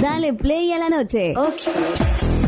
Dale 0.00 0.34
play 0.34 0.72
a 0.72 0.78
la 0.78 0.88
noche. 0.88 1.34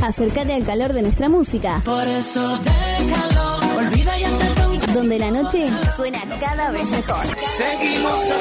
Acércate 0.03 0.53
al 0.53 0.65
calor 0.65 0.93
de 0.93 1.03
nuestra 1.03 1.29
música. 1.29 1.81
Por 1.85 2.07
eso 2.07 2.59
déjalo, 2.59 3.59
olvida 3.77 4.19
y 4.19 4.25
acepta 4.25 4.69
un 4.69 4.81
Donde 4.95 5.19
la 5.19 5.31
noche 5.31 5.67
suena 5.97 6.19
cada 6.39 6.71
vez 6.71 6.91
mejor. 6.91 7.25
Seguimos 7.37 8.33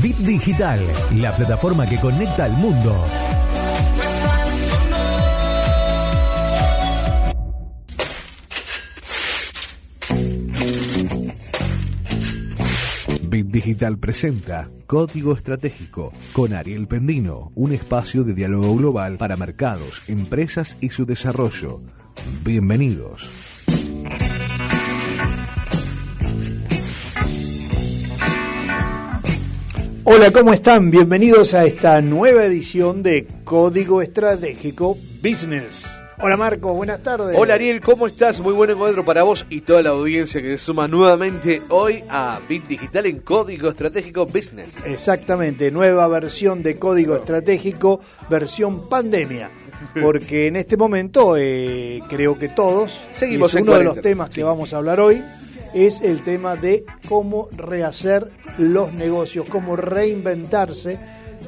Bit 0.00 0.16
Digital, 0.18 0.80
la 1.16 1.32
plataforma 1.32 1.86
que 1.86 1.98
conecta 1.98 2.44
al 2.44 2.52
mundo. 2.52 2.96
Digital 13.50 13.98
presenta 13.98 14.68
Código 14.86 15.32
Estratégico 15.32 16.12
con 16.32 16.54
Ariel 16.54 16.86
Pendino, 16.86 17.50
un 17.56 17.72
espacio 17.72 18.22
de 18.22 18.32
diálogo 18.32 18.76
global 18.76 19.18
para 19.18 19.36
mercados, 19.36 20.08
empresas 20.08 20.76
y 20.80 20.90
su 20.90 21.04
desarrollo. 21.04 21.80
Bienvenidos. 22.44 23.28
Hola, 30.04 30.30
¿cómo 30.30 30.52
están? 30.52 30.92
Bienvenidos 30.92 31.52
a 31.52 31.64
esta 31.64 32.00
nueva 32.02 32.44
edición 32.44 33.02
de 33.02 33.26
Código 33.42 34.00
Estratégico 34.00 34.96
Business. 35.20 35.99
Hola 36.22 36.36
Marco, 36.36 36.74
buenas 36.74 37.02
tardes. 37.02 37.34
Hola 37.38 37.54
Ariel, 37.54 37.80
¿cómo 37.80 38.06
estás? 38.06 38.40
Muy 38.40 38.52
buen 38.52 38.68
encuentro 38.68 39.02
para 39.06 39.22
vos 39.22 39.46
y 39.48 39.62
toda 39.62 39.82
la 39.82 39.90
audiencia 39.90 40.42
que 40.42 40.58
se 40.58 40.66
suma 40.66 40.86
nuevamente 40.86 41.62
hoy 41.70 42.04
a 42.10 42.38
Bit 42.46 42.66
Digital 42.66 43.06
en 43.06 43.20
Código 43.20 43.70
Estratégico 43.70 44.26
Business. 44.26 44.84
Exactamente, 44.84 45.70
nueva 45.70 46.06
versión 46.08 46.62
de 46.62 46.78
Código 46.78 47.16
Estratégico, 47.16 48.00
versión 48.28 48.86
pandemia. 48.90 49.48
Porque 50.02 50.48
en 50.48 50.56
este 50.56 50.76
momento 50.76 51.38
eh, 51.38 52.02
creo 52.10 52.38
que 52.38 52.50
todos, 52.50 53.00
Seguimos 53.12 53.54
y 53.54 53.56
es 53.56 53.62
en 53.62 53.68
uno 53.68 53.78
de 53.78 53.84
los 53.84 54.00
temas 54.02 54.28
que 54.28 54.42
vamos 54.42 54.74
a 54.74 54.76
hablar 54.76 55.00
hoy, 55.00 55.24
es 55.72 56.02
el 56.02 56.22
tema 56.22 56.54
de 56.54 56.84
cómo 57.08 57.48
rehacer 57.52 58.30
los 58.58 58.92
negocios, 58.92 59.46
cómo 59.48 59.74
reinventarse, 59.74 60.98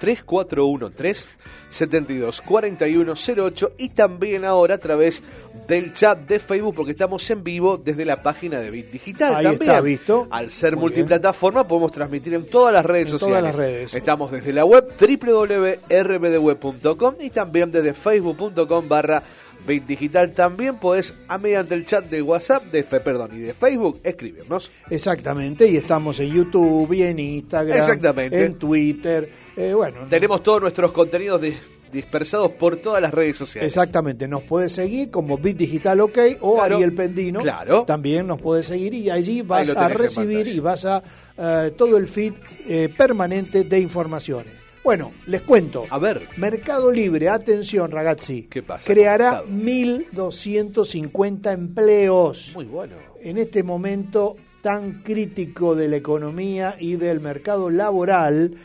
341-372-4108. 1.72 3.72
Y 3.78 3.90
también 3.90 4.46
ahora 4.46 4.76
a 4.76 4.78
través 4.78 5.22
del 5.68 5.94
chat 5.94 6.20
de 6.20 6.40
Facebook, 6.40 6.76
porque 6.76 6.92
estamos 6.92 7.28
en 7.30 7.44
vivo 7.44 7.78
desde 7.78 8.06
la 8.06 8.22
página 8.22 8.60
de 8.60 8.70
Bit 8.72 8.92
Digital. 8.92 9.36
Ahí 9.36 9.44
también. 9.46 9.62
está, 9.72 9.82
¿visto? 9.82 10.28
Al 10.30 10.52
ser 10.52 10.76
Muy 10.76 10.84
multiplataforma, 10.84 11.68
podemos 11.68 11.92
transmitir 11.92 12.34
en 12.34 12.46
todas 12.48 12.74
las 12.74 12.86
redes 12.86 13.06
En 13.06 13.12
todas 13.12 13.22
sociales. 13.22 13.44
las 13.44 13.56
redes. 13.56 13.94
Estamos 13.94 14.32
desde 14.32 14.52
la 14.54 14.66
web 14.66 14.88
www.rbdweb.com 15.00 17.16
y 17.20 17.30
también 17.30 17.72
desde 17.72 17.94
facebook.com 17.94 18.90
barra 18.90 19.22
Bit 19.66 19.86
Digital. 19.86 20.32
También 20.32 20.78
podés, 20.78 21.14
a 21.28 21.38
mediante 21.38 21.74
el 21.76 21.86
chat 21.86 22.06
de 22.06 22.22
WhatsApp, 22.22 22.66
de, 22.72 22.84
perdón, 22.84 23.32
y 23.34 23.40
de 23.40 23.54
Facebook, 23.54 24.00
escribirnos. 24.04 24.70
Exactamente, 24.90 25.68
y 25.70 25.78
estamos 25.78 26.20
en 26.20 26.32
YouTube 26.32 26.92
y 26.94 27.04
en 27.04 27.20
Instagram, 27.20 27.78
Exactamente. 27.78 28.44
en 28.44 28.56
Twitter, 28.60 29.30
eh, 29.56 29.74
bueno, 29.74 30.00
Tenemos 30.10 30.42
todos 30.44 30.62
nuestros 30.62 30.92
contenidos 30.92 31.42
dis- 31.42 31.58
dispersados 31.92 32.52
por 32.54 32.78
todas 32.78 33.00
las 33.02 33.14
redes 33.14 33.38
sociales. 33.38 33.68
Exactamente, 33.68 34.28
nos 34.28 34.42
puede 34.44 34.68
seguir 34.70 35.12
como 35.12 35.38
Bit 35.38 35.58
Digital 35.58 36.00
OK 36.00 36.18
o 36.42 36.56
Claro, 36.56 36.76
Ariel 36.78 36.94
Pendino. 36.96 37.40
claro. 37.40 37.84
También 37.86 38.26
nos 38.26 38.42
puede 38.42 38.64
seguir 38.64 38.94
y 38.96 39.10
allí 39.12 39.44
vas 39.44 39.70
a 39.70 39.90
recibir 39.90 40.48
y 40.48 40.60
vas 40.60 40.86
a 40.86 41.04
eh, 41.38 41.72
todo 41.78 41.98
el 41.98 42.08
feed 42.08 42.34
eh, 42.68 42.90
permanente 42.98 43.64
de 43.64 43.80
informaciones. 43.80 44.63
Bueno, 44.84 45.14
les 45.28 45.42
cuento. 45.42 45.86
A 45.90 45.98
ver. 45.98 46.28
Mercado 46.38 46.92
Libre, 46.92 47.30
atención 47.30 47.90
ragazzi. 47.90 48.44
¿Qué 48.44 48.62
pasa? 48.62 48.86
Creará 48.92 49.44
Mercado. 49.48 50.30
1.250 50.32 51.54
empleos 51.54 52.52
Muy 52.54 52.66
bueno. 52.66 52.96
en 53.22 53.38
este 53.38 53.64
momento 53.64 54.36
tan 54.62 55.02
crítico 55.04 55.76
de 55.76 55.88
la 55.88 55.98
economía 55.98 56.76
y 56.80 56.96
del 56.96 57.20
mercado 57.20 57.70
laboral, 57.70 58.56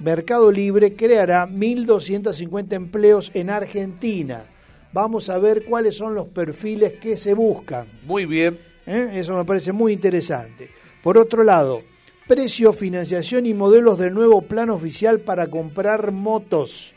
Mercado 0.00 0.50
Libre 0.50 0.94
creará 0.94 1.46
1.250 1.48 2.72
empleos 2.72 3.30
en 3.34 3.50
Argentina. 3.50 4.44
Vamos 4.92 5.30
a 5.30 5.38
ver 5.38 5.64
cuáles 5.64 5.96
son 5.96 6.14
los 6.14 6.28
perfiles 6.28 6.94
que 6.94 7.16
se 7.16 7.34
buscan. 7.34 7.86
Muy 8.04 8.26
bien. 8.26 8.58
¿eh? 8.86 9.10
Eso 9.14 9.36
me 9.36 9.44
parece 9.44 9.72
muy 9.72 9.92
interesante. 9.92 10.70
Por 11.02 11.18
otro 11.18 11.42
lado, 11.44 11.80
precio, 12.26 12.72
financiación 12.72 13.46
y 13.46 13.54
modelos 13.54 13.98
del 13.98 14.14
nuevo 14.14 14.42
plan 14.42 14.70
oficial 14.70 15.20
para 15.20 15.48
comprar 15.48 16.12
motos. 16.12 16.94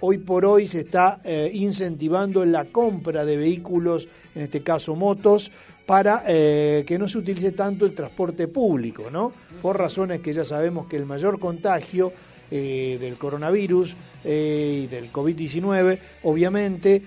Hoy 0.00 0.18
por 0.18 0.44
hoy 0.44 0.66
se 0.66 0.80
está 0.80 1.20
eh, 1.24 1.50
incentivando 1.54 2.44
la 2.44 2.66
compra 2.66 3.24
de 3.24 3.36
vehículos, 3.36 4.08
en 4.34 4.42
este 4.42 4.62
caso 4.62 4.96
motos, 4.96 5.50
para 5.86 6.24
eh, 6.26 6.84
que 6.86 6.98
no 6.98 7.08
se 7.08 7.18
utilice 7.18 7.52
tanto 7.52 7.86
el 7.86 7.94
transporte 7.94 8.48
público, 8.48 9.10
¿no? 9.10 9.32
Por 9.60 9.78
razones 9.78 10.20
que 10.20 10.32
ya 10.32 10.44
sabemos 10.44 10.86
que 10.86 10.96
el 10.96 11.06
mayor 11.06 11.38
contagio 11.38 12.12
eh, 12.50 12.98
del 13.00 13.16
coronavirus 13.16 13.94
eh, 14.24 14.82
y 14.84 14.86
del 14.86 15.12
COVID-19, 15.12 15.98
obviamente, 16.22 17.02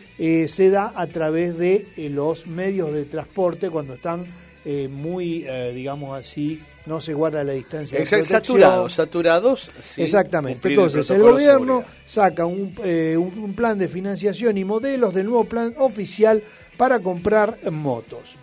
se 0.48 0.70
da 0.70 0.94
a 0.96 1.08
través 1.08 1.58
de 1.58 1.88
los 2.12 2.48
medios 2.48 2.94
de 2.94 3.06
transporte 3.06 3.70
cuando 3.70 3.96
están 3.96 4.26
eh, 4.70 4.90
muy, 4.90 5.46
eh, 5.48 5.72
digamos 5.74 6.18
así, 6.18 6.62
no 6.86 7.00
se 7.00 7.14
guarda 7.14 7.42
la 7.46 7.54
distancia. 7.54 7.98
de 7.98 8.06
saturados, 8.06 8.94
saturados. 8.94 9.72
sí, 9.82 10.02
Exactamente. 10.02 10.68
el 10.68 10.74
Entonces, 10.74 11.10
el, 11.10 11.22
gobierno 11.22 11.86
saca 12.06 12.46
un, 12.46 12.76
eh, 12.84 13.16
un- 13.18 13.40
un 13.40 13.54
plan 13.54 13.80
de 13.80 13.88
financiación 13.88 14.58
y 14.58 14.66
modelos 14.66 15.14
del 15.14 15.28
nuevo 15.28 15.46
plan 15.46 15.74
oficial 15.78 16.44
para 16.76 17.00
comprar 17.00 17.58
motos. 17.72 18.36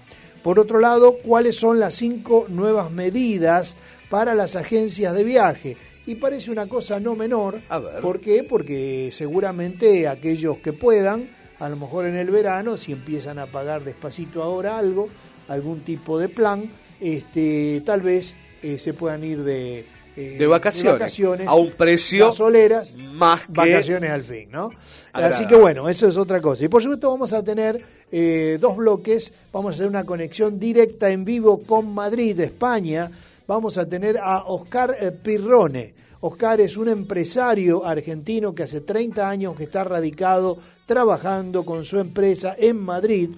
Por 0.43 0.59
otro 0.59 0.79
lado, 0.81 1.19
¿cuáles 1.23 1.57
son 1.57 1.79
las 1.79 1.95
cinco 1.95 2.47
nuevas 2.49 2.91
medidas 2.91 3.77
para 4.09 4.35
las 4.35 4.57
agencias 4.57 5.15
de 5.15 5.25
viaje? 5.25 5.77
Y 6.07 6.15
parece 6.15 6.51
una 6.51 6.67
cosa 6.67 7.01
no 7.01 7.15
menor. 7.15 7.61
A 7.69 7.79
ver. 7.79 8.01
¿Por 8.01 8.21
qué? 8.21 8.45
Porque 8.45 9.11
seguramente 9.13 10.09
aquellos 10.09 10.59
que 10.59 10.73
puedan, 10.73 11.29
a 11.59 11.69
lo 11.69 11.77
mejor 11.77 12.05
en 12.07 12.17
el 12.17 12.31
verano, 12.31 12.77
si 12.77 12.93
empiezan 12.93 13.39
a 13.39 13.47
pagar 13.47 13.85
despacito 13.85 14.43
ahora 14.43 14.77
algo, 14.79 15.09
algún 15.49 15.81
tipo 15.81 16.19
de 16.19 16.29
plan, 16.29 16.71
este, 17.01 17.83
tal 17.85 18.01
vez 18.03 18.35
eh, 18.63 18.79
se 18.79 18.95
puedan 18.95 19.23
ir 19.25 19.43
de, 19.43 19.85
eh, 20.17 20.37
De 20.39 20.47
vacaciones, 20.47 20.93
vacaciones, 20.95 21.47
a 21.49 21.55
un 21.55 21.73
precio 21.73 22.27
gasoleras, 22.29 22.95
más 22.95 23.47
que- 23.47 23.53
vacaciones 23.53 24.11
al 24.11 24.25
fin, 24.25 24.49
¿no? 24.51 24.71
Así 25.13 25.47
que 25.47 25.55
bueno, 25.55 25.89
eso 25.89 26.09
es 26.09 26.17
otra 26.17 26.41
cosa. 26.41 26.65
Y 26.65 26.69
por 26.69 26.83
supuesto 26.83 27.09
vamos 27.11 27.33
a 27.33 27.43
tener 27.43 27.81
eh, 28.11 28.59
dos 28.61 28.77
bloques, 28.77 29.33
vamos 29.53 29.73
a 29.73 29.75
hacer 29.77 29.87
una 29.87 30.05
conexión 30.05 30.59
directa 30.59 31.09
en 31.11 31.25
vivo 31.25 31.63
con 31.63 31.93
Madrid, 31.95 32.39
España. 32.41 33.11
Vamos 33.47 33.79
a 33.79 33.87
tener 33.89 34.19
a 34.19 34.45
Oscar 34.45 34.97
Pirrone. 35.23 35.93
Oscar 36.21 36.61
es 36.63 36.77
un 36.77 36.89
empresario 36.89 37.85
argentino 37.85 38.55
que 38.55 38.63
hace 38.65 38.81
30 38.81 39.29
años 39.29 39.55
que 39.55 39.65
está 39.65 39.85
radicado 39.85 40.57
trabajando 40.87 41.65
con 41.65 41.85
su 41.85 41.99
empresa 41.99 42.57
en 42.59 42.81
Madrid 42.81 43.29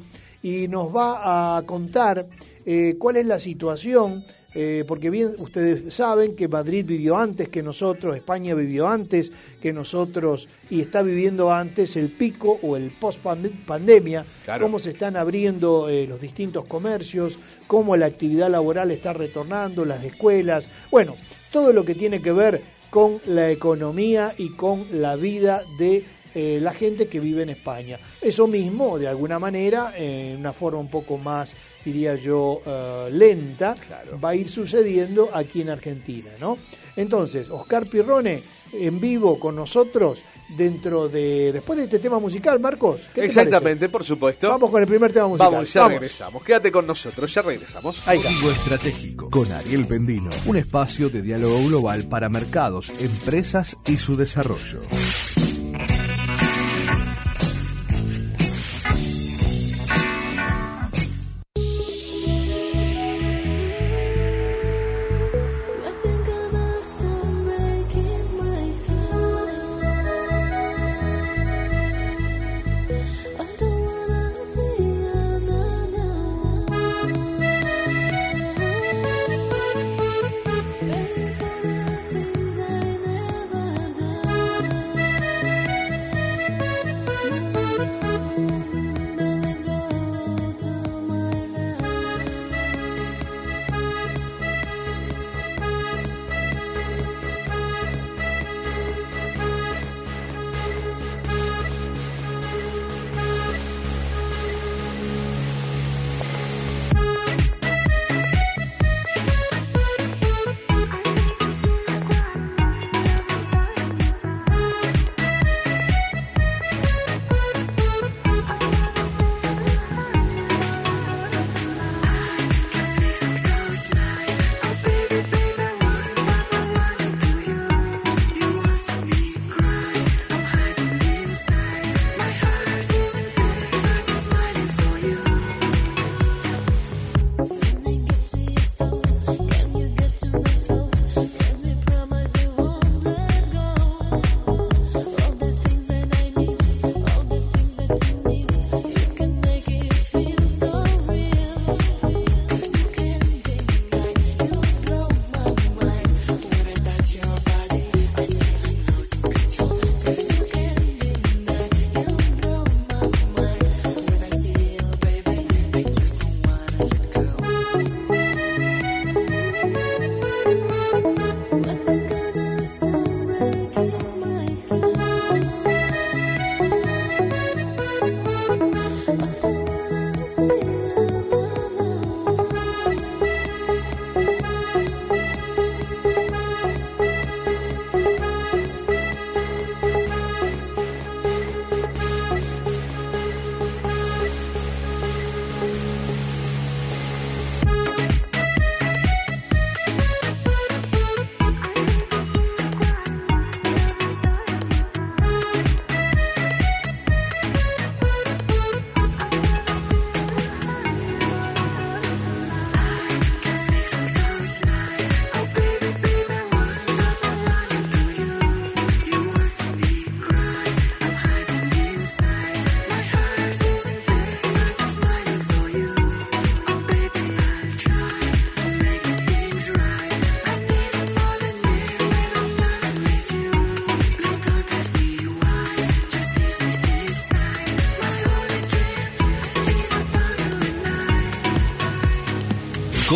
y 0.42 0.68
nos 0.68 0.94
va 0.94 1.56
a 1.58 1.62
contar 1.62 2.26
eh, 2.64 2.96
cuál 2.98 3.16
es 3.16 3.26
la 3.26 3.38
situación, 3.38 4.24
eh, 4.54 4.84
porque 4.88 5.10
bien 5.10 5.34
ustedes 5.38 5.94
saben 5.94 6.34
que 6.34 6.48
Madrid 6.48 6.84
vivió 6.86 7.18
antes 7.18 7.48
que 7.50 7.62
nosotros, 7.62 8.16
España 8.16 8.54
vivió 8.54 8.88
antes 8.88 9.30
que 9.60 9.72
nosotros 9.72 10.48
y 10.70 10.80
está 10.80 11.02
viviendo 11.02 11.52
antes 11.52 11.94
el 11.96 12.10
pico 12.10 12.58
o 12.62 12.76
el 12.76 12.90
post 12.90 13.20
pandemia, 13.66 14.24
Claro. 14.46 14.64
cómo 14.64 14.78
se 14.78 14.90
están 14.90 15.16
abriendo 15.16 15.88
eh, 15.90 16.06
los 16.06 16.20
distintos 16.22 16.64
comercios, 16.64 17.36
cómo 17.66 17.96
la 17.96 18.06
actividad 18.06 18.48
laboral 18.50 18.90
está 18.90 19.12
retornando, 19.12 19.84
las 19.84 20.02
escuelas, 20.04 20.70
bueno, 20.90 21.16
todo 21.52 21.72
lo 21.74 21.84
que 21.84 21.94
tiene 21.94 22.22
que 22.22 22.32
ver 22.32 22.62
con 22.88 23.20
la 23.26 23.50
economía 23.50 24.32
y 24.38 24.50
con 24.50 24.86
la 24.90 25.16
vida 25.16 25.64
de 25.78 26.02
eh, 26.38 26.58
la 26.60 26.74
gente 26.74 27.08
que 27.08 27.18
vive 27.18 27.44
en 27.44 27.48
España. 27.48 27.98
Eso 28.20 28.46
mismo, 28.46 28.98
de 28.98 29.08
alguna 29.08 29.38
manera, 29.38 29.94
en 29.96 30.36
una 30.36 30.52
forma 30.52 30.78
un 30.78 30.90
poco 30.90 31.16
más, 31.16 31.56
diría 31.82 32.14
yo, 32.16 32.60
eh, 32.66 33.08
lenta, 33.10 33.74
va 34.22 34.28
a 34.28 34.34
ir 34.34 34.46
sucediendo 34.50 35.30
aquí 35.32 35.62
en 35.62 35.70
Argentina, 35.70 36.28
¿no? 36.38 36.58
Entonces, 36.94 37.48
Oscar 37.48 37.86
Pirrone 37.86 38.42
en 38.74 39.00
vivo 39.00 39.40
con 39.40 39.56
nosotros 39.56 40.22
dentro 40.48 41.08
de 41.08 41.52
después 41.54 41.78
de 41.78 41.84
este 41.84 42.00
tema 42.00 42.18
musical, 42.18 42.60
Marcos. 42.60 43.00
¿qué 43.14 43.22
te 43.22 43.26
Exactamente, 43.28 43.88
por 43.88 44.04
supuesto. 44.04 44.46
Vamos 44.48 44.70
con 44.70 44.82
el 44.82 44.88
primer 44.88 45.14
tema 45.14 45.28
musical. 45.28 45.52
Vamos, 45.52 45.72
ya 45.72 45.88
regresamos. 45.88 46.44
Quédate 46.44 46.70
con 46.70 46.86
nosotros, 46.86 47.32
ya 47.32 47.40
regresamos. 47.40 48.06
Ahí. 48.06 48.20
Código 48.20 48.50
Estratégico 48.50 49.30
con 49.30 49.50
Ariel 49.52 49.86
Pendino, 49.86 50.28
un 50.44 50.56
espacio 50.58 51.08
de 51.08 51.22
diálogo 51.22 51.66
global 51.66 52.04
para 52.10 52.28
mercados, 52.28 52.90
empresas 53.00 53.74
y 53.86 53.96
su 53.96 54.18
desarrollo. 54.18 54.82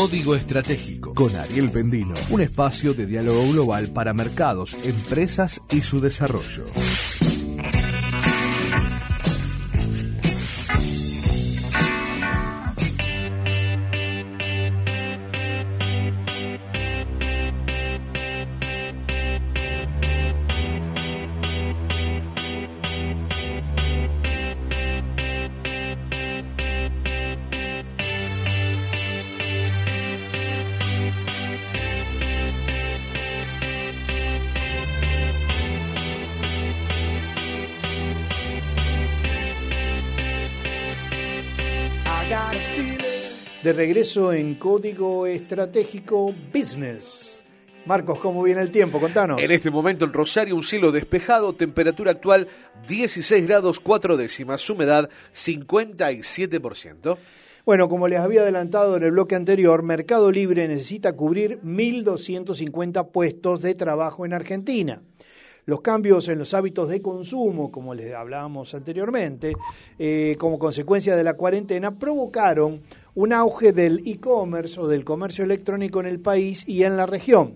Código 0.01 0.35
Estratégico 0.35 1.13
con 1.13 1.37
Ariel 1.37 1.71
Pendino, 1.71 2.15
un 2.31 2.41
espacio 2.41 2.95
de 2.95 3.05
diálogo 3.05 3.47
global 3.53 3.89
para 3.93 4.15
mercados, 4.15 4.75
empresas 4.83 5.61
y 5.71 5.83
su 5.83 6.01
desarrollo. 6.01 6.65
De 43.71 43.77
regreso 43.77 44.33
en 44.33 44.57
Código 44.57 45.29
Estratégico 45.29 46.35
Business. 46.53 47.45
Marcos, 47.87 48.19
¿cómo 48.19 48.43
viene 48.43 48.63
el 48.63 48.73
tiempo? 48.73 48.99
Contanos. 48.99 49.41
En 49.41 49.49
este 49.53 49.71
momento 49.71 50.05
en 50.05 50.13
Rosario 50.13 50.57
un 50.57 50.65
cielo 50.65 50.91
despejado, 50.91 51.53
temperatura 51.53 52.11
actual 52.11 52.49
16 52.89 53.47
grados 53.47 53.79
4 53.79 54.17
décimas, 54.17 54.69
humedad 54.69 55.09
57%. 55.33 57.17
Bueno, 57.65 57.89
como 57.89 58.09
les 58.09 58.19
había 58.19 58.41
adelantado 58.41 58.97
en 58.97 59.05
el 59.05 59.13
bloque 59.13 59.37
anterior, 59.37 59.85
Mercado 59.85 60.33
Libre 60.33 60.67
necesita 60.67 61.13
cubrir 61.13 61.61
1.250 61.63 63.13
puestos 63.13 63.63
de 63.63 63.77
trabajo 63.77 64.27
en 64.27 64.33
Argentina. 64.33 65.01
Los 65.71 65.83
cambios 65.83 66.27
en 66.27 66.41
los 66.41 66.53
hábitos 66.53 66.89
de 66.89 67.01
consumo, 67.01 67.71
como 67.71 67.95
les 67.95 68.13
hablábamos 68.13 68.75
anteriormente, 68.75 69.53
eh, 70.01 70.35
como 70.37 70.59
consecuencia 70.59 71.15
de 71.15 71.23
la 71.23 71.35
cuarentena, 71.35 71.97
provocaron 71.97 72.81
un 73.15 73.33
auge 73.33 73.73
del 73.73 74.03
e-commerce 74.05 74.81
o 74.81 74.89
del 74.89 75.05
comercio 75.05 75.45
electrónico 75.45 76.01
en 76.01 76.07
el 76.07 76.19
país 76.19 76.65
y 76.67 76.83
en 76.83 76.97
la 76.97 77.07
región. 77.07 77.55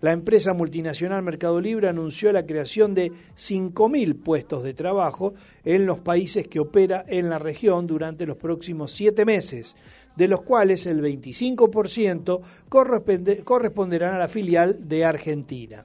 La 0.00 0.12
empresa 0.12 0.54
multinacional 0.54 1.22
Mercado 1.22 1.60
Libre 1.60 1.86
anunció 1.90 2.32
la 2.32 2.46
creación 2.46 2.94
de 2.94 3.12
5.000 3.36 4.14
puestos 4.14 4.62
de 4.62 4.72
trabajo 4.72 5.34
en 5.62 5.84
los 5.84 5.98
países 5.98 6.48
que 6.48 6.60
opera 6.60 7.04
en 7.08 7.28
la 7.28 7.38
región 7.38 7.86
durante 7.86 8.24
los 8.24 8.38
próximos 8.38 8.90
siete 8.90 9.26
meses, 9.26 9.76
de 10.16 10.28
los 10.28 10.40
cuales 10.40 10.86
el 10.86 11.02
25% 11.02 12.40
corresponde- 12.70 13.44
corresponderán 13.44 14.14
a 14.14 14.18
la 14.18 14.28
filial 14.28 14.88
de 14.88 15.04
Argentina. 15.04 15.84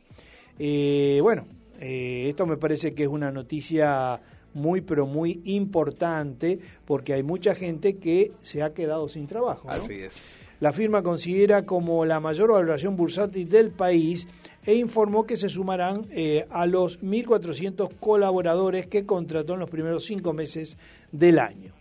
Eh, 0.58 1.20
bueno, 1.22 1.46
eh, 1.80 2.28
esto 2.30 2.46
me 2.46 2.58
parece 2.58 2.94
que 2.94 3.04
es 3.04 3.10
una 3.10 3.32
noticia 3.32 4.20
muy, 4.54 4.82
pero 4.82 5.06
muy 5.06 5.42
importante 5.46 6.60
porque 6.86 7.14
hay 7.14 7.24
mucha 7.24 7.56
gente 7.56 7.98
que 7.98 8.32
se 8.42 8.64
ha 8.64 8.74
quedado 8.74 9.08
sin 9.10 9.28
trabajo. 9.28 9.68
¿no? 9.68 9.74
Así 9.74 9.94
es. 9.94 10.22
La 10.62 10.72
firma 10.72 11.04
considera 11.04 11.66
como 11.66 12.06
la 12.06 12.22
mayor 12.22 12.52
valoración 12.52 12.96
bursátil 12.96 13.50
del 13.50 13.72
país 13.72 14.26
e 14.66 14.76
informó 14.76 15.26
que 15.26 15.36
se 15.36 15.50
sumarán 15.50 16.08
eh, 16.12 16.48
a 16.50 16.66
los 16.66 17.02
1.400 17.02 17.90
colaboradores 18.00 18.88
que 18.88 19.06
contrató 19.06 19.54
en 19.54 19.60
los 19.60 19.70
primeros 19.70 20.06
cinco 20.06 20.32
meses 20.32 20.78
del 21.12 21.40
año. 21.40 21.74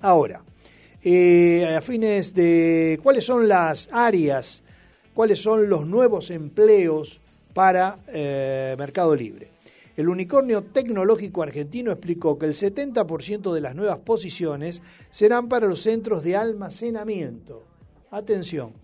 Ahora, 0.00 0.42
eh, 1.02 1.74
a 1.74 1.80
fines 1.80 2.34
de 2.34 3.00
cuáles 3.02 3.24
son 3.24 3.48
las 3.48 3.88
áreas, 3.90 4.62
cuáles 5.14 5.40
son 5.40 5.68
los 5.68 5.86
nuevos 5.86 6.30
empleos 6.30 7.20
para 7.56 8.00
eh, 8.08 8.76
Mercado 8.78 9.16
Libre. 9.16 9.48
El 9.96 10.10
unicornio 10.10 10.64
tecnológico 10.64 11.42
argentino 11.42 11.90
explicó 11.90 12.38
que 12.38 12.44
el 12.44 12.52
70% 12.52 13.50
de 13.50 13.62
las 13.62 13.74
nuevas 13.74 13.96
posiciones 14.00 14.82
serán 15.08 15.48
para 15.48 15.66
los 15.66 15.80
centros 15.80 16.22
de 16.22 16.36
almacenamiento. 16.36 17.62
Atención, 18.10 18.74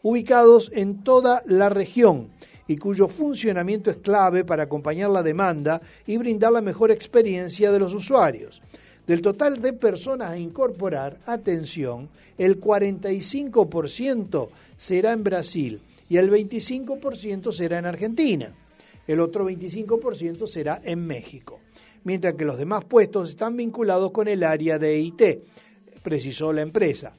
ubicados 0.00 0.72
en 0.74 1.04
toda 1.04 1.42
la 1.44 1.68
región 1.68 2.30
y 2.66 2.78
cuyo 2.78 3.08
funcionamiento 3.08 3.90
es 3.90 3.98
clave 3.98 4.42
para 4.42 4.62
acompañar 4.62 5.10
la 5.10 5.22
demanda 5.22 5.82
y 6.06 6.16
brindar 6.16 6.52
la 6.52 6.62
mejor 6.62 6.90
experiencia 6.90 7.70
de 7.70 7.78
los 7.78 7.92
usuarios. 7.92 8.62
Del 9.06 9.20
total 9.20 9.60
de 9.60 9.74
personas 9.74 10.30
a 10.30 10.38
incorporar, 10.38 11.18
atención, 11.26 12.08
el 12.38 12.58
45% 12.58 14.48
será 14.78 15.12
en 15.12 15.24
Brasil 15.24 15.82
y 16.10 16.18
el 16.18 16.30
25% 16.30 17.52
será 17.52 17.78
en 17.78 17.86
Argentina. 17.86 18.52
El 19.06 19.20
otro 19.20 19.48
25% 19.48 20.46
será 20.46 20.82
en 20.84 21.06
México. 21.06 21.60
Mientras 22.02 22.34
que 22.34 22.44
los 22.44 22.58
demás 22.58 22.84
puestos 22.84 23.30
están 23.30 23.56
vinculados 23.56 24.10
con 24.10 24.26
el 24.26 24.42
área 24.42 24.78
de 24.78 24.98
IT, 24.98 25.22
precisó 26.02 26.52
la 26.52 26.62
empresa. 26.62 27.12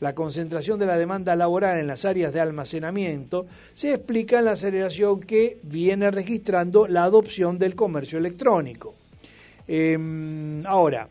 La 0.00 0.14
concentración 0.14 0.78
de 0.78 0.86
la 0.86 0.96
demanda 0.96 1.36
laboral 1.36 1.78
en 1.78 1.86
las 1.86 2.06
áreas 2.06 2.32
de 2.32 2.40
almacenamiento 2.40 3.46
se 3.74 3.92
explica 3.92 4.38
en 4.38 4.46
la 4.46 4.52
aceleración 4.52 5.20
que 5.20 5.58
viene 5.62 6.10
registrando 6.10 6.88
la 6.88 7.04
adopción 7.04 7.58
del 7.58 7.74
comercio 7.74 8.18
electrónico. 8.18 8.94
Eh, 9.66 10.62
ahora, 10.64 11.06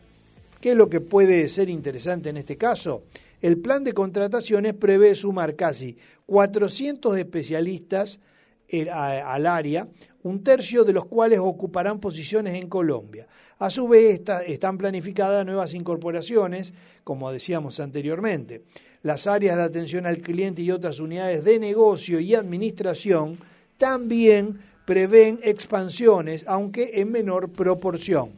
¿qué 0.60 0.70
es 0.70 0.76
lo 0.76 0.88
que 0.88 1.00
puede 1.00 1.46
ser 1.48 1.68
interesante 1.68 2.30
en 2.30 2.38
este 2.38 2.56
caso? 2.56 3.02
El 3.40 3.58
plan 3.58 3.84
de 3.84 3.92
contrataciones 3.92 4.74
prevé 4.74 5.14
sumar 5.14 5.54
casi 5.54 5.96
400 6.26 7.16
especialistas 7.16 8.20
eh, 8.68 8.90
al 8.90 9.46
área, 9.46 9.88
un 10.24 10.42
tercio 10.42 10.84
de 10.84 10.92
los 10.92 11.06
cuales 11.06 11.38
ocuparán 11.38 12.00
posiciones 12.00 12.60
en 12.60 12.68
Colombia. 12.68 13.26
A 13.58 13.70
su 13.70 13.88
vez, 13.88 14.20
están 14.46 14.76
planificadas 14.76 15.46
nuevas 15.46 15.72
incorporaciones, 15.72 16.74
como 17.04 17.32
decíamos 17.32 17.80
anteriormente. 17.80 18.62
Las 19.02 19.26
áreas 19.26 19.56
de 19.56 19.62
atención 19.62 20.04
al 20.04 20.18
cliente 20.18 20.62
y 20.62 20.70
otras 20.70 21.00
unidades 21.00 21.44
de 21.44 21.58
negocio 21.58 22.20
y 22.20 22.34
administración 22.34 23.38
también 23.78 24.58
prevén 24.84 25.38
expansiones, 25.42 26.44
aunque 26.46 27.00
en 27.00 27.12
menor 27.12 27.50
proporción. 27.52 28.32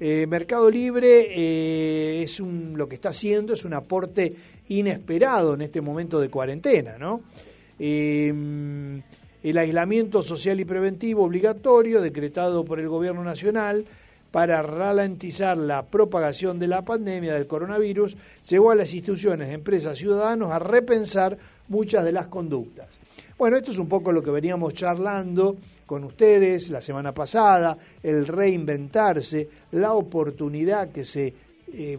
Eh, 0.00 0.26
Mercado 0.28 0.70
Libre 0.70 1.26
eh, 1.30 2.22
es 2.22 2.38
un, 2.38 2.74
lo 2.76 2.88
que 2.88 2.94
está 2.94 3.08
haciendo 3.08 3.52
es 3.52 3.64
un 3.64 3.74
aporte 3.74 4.32
inesperado 4.68 5.54
en 5.54 5.62
este 5.62 5.80
momento 5.80 6.20
de 6.20 6.28
cuarentena, 6.28 6.98
¿no? 6.98 7.22
Eh, 7.78 8.32
el 9.42 9.58
aislamiento 9.58 10.22
social 10.22 10.60
y 10.60 10.64
preventivo 10.64 11.24
obligatorio 11.24 12.00
decretado 12.00 12.64
por 12.64 12.80
el 12.80 12.88
Gobierno 12.88 13.24
Nacional 13.24 13.84
para 14.30 14.62
ralentizar 14.62 15.56
la 15.56 15.86
propagación 15.86 16.58
de 16.58 16.68
la 16.68 16.82
pandemia 16.82 17.34
del 17.34 17.46
coronavirus 17.46 18.16
llevó 18.48 18.72
a 18.72 18.74
las 18.74 18.92
instituciones, 18.92 19.52
empresas, 19.52 19.98
ciudadanos 19.98 20.52
a 20.52 20.58
repensar 20.58 21.38
muchas 21.68 22.04
de 22.04 22.12
las 22.12 22.28
conductas. 22.28 23.00
Bueno, 23.36 23.56
esto 23.56 23.70
es 23.70 23.78
un 23.78 23.88
poco 23.88 24.12
lo 24.12 24.22
que 24.22 24.30
veníamos 24.30 24.74
charlando 24.74 25.56
con 25.86 26.04
ustedes 26.04 26.70
la 26.70 26.82
semana 26.82 27.14
pasada, 27.14 27.78
el 28.02 28.26
reinventarse, 28.26 29.48
la 29.72 29.94
oportunidad 29.94 30.90
que 30.90 31.04
se, 31.04 31.32
eh, 31.72 31.98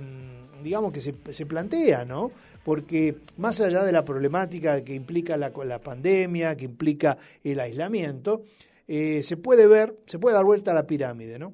digamos 0.63 0.91
que 0.91 1.01
se, 1.01 1.45
plantea, 1.45 2.05
¿no? 2.05 2.31
Porque 2.63 3.15
más 3.37 3.61
allá 3.61 3.83
de 3.83 3.91
la 3.91 4.05
problemática 4.05 4.83
que 4.83 4.93
implica 4.93 5.37
la, 5.37 5.79
pandemia, 5.79 6.55
que 6.55 6.65
implica 6.65 7.17
el 7.43 7.59
aislamiento, 7.59 8.43
eh, 8.87 9.23
se 9.23 9.37
puede 9.37 9.65
ver, 9.67 9.95
se 10.05 10.19
puede 10.19 10.35
dar 10.35 10.45
vuelta 10.45 10.71
a 10.71 10.75
la 10.75 10.85
pirámide, 10.85 11.39
¿no? 11.39 11.53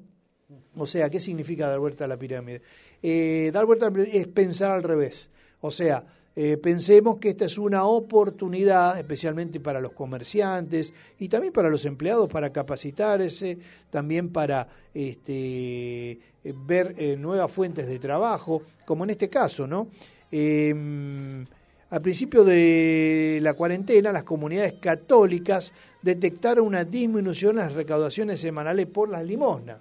O 0.76 0.86
sea, 0.86 1.08
¿qué 1.08 1.20
significa 1.20 1.68
dar 1.68 1.78
vuelta 1.78 2.04
a 2.04 2.08
la 2.08 2.18
pirámide? 2.18 2.60
Eh, 3.02 3.50
dar 3.52 3.64
vuelta 3.64 3.90
es 4.12 4.26
pensar 4.26 4.72
al 4.72 4.82
revés. 4.82 5.30
O 5.60 5.70
sea, 5.70 6.04
eh, 6.38 6.58
pensemos 6.58 7.16
que 7.16 7.30
esta 7.30 7.46
es 7.46 7.56
una 7.56 7.86
oportunidad, 7.86 8.98
especialmente 8.98 9.58
para 9.58 9.80
los 9.80 9.92
comerciantes 9.92 10.92
y 11.18 11.28
también 11.28 11.52
para 11.52 11.70
los 11.70 11.86
empleados, 11.86 12.28
para 12.28 12.50
capacitarse, 12.50 13.58
también 13.88 14.28
para 14.28 14.68
este, 14.92 16.10
eh, 16.12 16.54
ver 16.54 16.94
eh, 16.98 17.16
nuevas 17.16 17.50
fuentes 17.50 17.88
de 17.88 17.98
trabajo, 17.98 18.62
como 18.84 19.04
en 19.04 19.10
este 19.10 19.30
caso, 19.30 19.66
¿no? 19.66 19.88
Eh, 20.30 21.44
al 21.88 22.02
principio 22.02 22.44
de 22.44 23.38
la 23.40 23.54
cuarentena, 23.54 24.12
las 24.12 24.24
comunidades 24.24 24.74
católicas 24.74 25.72
detectaron 26.02 26.66
una 26.66 26.84
disminución 26.84 27.52
en 27.52 27.64
las 27.64 27.72
recaudaciones 27.72 28.40
semanales 28.40 28.86
por 28.86 29.08
las 29.08 29.24
limosnas. 29.24 29.78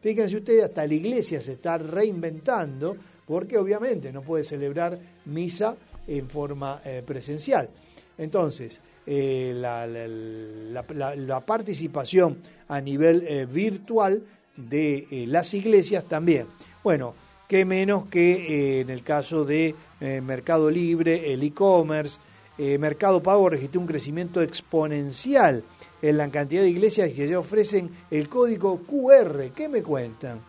Fíjense 0.00 0.36
ustedes, 0.36 0.64
hasta 0.64 0.86
la 0.86 0.94
iglesia 0.94 1.40
se 1.40 1.52
está 1.52 1.76
reinventando 1.76 2.96
porque 3.26 3.58
obviamente 3.58 4.12
no 4.12 4.22
puede 4.22 4.44
celebrar 4.44 4.98
misa 5.26 5.76
en 6.08 6.28
forma 6.28 6.80
eh, 6.84 7.02
presencial. 7.06 7.68
Entonces, 8.16 8.80
eh, 9.06 9.52
la, 9.54 11.40
participación 11.46 12.38
a 12.66 12.80
nivel 12.80 13.24
eh, 13.26 13.46
virtual 13.46 14.22
de 14.56 15.24
las 15.28 15.54
iglesias 15.54 16.04
también. 16.08 16.46
Bueno, 16.82 17.14
qué 17.46 17.64
menos 17.64 18.06
que 18.06 18.80
en 18.80 18.90
el 18.90 19.04
caso 19.04 19.44
de 19.44 19.74
Mercado 20.00 20.68
Libre, 20.68 21.32
el 21.32 21.42
e-commerce, 21.44 22.18
Mercado 22.58 23.22
Pago 23.22 23.50
registró 23.50 23.80
un 23.80 23.86
crecimiento 23.86 24.42
exponencial 24.42 25.62
en 26.02 26.16
la 26.16 26.28
cantidad 26.28 26.62
de 26.62 26.70
iglesias 26.70 27.10
que 27.12 27.28
ya 27.28 27.38
ofrecen 27.38 27.90
el 28.10 28.28
código 28.28 28.80
QR. 28.82 29.52
¿Qué 29.54 29.68
me 29.68 29.82
cuentan? 29.82 30.40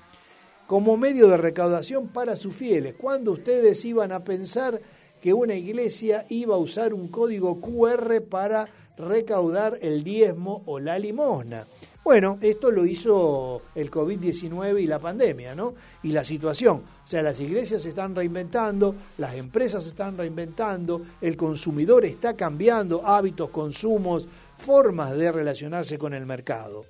Como 0.65 0.97
medio 0.97 1.27
de 1.27 1.37
recaudación 1.37 2.07
para 2.07 2.35
sus 2.35 2.55
fieles. 2.55 2.95
¿Cuándo 2.97 3.33
ustedes 3.33 3.85
iban 3.85 4.11
a 4.11 4.23
pensar 4.23 4.81
que 5.21 5.33
una 5.33 5.55
iglesia 5.55 6.25
iba 6.29 6.55
a 6.55 6.59
usar 6.59 6.93
un 6.93 7.07
código 7.07 7.59
QR 7.59 8.21
para 8.29 8.67
recaudar 8.97 9.77
el 9.81 10.03
diezmo 10.03 10.63
o 10.65 10.79
la 10.79 10.97
limosna? 10.99 11.65
Bueno, 12.03 12.39
esto 12.41 12.71
lo 12.71 12.85
hizo 12.85 13.61
el 13.75 13.91
COVID-19 13.91 14.81
y 14.81 14.87
la 14.87 14.99
pandemia, 14.99 15.53
¿no? 15.53 15.75
Y 16.01 16.11
la 16.11 16.23
situación. 16.23 16.77
O 17.03 17.07
sea, 17.07 17.21
las 17.21 17.39
iglesias 17.39 17.83
se 17.83 17.89
están 17.89 18.15
reinventando, 18.15 18.95
las 19.17 19.35
empresas 19.35 19.83
se 19.83 19.89
están 19.89 20.17
reinventando, 20.17 21.01
el 21.21 21.35
consumidor 21.35 22.05
está 22.05 22.35
cambiando 22.35 23.05
hábitos, 23.05 23.49
consumos, 23.49 24.25
formas 24.57 25.15
de 25.17 25.31
relacionarse 25.31 25.97
con 25.97 26.13
el 26.13 26.25
mercado. 26.25 26.85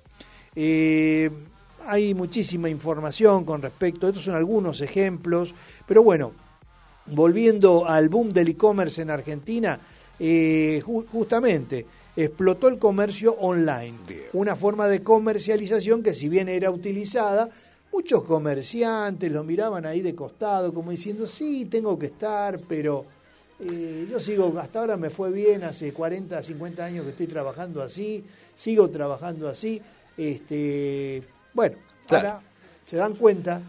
Eh, 0.54 1.30
hay 1.86 2.14
muchísima 2.14 2.68
información 2.68 3.44
con 3.44 3.62
respecto, 3.62 4.08
estos 4.08 4.24
son 4.24 4.34
algunos 4.34 4.80
ejemplos, 4.80 5.54
pero 5.86 6.02
bueno, 6.02 6.32
volviendo 7.14 7.86
al 7.86 8.08
boom 8.08 8.32
del 8.32 8.48
e-commerce 8.48 9.02
en 9.02 9.10
Argentina, 9.10 9.78
eh, 10.18 10.82
ju- 10.84 11.06
justamente 11.10 11.86
explotó 12.16 12.68
el 12.68 12.78
comercio 12.78 13.32
online, 13.38 13.98
Bien. 14.06 14.22
una 14.34 14.56
forma 14.56 14.88
de 14.88 15.02
comercialización 15.02 16.02
que 16.02 16.12
si 16.14 16.28
bien 16.28 16.48
era 16.48 16.70
utilizada, 16.70 17.48
muchos 17.92 18.24
comerciantes 18.24 19.30
lo 19.32 19.42
miraban 19.44 19.86
ahí 19.86 20.00
de 20.02 20.14
costado 20.14 20.72
como 20.74 20.90
diciendo, 20.90 21.26
sí, 21.26 21.66
tengo 21.66 21.98
que 21.98 22.06
estar, 22.06 22.58
pero 22.68 23.04
eh, 23.60 24.06
yo 24.10 24.18
sigo, 24.20 24.58
hasta 24.58 24.80
ahora 24.80 24.96
me 24.96 25.10
fue 25.10 25.30
bien, 25.30 25.62
hace 25.64 25.92
40, 25.92 26.42
50 26.42 26.84
años 26.84 27.04
que 27.04 27.10
estoy 27.10 27.26
trabajando 27.26 27.82
así, 27.82 28.24
sigo 28.54 28.88
trabajando 28.90 29.48
así, 29.48 29.80
este, 30.16 31.22
bueno, 31.54 31.76
Claro. 32.06 32.28
ahora 32.28 32.42
se 32.84 32.96
dan 32.96 33.14
cuenta 33.14 33.60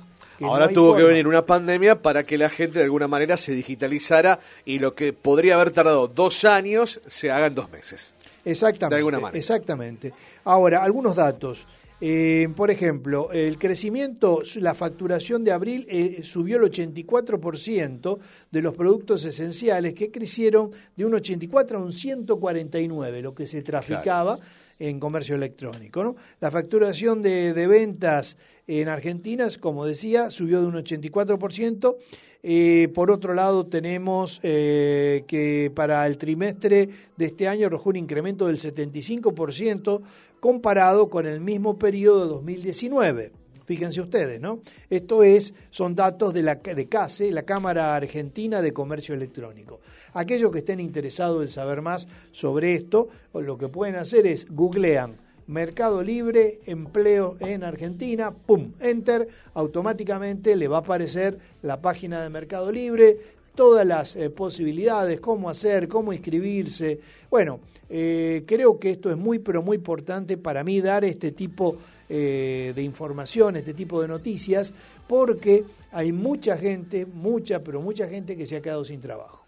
no 0.42 0.54
Ahora 0.54 0.70
tuvo 0.70 0.96
que 0.96 1.04
venir 1.04 1.28
una 1.28 1.46
pandemia 1.46 2.02
para 2.02 2.24
que 2.24 2.38
la 2.38 2.50
gente 2.50 2.80
de 2.80 2.86
alguna 2.86 3.08
manera 3.08 3.38
se 3.38 3.54
digitalizara 3.54 4.40
y 4.66 4.80
lo 4.80 4.96
que 4.96 5.14
podría 5.14 5.56
haber 5.56 5.72
tardado 5.72 6.08
dos 6.08 6.46
años 6.46 7.00
se 7.08 7.32
haga 7.32 7.48
en 7.48 7.54
dos 7.54 7.72
meses. 7.72 8.14
Exactamente. 8.44 8.96
De 8.96 9.00
alguna 9.00 9.20
manera. 9.20 9.38
Exactamente. 9.38 10.14
Ahora, 10.44 10.84
algunos 10.84 11.16
datos. 11.16 11.66
Eh, 12.04 12.50
por 12.56 12.72
ejemplo, 12.72 13.32
el 13.32 13.60
crecimiento, 13.60 14.42
la 14.56 14.74
facturación 14.74 15.44
de 15.44 15.52
abril 15.52 15.86
eh, 15.88 16.22
subió 16.24 16.58
el 16.58 16.64
84% 16.64 18.18
de 18.50 18.62
los 18.64 18.74
productos 18.74 19.24
esenciales 19.24 19.94
que 19.94 20.10
crecieron 20.10 20.72
de 20.96 21.06
un 21.06 21.14
84 21.14 21.78
a 21.78 21.84
un 21.84 21.92
149, 21.92 23.22
lo 23.22 23.36
que 23.36 23.46
se 23.46 23.62
traficaba 23.62 24.40
en 24.82 25.00
comercio 25.00 25.36
electrónico. 25.36 26.04
¿no? 26.04 26.16
La 26.40 26.52
facturación 26.52 27.22
de, 27.22 27.54
de 27.54 27.68
ventas 27.68 28.38
en 28.68 28.90
Argentina, 28.90 29.48
como 29.60 29.86
decía, 29.86 30.30
subió 30.30 30.62
de 30.62 30.68
un 30.68 30.76
84%. 30.76 31.98
Eh, 32.44 32.90
por 32.96 33.12
otro 33.12 33.34
lado, 33.34 33.68
tenemos 33.68 34.40
eh, 34.42 35.24
que 35.28 35.72
para 35.76 36.08
el 36.08 36.18
trimestre 36.18 36.90
de 37.16 37.26
este 37.26 37.48
año 37.48 37.68
arrojó 37.68 37.90
un 37.90 37.98
incremento 37.98 38.48
del 38.48 38.58
75% 38.58 40.02
comparado 40.40 41.10
con 41.10 41.28
el 41.28 41.42
mismo 41.42 41.78
periodo 41.78 42.24
de 42.24 42.30
2019. 42.30 43.41
Fíjense 43.72 44.02
ustedes, 44.02 44.42
¿no? 44.42 44.60
Esto 44.90 45.24
es, 45.24 45.54
son 45.70 45.96
datos 45.96 46.34
de 46.34 46.44
la 46.44 46.56
de 46.56 46.90
CASE, 46.90 47.32
la 47.32 47.44
Cámara 47.44 47.96
Argentina 47.96 48.62
de 48.62 48.74
Comercio 48.74 49.16
Electrónico. 49.16 49.80
Aquellos 50.12 50.52
que 50.52 50.58
estén 50.58 50.82
interesados 50.82 51.42
en 51.42 51.48
saber 51.48 51.82
más 51.82 52.06
sobre 52.34 52.76
esto, 52.76 53.08
lo 53.34 53.58
que 53.58 53.70
pueden 53.70 53.96
hacer 53.96 54.28
es 54.28 54.46
googlean 54.50 55.16
Mercado 55.48 56.04
Libre, 56.04 56.60
empleo 56.66 57.38
en 57.40 57.64
Argentina, 57.64 58.32
pum, 58.32 58.74
enter, 58.82 59.30
automáticamente 59.54 60.58
le 60.58 60.68
va 60.68 60.78
a 60.78 60.82
aparecer 60.82 61.38
la 61.62 61.82
página 61.82 62.22
de 62.22 62.30
Mercado 62.30 62.74
Libre, 62.74 63.20
todas 63.56 63.86
las 63.86 64.16
eh, 64.16 64.30
posibilidades, 64.30 65.20
cómo 65.20 65.50
hacer, 65.50 65.88
cómo 65.88 66.14
inscribirse. 66.14 67.00
Bueno, 67.30 67.60
eh, 67.90 68.44
creo 68.46 68.80
que 68.80 68.92
esto 68.92 69.10
es 69.10 69.18
muy, 69.18 69.40
pero 69.40 69.62
muy 69.62 69.78
importante 69.78 70.38
para 70.38 70.64
mí 70.64 70.82
dar 70.82 71.04
este 71.04 71.32
tipo 71.32 71.78
eh, 72.10 72.74
de 72.76 72.84
información, 72.84 73.56
este 73.56 73.74
tipo 73.74 74.02
de 74.02 74.08
noticias, 74.08 74.74
porque 75.08 75.64
hay 75.92 76.12
mucha 76.12 76.58
gente, 76.58 77.06
mucha, 77.06 77.64
pero 77.64 77.82
mucha 77.82 78.08
gente 78.08 78.38
que 78.38 78.46
se 78.46 78.58
ha 78.58 78.62
quedado 78.62 78.86
sin 78.86 79.02
trabajo. 79.02 79.46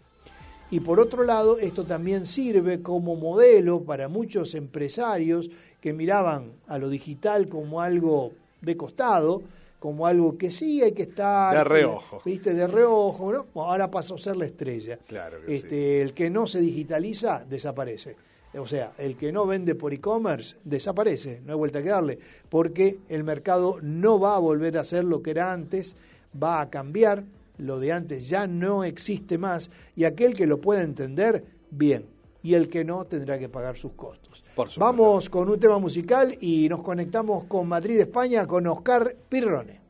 Y 0.70 0.80
por 0.80 0.98
otro 0.98 1.24
lado, 1.24 1.58
esto 1.58 1.84
también 1.84 2.26
sirve 2.26 2.82
como 2.82 3.16
modelo 3.16 3.82
para 3.82 4.08
muchos 4.08 4.54
empresarios 4.54 5.50
que 5.80 5.92
miraban 5.92 6.52
a 6.66 6.78
lo 6.78 6.88
digital 6.88 7.48
como 7.48 7.80
algo 7.80 8.32
de 8.60 8.76
costado, 8.76 9.42
como 9.84 10.06
algo 10.06 10.38
que 10.38 10.50
sí 10.50 10.80
hay 10.80 10.92
que 10.92 11.02
estar... 11.02 11.54
De 11.54 11.62
reojo. 11.62 12.22
¿Viste? 12.24 12.54
De 12.54 12.66
reojo, 12.66 13.30
¿no? 13.30 13.46
Bueno, 13.52 13.70
ahora 13.70 13.90
pasó 13.90 14.14
a 14.14 14.18
ser 14.18 14.34
la 14.34 14.46
estrella. 14.46 14.98
Claro 15.06 15.44
que 15.44 15.56
este, 15.56 16.00
El 16.00 16.14
que 16.14 16.30
no 16.30 16.46
se 16.46 16.62
digitaliza, 16.62 17.44
desaparece. 17.46 18.16
O 18.54 18.66
sea, 18.66 18.94
el 18.96 19.14
que 19.14 19.30
no 19.30 19.46
vende 19.46 19.74
por 19.74 19.92
e-commerce, 19.92 20.56
desaparece, 20.64 21.42
no 21.44 21.52
hay 21.52 21.58
vuelta 21.58 21.82
que 21.82 21.90
darle, 21.90 22.18
porque 22.48 22.96
el 23.10 23.24
mercado 23.24 23.76
no 23.82 24.18
va 24.18 24.36
a 24.36 24.38
volver 24.38 24.78
a 24.78 24.84
ser 24.84 25.04
lo 25.04 25.22
que 25.22 25.32
era 25.32 25.52
antes, 25.52 25.96
va 26.42 26.62
a 26.62 26.70
cambiar, 26.70 27.22
lo 27.58 27.78
de 27.78 27.92
antes 27.92 28.26
ya 28.26 28.46
no 28.46 28.84
existe 28.84 29.36
más, 29.36 29.70
y 29.96 30.04
aquel 30.04 30.34
que 30.34 30.46
lo 30.46 30.62
pueda 30.62 30.80
entender, 30.80 31.44
bien, 31.70 32.06
y 32.44 32.52
el 32.54 32.68
que 32.68 32.84
no 32.84 33.06
tendrá 33.06 33.38
que 33.38 33.48
pagar 33.48 33.76
sus 33.76 33.92
costos. 33.92 34.44
Vamos 34.76 35.30
con 35.30 35.48
un 35.48 35.58
tema 35.58 35.78
musical 35.78 36.36
y 36.42 36.68
nos 36.68 36.82
conectamos 36.82 37.44
con 37.44 37.66
Madrid, 37.66 37.98
España, 38.00 38.46
con 38.46 38.66
Oscar 38.66 39.16
Pirrone. 39.28 39.80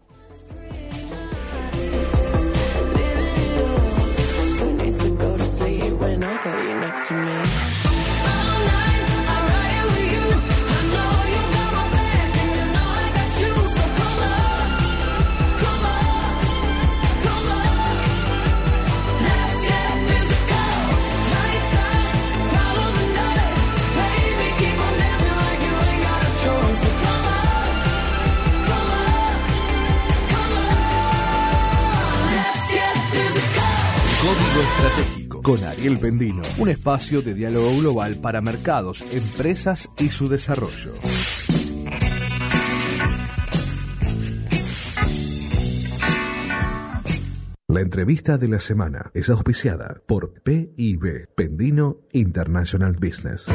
Con 35.44 35.62
Ariel 35.62 35.98
Pendino, 35.98 36.40
un 36.56 36.70
espacio 36.70 37.20
de 37.20 37.34
diálogo 37.34 37.78
global 37.78 38.16
para 38.22 38.40
mercados, 38.40 39.04
empresas 39.12 39.90
y 39.98 40.08
su 40.08 40.30
desarrollo. 40.30 40.94
La 47.68 47.82
entrevista 47.82 48.38
de 48.38 48.48
la 48.48 48.58
semana 48.58 49.10
es 49.12 49.28
auspiciada 49.28 50.00
por 50.06 50.32
PIB, 50.42 51.28
Pendino 51.36 51.98
International 52.12 52.94
Business. 52.94 53.46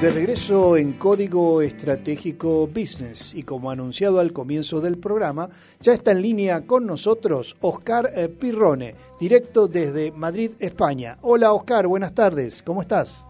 De 0.00 0.10
regreso 0.10 0.76
en 0.76 0.92
Código 0.92 1.60
Estratégico 1.60 2.68
Business 2.68 3.34
y 3.34 3.42
como 3.42 3.68
anunciado 3.68 4.20
al 4.20 4.32
comienzo 4.32 4.80
del 4.80 4.96
programa, 4.96 5.50
ya 5.80 5.92
está 5.92 6.12
en 6.12 6.22
línea 6.22 6.64
con 6.64 6.86
nosotros 6.86 7.56
Oscar 7.60 8.12
eh, 8.14 8.28
Pirrone, 8.28 8.94
directo 9.18 9.66
desde 9.66 10.12
Madrid, 10.12 10.52
España. 10.60 11.18
Hola 11.22 11.52
Oscar, 11.52 11.88
buenas 11.88 12.14
tardes, 12.14 12.62
¿cómo 12.62 12.80
estás? 12.82 13.24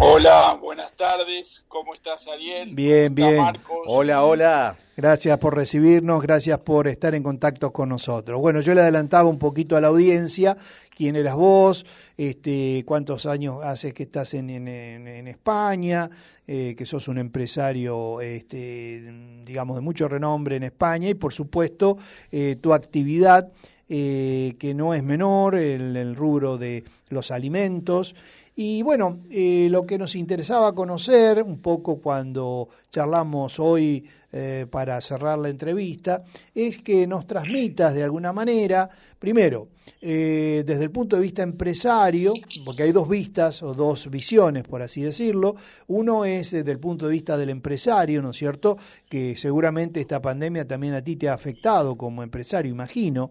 Hola, 0.00 0.56
buenas 0.62 0.92
tardes. 0.92 1.64
¿Cómo 1.66 1.92
estás, 1.92 2.28
Ariel? 2.28 2.72
Bien, 2.72 3.14
¿Cómo 3.14 3.26
está 3.26 3.30
bien. 3.30 3.42
Marcos? 3.42 3.78
Hola, 3.88 4.24
hola. 4.24 4.76
Gracias 4.96 5.38
por 5.38 5.56
recibirnos, 5.56 6.22
gracias 6.22 6.58
por 6.60 6.86
estar 6.88 7.14
en 7.14 7.22
contacto 7.22 7.72
con 7.72 7.88
nosotros. 7.88 8.40
Bueno, 8.40 8.60
yo 8.60 8.74
le 8.74 8.80
adelantaba 8.80 9.28
un 9.28 9.38
poquito 9.38 9.76
a 9.76 9.80
la 9.80 9.88
audiencia 9.88 10.56
quién 10.98 11.14
eras 11.14 11.36
vos, 11.36 11.86
este, 12.16 12.82
cuántos 12.84 13.24
años 13.24 13.64
haces 13.64 13.94
que 13.94 14.02
estás 14.02 14.34
en, 14.34 14.50
en- 14.50 15.28
España, 15.28 16.10
eh, 16.44 16.74
que 16.76 16.84
sos 16.84 17.06
un 17.06 17.18
empresario, 17.18 18.20
este, 18.20 19.40
digamos, 19.44 19.76
de 19.76 19.80
mucho 19.80 20.08
renombre 20.08 20.56
en 20.56 20.64
España 20.64 21.08
y, 21.08 21.14
por 21.14 21.32
supuesto, 21.32 21.96
eh, 22.32 22.56
tu 22.60 22.74
actividad, 22.74 23.52
eh, 23.88 24.56
que 24.58 24.74
no 24.74 24.92
es 24.92 25.04
menor, 25.04 25.54
el, 25.54 25.96
el 25.96 26.16
rubro 26.16 26.58
de 26.58 26.82
los 27.10 27.30
alimentos. 27.30 28.16
Y 28.60 28.82
bueno, 28.82 29.20
eh, 29.30 29.68
lo 29.70 29.86
que 29.86 29.96
nos 29.96 30.16
interesaba 30.16 30.74
conocer 30.74 31.44
un 31.44 31.60
poco 31.62 32.00
cuando 32.00 32.68
charlamos 32.90 33.60
hoy 33.60 34.04
eh, 34.32 34.66
para 34.68 35.00
cerrar 35.00 35.38
la 35.38 35.48
entrevista 35.48 36.24
es 36.52 36.78
que 36.78 37.06
nos 37.06 37.24
transmitas 37.24 37.94
de 37.94 38.02
alguna 38.02 38.32
manera, 38.32 38.90
primero, 39.16 39.68
eh, 40.00 40.64
desde 40.66 40.82
el 40.82 40.90
punto 40.90 41.14
de 41.14 41.22
vista 41.22 41.44
empresario, 41.44 42.32
porque 42.64 42.82
hay 42.82 42.90
dos 42.90 43.08
vistas 43.08 43.62
o 43.62 43.74
dos 43.74 44.10
visiones, 44.10 44.64
por 44.64 44.82
así 44.82 45.02
decirlo. 45.02 45.54
Uno 45.86 46.24
es 46.24 46.50
desde 46.50 46.72
el 46.72 46.80
punto 46.80 47.06
de 47.06 47.12
vista 47.12 47.38
del 47.38 47.50
empresario, 47.50 48.20
¿no 48.22 48.30
es 48.30 48.36
cierto? 48.38 48.76
Que 49.08 49.36
seguramente 49.36 50.00
esta 50.00 50.20
pandemia 50.20 50.66
también 50.66 50.94
a 50.94 51.04
ti 51.04 51.14
te 51.14 51.28
ha 51.28 51.34
afectado 51.34 51.96
como 51.96 52.24
empresario, 52.24 52.72
imagino. 52.72 53.30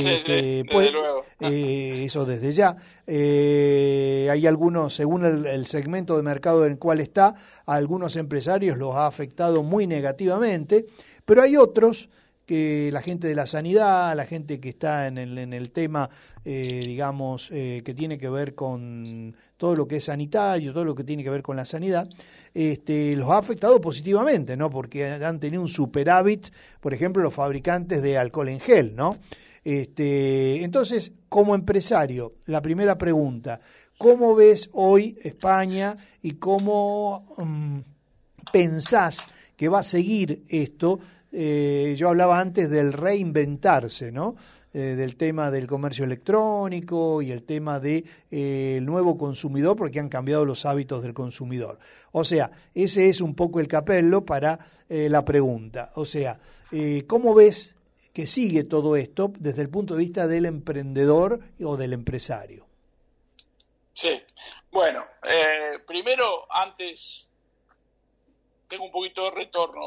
sí, 0.00 0.32
desde 0.32 0.64
pues, 0.70 0.92
luego. 0.92 1.24
eh, 1.40 2.02
eso 2.06 2.24
desde 2.24 2.52
ya. 2.52 2.76
Eh, 3.06 4.28
hay 4.30 4.46
algunos, 4.46 4.94
según 4.94 5.24
el, 5.24 5.46
el 5.46 5.66
segmento 5.66 6.16
de 6.16 6.22
mercado 6.22 6.64
en 6.66 6.72
el 6.72 6.78
cual 6.78 7.00
está, 7.00 7.34
a 7.66 7.74
algunos 7.74 8.16
empresarios 8.16 8.76
los 8.78 8.94
ha 8.96 9.06
afectado 9.06 9.62
muy 9.62 9.86
negativamente, 9.86 10.86
pero 11.24 11.42
hay 11.42 11.56
otros 11.56 12.08
que 12.46 12.90
la 12.92 13.00
gente 13.00 13.26
de 13.28 13.34
la 13.34 13.46
sanidad, 13.46 14.14
la 14.14 14.26
gente 14.26 14.60
que 14.60 14.70
está 14.70 15.06
en 15.06 15.18
el, 15.18 15.38
en 15.38 15.52
el 15.52 15.70
tema, 15.70 16.10
eh, 16.44 16.82
digamos, 16.84 17.48
eh, 17.52 17.82
que 17.84 17.94
tiene 17.94 18.18
que 18.18 18.28
ver 18.28 18.54
con 18.54 19.34
todo 19.56 19.74
lo 19.74 19.88
que 19.88 19.96
es 19.96 20.04
sanitario, 20.04 20.72
todo 20.72 20.84
lo 20.84 20.94
que 20.94 21.04
tiene 21.04 21.24
que 21.24 21.30
ver 21.30 21.42
con 21.42 21.56
la 21.56 21.64
sanidad, 21.64 22.08
este, 22.52 23.16
los 23.16 23.30
ha 23.30 23.38
afectado 23.38 23.80
positivamente, 23.80 24.56
¿no? 24.56 24.68
Porque 24.68 25.06
han 25.06 25.40
tenido 25.40 25.62
un 25.62 25.68
superávit, 25.68 26.48
por 26.80 26.92
ejemplo, 26.92 27.22
los 27.22 27.32
fabricantes 27.32 28.02
de 28.02 28.18
alcohol 28.18 28.48
en 28.50 28.60
gel, 28.60 28.94
¿no? 28.94 29.16
Este, 29.64 30.62
entonces, 30.62 31.10
como 31.28 31.54
empresario, 31.54 32.34
la 32.46 32.60
primera 32.60 32.98
pregunta, 32.98 33.60
¿cómo 33.96 34.34
ves 34.34 34.68
hoy 34.72 35.16
España 35.22 35.96
y 36.20 36.32
cómo 36.32 37.34
mm, 37.38 37.78
pensás 38.52 39.26
que 39.56 39.68
va 39.68 39.78
a 39.78 39.82
seguir 39.82 40.44
esto? 40.48 41.00
Eh, 41.32 41.94
yo 41.96 42.10
hablaba 42.10 42.38
antes 42.38 42.68
del 42.68 42.92
reinventarse, 42.92 44.12
¿no? 44.12 44.36
eh, 44.74 44.94
del 44.96 45.16
tema 45.16 45.50
del 45.50 45.66
comercio 45.66 46.04
electrónico 46.04 47.22
y 47.22 47.30
el 47.30 47.44
tema 47.44 47.80
del 47.80 48.04
de, 48.30 48.76
eh, 48.76 48.80
nuevo 48.82 49.16
consumidor, 49.16 49.76
porque 49.76 50.00
han 50.00 50.10
cambiado 50.10 50.44
los 50.44 50.66
hábitos 50.66 51.02
del 51.02 51.14
consumidor. 51.14 51.78
O 52.12 52.22
sea, 52.22 52.50
ese 52.74 53.08
es 53.08 53.20
un 53.20 53.34
poco 53.34 53.60
el 53.60 53.68
capello 53.68 54.24
para 54.24 54.58
la 54.88 55.24
pregunta. 55.24 55.90
O 55.94 56.04
sea, 56.04 56.38
¿cómo 57.06 57.34
ves 57.34 57.74
que 58.14 58.26
sigue 58.28 58.62
todo 58.64 58.96
esto 58.96 59.32
desde 59.38 59.60
el 59.60 59.68
punto 59.68 59.94
de 59.94 60.00
vista 60.04 60.26
del 60.28 60.46
emprendedor 60.46 61.40
o 61.62 61.76
del 61.76 61.92
empresario? 61.92 62.64
Sí, 63.92 64.22
bueno, 64.70 65.04
eh, 65.28 65.80
primero, 65.86 66.46
antes, 66.50 67.28
tengo 68.68 68.84
un 68.84 68.92
poquito 68.92 69.24
de 69.24 69.30
retorno. 69.32 69.82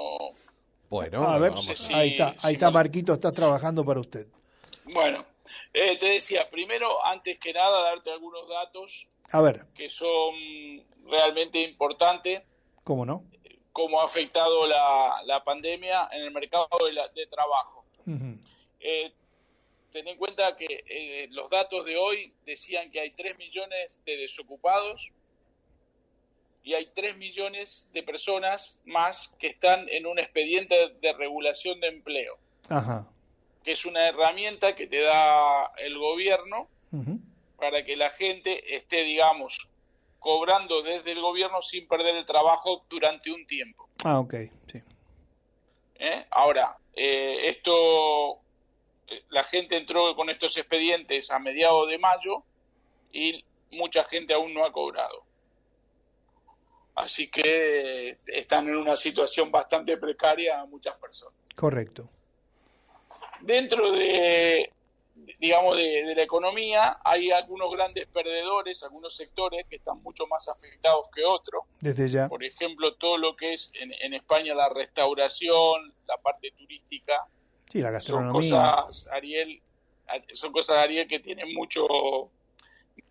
Bueno, 0.90 1.24
a 1.24 1.38
ver, 1.40 1.58
sé 1.58 1.76
si- 1.76 1.94
ahí 1.94 2.10
está, 2.12 2.36
si 2.38 2.48
ahí 2.48 2.54
está 2.54 2.68
me- 2.68 2.74
Marquito, 2.74 3.14
está 3.14 3.32
trabajando 3.32 3.84
para 3.86 4.00
usted. 4.02 4.28
Bueno, 4.94 5.26
eh, 5.74 5.98
te 5.98 6.08
decía, 6.12 6.50
primero, 6.50 7.04
antes 7.06 7.40
que 7.40 7.54
nada, 7.54 7.82
darte 7.84 8.12
algunos 8.12 8.48
datos 8.48 9.08
A 9.32 9.42
ver, 9.42 9.66
que 9.74 9.90
son 9.90 10.34
realmente 11.06 11.62
importantes, 11.62 12.44
¿cómo 12.84 13.06
no? 13.06 13.24
cómo 13.72 14.02
ha 14.02 14.06
afectado 14.06 14.66
la, 14.68 15.22
la 15.26 15.44
pandemia 15.44 16.10
en 16.12 16.24
el 16.24 16.32
mercado 16.32 16.68
de, 16.86 16.94
la- 16.94 17.08
de 17.10 17.28
trabajo. 17.28 17.77
Ujú. 18.08 18.40
Eh, 18.80 19.12
ten 19.92 20.08
en 20.08 20.18
cuenta 20.18 20.56
que 20.56 20.84
eh, 20.88 21.28
los 21.32 21.50
datos 21.50 21.86
de 21.86 21.98
hoy 21.98 22.34
decían 22.46 22.90
que 22.90 23.00
hay 23.02 23.12
3 23.12 23.38
millones 23.38 24.02
de 24.06 24.18
desocupados 24.18 25.12
y 26.64 26.74
hay 26.74 26.88
3 26.94 27.18
millones 27.18 27.90
de 27.94 28.04
personas 28.04 28.82
más 28.86 29.36
que 29.40 29.48
están 29.48 29.88
en 29.90 30.06
un 30.06 30.20
expediente 30.20 30.76
de 31.02 31.14
regulación 31.14 31.80
de 31.80 31.88
empleo, 31.88 32.38
Ajá. 32.70 33.08
que 33.64 33.72
es 33.74 33.86
una 33.86 34.08
herramienta 34.08 34.76
que 34.76 34.88
te 34.88 35.02
da 35.02 35.72
el 35.78 35.98
gobierno 35.98 36.70
Ujú. 36.92 37.20
para 37.58 37.84
que 37.84 37.96
la 37.96 38.10
gente 38.10 38.76
esté, 38.76 39.04
digamos, 39.04 39.70
cobrando 40.20 40.82
desde 40.82 41.12
el 41.12 41.22
gobierno 41.22 41.62
sin 41.62 41.88
perder 41.88 42.16
el 42.16 42.26
trabajo 42.26 42.86
durante 42.90 43.32
un 43.32 43.46
tiempo. 43.48 43.90
Ah, 44.04 44.20
ok, 44.20 44.34
sí. 44.72 44.82
¿eh? 46.00 46.26
Ahora, 46.32 46.76
eh, 46.98 47.50
esto, 47.50 48.40
eh, 49.08 49.24
la 49.30 49.44
gente 49.44 49.78
entró 49.78 50.16
con 50.16 50.32
estos 50.32 50.58
expedientes 50.58 51.30
a 51.30 51.38
mediados 51.38 51.88
de 51.88 52.00
mayo 52.00 52.44
y 53.14 53.46
mucha 53.72 54.04
gente 54.04 54.34
aún 54.34 54.52
no 54.54 54.66
ha 54.66 54.72
cobrado. 54.72 55.24
Así 56.96 57.30
que 57.30 58.10
eh, 58.10 58.18
están 58.26 58.68
en 58.68 58.76
una 58.78 58.96
situación 58.96 59.52
bastante 59.52 59.96
precaria 59.98 60.66
muchas 60.66 60.96
personas. 60.98 61.40
Correcto. 61.56 62.10
Dentro 63.42 63.92
de, 63.92 64.74
digamos, 65.40 65.78
de, 65.78 66.04
de 66.04 66.16
la 66.16 66.24
economía 66.24 66.98
hay 67.04 67.32
algunos 67.32 67.72
grandes 67.72 68.08
perdedores, 68.08 68.82
algunos 68.84 69.16
sectores 69.16 69.66
que 69.70 69.76
están 69.78 70.02
mucho 70.04 70.26
más 70.28 70.48
afectados 70.48 71.08
que 71.14 71.24
otros. 71.26 71.64
Desde 71.82 72.08
ya. 72.08 72.30
Por 72.30 72.44
ejemplo, 72.44 72.96
todo 72.96 73.18
lo 73.18 73.36
que 73.36 73.54
es 73.54 73.72
en, 73.74 73.94
en 74.02 74.14
España 74.14 74.54
la 74.56 74.70
restauración, 74.70 75.94
la 76.08 76.18
parte 76.18 76.52
turística, 76.52 77.26
Sí, 77.72 77.80
la 77.80 77.88
son 77.88 77.94
gastronomía. 77.94 78.32
cosas, 78.32 79.08
Ariel, 79.12 79.62
son 80.34 80.54
cosas, 80.54 80.78
Ariel, 80.78 81.06
que 81.08 81.20
tienen 81.20 81.54
mucho, 81.54 81.86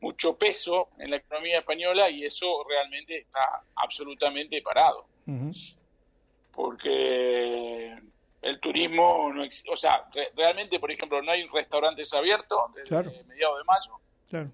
mucho 0.01 0.37
peso 0.39 0.89
en 0.99 1.11
la 1.11 1.17
economía 1.17 1.59
española 1.59 2.09
y 2.09 2.25
eso 2.25 2.65
realmente 2.67 3.19
está 3.19 3.63
absolutamente 3.75 4.63
parado. 4.63 5.07
Porque 6.53 7.99
el 8.47 8.61
turismo, 8.61 9.31
no 9.33 9.43
ex- 9.45 9.65
o 9.69 9.77
sea, 9.77 10.09
re- 10.13 10.31
realmente, 10.37 10.79
por 10.81 10.91
ejemplo, 10.91 11.21
no 11.23 11.31
hay 11.33 11.47
restaurantes 11.49 12.13
abiertos 12.13 12.59
desde 12.75 12.89
Claro. 12.89 13.13
mediados 13.27 13.59
de 13.59 13.65
mayo, 13.65 14.01
Claro. 14.29 14.51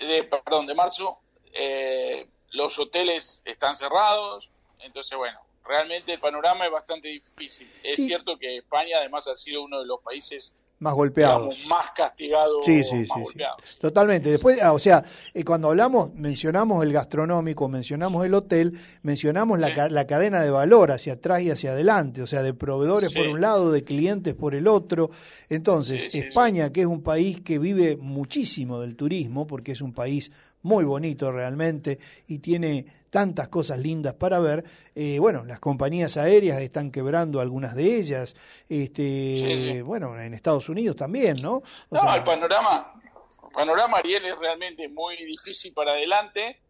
de, 0.00 0.24
perdón, 0.24 0.66
de 0.66 0.74
marzo. 0.74 1.18
Eh, 1.52 2.26
los 2.50 2.78
hoteles 2.78 3.42
están 3.44 3.74
cerrados, 3.74 4.50
entonces, 4.80 5.16
bueno, 5.16 5.40
realmente 5.64 6.12
el 6.12 6.20
panorama 6.20 6.64
es 6.66 6.70
bastante 6.72 7.08
difícil. 7.08 7.70
Es 7.82 7.96
Sí. 7.96 8.06
cierto 8.06 8.36
que 8.38 8.58
España, 8.58 8.98
además, 8.98 9.26
ha 9.28 9.36
sido 9.36 9.62
uno 9.62 9.80
de 9.80 9.86
los 9.86 10.00
países 10.00 10.54
Más 10.82 10.94
golpeados. 10.94 11.54
digamos, 11.56 11.66
más 11.68 11.90
castigados, 11.92 12.64
Sí, 12.66 12.82
sí, 12.82 13.06
más 13.08 13.18
sí. 13.68 13.78
Totalmente. 13.80 14.30
Después, 14.30 14.60
ah, 14.60 14.72
o 14.72 14.78
sea, 14.78 15.02
eh, 15.32 15.44
cuando 15.44 15.68
hablamos, 15.70 16.12
mencionamos 16.14 16.84
el 16.84 16.92
gastronómico, 16.92 17.68
mencionamos 17.68 18.26
el 18.26 18.34
hotel, 18.34 18.76
mencionamos 19.02 19.58
la, 19.60 19.68
Sí. 19.68 19.74
la 19.90 20.06
cadena 20.06 20.40
de 20.42 20.50
valor 20.50 20.90
hacia 20.90 21.14
atrás 21.14 21.42
y 21.42 21.50
hacia 21.50 21.70
adelante, 21.72 22.20
o 22.22 22.26
sea, 22.26 22.42
de 22.42 22.52
proveedores 22.52 23.10
Sí. 23.12 23.18
por 23.18 23.28
un 23.28 23.40
lado, 23.40 23.70
de 23.70 23.84
clientes 23.84 24.34
por 24.34 24.54
el 24.54 24.66
otro. 24.66 25.10
Entonces, 25.48 26.14
España, 26.14 26.70
que 26.72 26.80
es 26.80 26.86
un 26.86 27.02
país 27.02 27.40
que 27.42 27.58
vive 27.58 27.96
muchísimo 27.96 28.80
del 28.80 28.96
turismo, 28.96 29.46
porque 29.46 29.72
es 29.72 29.80
un 29.80 29.92
país 29.92 30.30
muy 30.62 30.84
bonito 30.84 31.30
realmente 31.32 31.98
y 32.28 32.38
tiene 32.38 32.86
tantas 33.10 33.48
cosas 33.48 33.78
lindas 33.78 34.14
para 34.14 34.38
ver. 34.40 34.64
eh, 34.94 35.18
bueno, 35.18 35.44
las 35.44 35.60
compañías 35.60 36.16
aéreas 36.16 36.60
están 36.62 36.90
quebrando 36.90 37.40
algunas 37.40 37.74
de 37.74 37.96
ellas. 37.98 38.34
Este, 38.68 39.36
Sí, 39.36 39.56
sí. 39.58 39.80
bueno, 39.82 40.18
en 40.20 40.32
Estados 40.34 40.68
Unidos 40.68 40.96
también, 40.96 41.36
¿no? 41.42 41.56
O 41.56 41.62
No, 41.90 42.00
sea, 42.00 42.16
el 42.16 42.22
panorama, 42.22 42.94
el 43.44 43.52
panorama 43.52 43.98
Ariel 43.98 44.24
es 44.24 44.38
realmente 44.38 44.88
muy 44.88 45.16
difícil 45.24 45.72
para 45.74 45.92
adelante. 45.92 46.60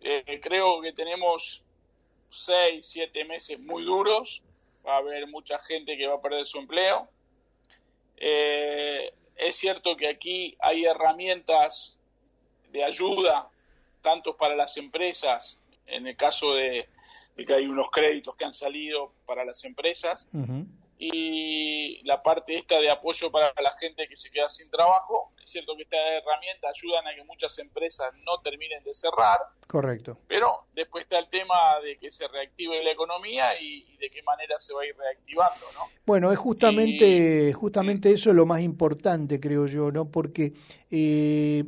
Eh, 0.00 0.40
creo 0.42 0.80
que 0.82 0.92
tenemos 0.92 1.64
seis, 2.28 2.86
siete 2.86 3.24
meses 3.24 3.58
muy 3.60 3.84
duros. 3.84 4.42
Va 4.86 4.94
a 4.94 4.98
haber 4.98 5.26
mucha 5.28 5.58
gente 5.60 5.96
que 5.96 6.06
va 6.08 6.16
a 6.16 6.20
perder 6.20 6.44
su 6.44 6.58
empleo. 6.58 7.08
Eh, 8.16 9.12
es 9.36 9.56
cierto 9.56 9.96
que 9.96 10.08
aquí 10.08 10.56
hay 10.60 10.84
herramientas 10.84 11.98
de 12.72 12.84
ayuda, 12.84 13.48
tanto 14.00 14.36
para 14.36 14.56
las 14.56 14.76
empresas, 14.76 15.58
en 15.86 16.06
el 16.06 16.16
caso 16.16 16.54
de, 16.54 16.88
de 17.36 17.44
que 17.44 17.54
hay 17.54 17.66
unos 17.66 17.90
créditos 17.90 18.34
que 18.34 18.44
han 18.44 18.52
salido 18.52 19.12
para 19.26 19.44
las 19.44 19.64
empresas, 19.64 20.28
y 21.04 22.00
la 22.04 22.22
parte 22.22 22.56
esta 22.56 22.78
de 22.78 22.88
apoyo 22.88 23.30
para 23.32 23.52
la 23.60 23.72
gente 23.72 24.06
que 24.06 24.14
se 24.14 24.30
queda 24.30 24.48
sin 24.48 24.70
trabajo. 24.70 25.32
Es 25.42 25.50
cierto 25.50 25.74
que 25.76 25.82
estas 25.82 25.98
herramientas 26.00 26.72
ayudan 26.76 27.04
a 27.08 27.14
que 27.16 27.24
muchas 27.24 27.58
empresas 27.58 28.14
no 28.24 28.40
terminen 28.40 28.84
de 28.84 28.94
cerrar, 28.94 29.40
Correcto. 29.66 30.16
pero 30.28 30.66
después 30.72 31.02
está 31.02 31.18
el 31.18 31.28
tema 31.28 31.80
de 31.82 31.98
que 31.98 32.12
se 32.12 32.28
reactive 32.28 32.84
la 32.84 32.92
economía 32.92 33.60
y, 33.60 33.84
y 33.92 33.96
de 33.96 34.08
qué 34.10 34.22
manera 34.22 34.56
se 34.60 34.72
va 34.72 34.82
a 34.82 34.86
ir 34.86 34.96
reactivando, 34.96 35.66
¿no? 35.74 35.88
Bueno, 36.06 36.30
es 36.30 36.38
justamente, 36.38 37.52
justamente 37.52 38.12
eso 38.12 38.30
es 38.30 38.36
lo 38.36 38.46
más 38.46 38.60
importante, 38.60 39.40
creo 39.40 39.66
yo, 39.66 39.90
¿no? 39.90 40.08
Porque, 40.08 40.52
eh, 40.88 41.64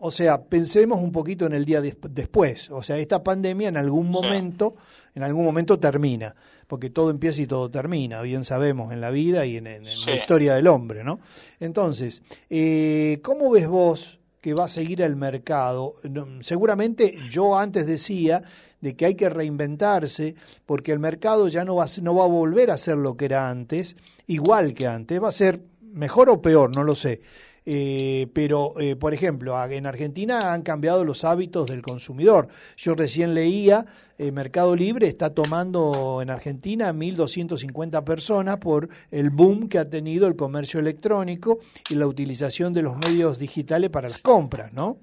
o 0.00 0.10
sea, 0.10 0.42
pensemos 0.42 0.98
un 1.00 1.12
poquito 1.12 1.46
en 1.46 1.52
el 1.52 1.64
día 1.64 1.80
des- 1.80 1.96
después. 2.10 2.70
O 2.70 2.82
sea, 2.82 2.96
esta 2.98 3.22
pandemia 3.22 3.68
en 3.68 3.76
algún 3.76 4.06
Sí. 4.06 4.10
momento, 4.12 4.74
en 5.14 5.22
algún 5.22 5.44
momento 5.44 5.78
termina, 5.78 6.34
porque 6.66 6.90
todo 6.90 7.10
empieza 7.10 7.42
y 7.42 7.46
todo 7.46 7.70
termina, 7.70 8.22
bien 8.22 8.44
sabemos, 8.44 8.92
en 8.92 9.00
la 9.00 9.10
vida 9.10 9.44
y 9.46 9.56
en, 9.58 9.66
en- 9.66 9.86
en 9.86 9.92
Sí. 9.92 10.08
la 10.08 10.16
historia 10.16 10.54
del 10.54 10.66
hombre, 10.68 11.04
¿no? 11.04 11.20
Entonces, 11.60 12.22
eh, 12.48 13.20
¿cómo 13.22 13.50
ves 13.50 13.68
vos 13.68 14.18
que 14.40 14.54
va 14.54 14.64
a 14.64 14.68
seguir 14.68 15.02
el 15.02 15.16
mercado? 15.16 15.96
Seguramente 16.40 17.14
yo 17.28 17.58
antes 17.58 17.86
decía 17.86 18.42
de 18.80 18.96
que 18.96 19.04
hay 19.04 19.14
que 19.14 19.28
reinventarse 19.28 20.34
porque 20.64 20.92
el 20.92 20.98
mercado 20.98 21.48
ya 21.48 21.64
no 21.64 21.76
va, 21.76 21.86
no 22.00 22.14
va 22.14 22.24
a 22.24 22.28
volver 22.28 22.70
a 22.70 22.78
ser 22.78 22.96
lo 22.96 23.16
que 23.16 23.26
era 23.26 23.50
antes, 23.50 23.96
igual 24.26 24.72
que 24.72 24.86
antes, 24.86 25.22
va 25.22 25.28
a 25.28 25.32
ser 25.32 25.60
mejor 25.92 26.30
o 26.30 26.40
peor, 26.40 26.74
no 26.74 26.84
lo 26.84 26.94
sé. 26.94 27.20
Eh, 27.66 28.26
pero, 28.32 28.78
eh, 28.80 28.96
por 28.96 29.12
ejemplo, 29.12 29.62
en 29.70 29.86
Argentina 29.86 30.52
han 30.52 30.62
cambiado 30.62 31.04
los 31.04 31.24
hábitos 31.24 31.66
del 31.66 31.82
consumidor. 31.82 32.48
Yo 32.76 32.94
recién 32.94 33.34
leía, 33.34 33.86
eh, 34.18 34.32
Mercado 34.32 34.74
Libre 34.74 35.06
está 35.06 35.34
tomando 35.34 36.20
en 36.22 36.30
Argentina 36.30 36.92
1.250 36.92 38.02
personas 38.04 38.58
por 38.58 38.88
el 39.10 39.30
boom 39.30 39.68
que 39.68 39.78
ha 39.78 39.88
tenido 39.88 40.26
el 40.26 40.36
comercio 40.36 40.80
electrónico 40.80 41.58
y 41.88 41.94
la 41.94 42.06
utilización 42.06 42.72
de 42.72 42.82
los 42.82 42.96
medios 42.96 43.38
digitales 43.38 43.90
para 43.90 44.08
las 44.08 44.22
compras, 44.22 44.72
¿no? 44.72 44.98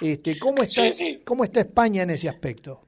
Este, 0.00 0.38
¿cómo, 0.38 0.62
está, 0.62 0.84
Sí, 0.86 0.92
sí. 0.92 1.22
¿Cómo 1.24 1.44
está 1.44 1.60
España 1.60 2.02
en 2.02 2.10
ese 2.10 2.28
aspecto? 2.28 2.80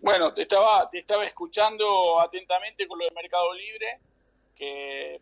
Bueno, 0.00 0.32
te 0.34 0.42
estaba, 0.42 0.88
te 0.90 0.98
estaba 0.98 1.24
escuchando 1.24 2.20
atentamente 2.20 2.86
con 2.86 2.98
lo 2.98 3.06
de 3.06 3.10
Mercado 3.14 3.52
Libre, 3.54 4.00
que 4.54 5.20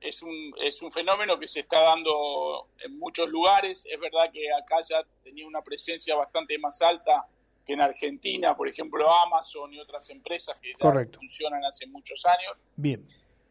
es 0.00 0.22
un, 0.22 0.52
es 0.62 0.80
un 0.82 0.92
fenómeno 0.92 1.38
que 1.38 1.48
se 1.48 1.60
está 1.60 1.80
dando 1.82 2.68
en 2.84 2.98
muchos 2.98 3.28
lugares. 3.28 3.84
Es 3.90 3.98
verdad 3.98 4.30
que 4.32 4.52
acá 4.52 4.76
ya 4.88 5.02
tenía 5.24 5.46
una 5.46 5.62
presencia 5.62 6.14
bastante 6.14 6.58
más 6.58 6.80
alta 6.82 7.26
que 7.66 7.72
en 7.72 7.80
Argentina, 7.80 8.56
por 8.56 8.68
ejemplo, 8.68 9.10
Amazon 9.12 9.72
y 9.74 9.80
otras 9.80 10.08
empresas 10.10 10.56
que 10.60 10.68
ya 10.70 10.78
Correcto. 10.78 11.18
funcionan 11.18 11.64
hace 11.64 11.86
muchos 11.86 12.24
años. 12.26 12.52
Bien, 12.76 13.04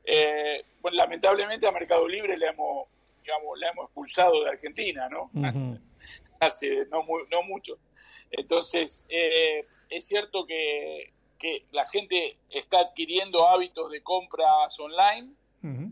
Eh, 0.07 0.63
bueno, 0.81 0.97
lamentablemente 0.97 1.67
a 1.67 1.71
Mercado 1.71 2.07
Libre 2.07 2.37
le 2.37 2.45
hemos, 2.47 2.87
digamos, 3.21 3.57
le 3.57 3.67
hemos 3.67 3.85
expulsado 3.85 4.43
de 4.43 4.51
Argentina, 4.51 5.09
¿no? 5.09 5.31
Ujú. 5.33 5.79
hace 6.39 6.85
no, 6.91 7.01
mu- 7.03 7.25
no 7.31 7.41
mucho. 7.43 7.77
Entonces, 8.29 9.03
eh, 9.09 9.65
es 9.89 10.07
cierto 10.07 10.45
que, 10.45 11.11
que 11.39 11.65
la 11.71 11.85
gente 11.87 12.37
está 12.49 12.79
adquiriendo 12.81 13.47
hábitos 13.47 13.89
de 13.91 14.01
compras 14.03 14.79
online, 14.79 15.33
Ujú. 15.63 15.91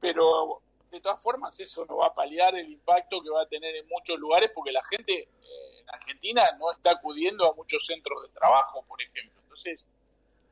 Pero 0.00 0.62
de 0.90 1.00
todas 1.00 1.22
formas 1.22 1.58
eso 1.60 1.84
no 1.86 1.98
va 1.98 2.06
a 2.06 2.14
paliar 2.14 2.54
el 2.56 2.70
impacto 2.70 3.20
que 3.20 3.30
va 3.30 3.42
a 3.42 3.48
tener 3.48 3.76
en 3.76 3.86
muchos 3.88 4.18
lugares 4.18 4.50
porque 4.54 4.72
la 4.72 4.82
gente 4.84 5.12
eh, 5.22 5.80
en 5.80 5.90
Argentina 5.90 6.44
no 6.58 6.72
está 6.72 6.92
acudiendo 6.92 7.50
a 7.50 7.54
muchos 7.54 7.84
centros 7.86 8.22
de 8.22 8.28
trabajo, 8.30 8.84
por 8.86 9.00
ejemplo. 9.02 9.40
Entonces, 9.42 9.86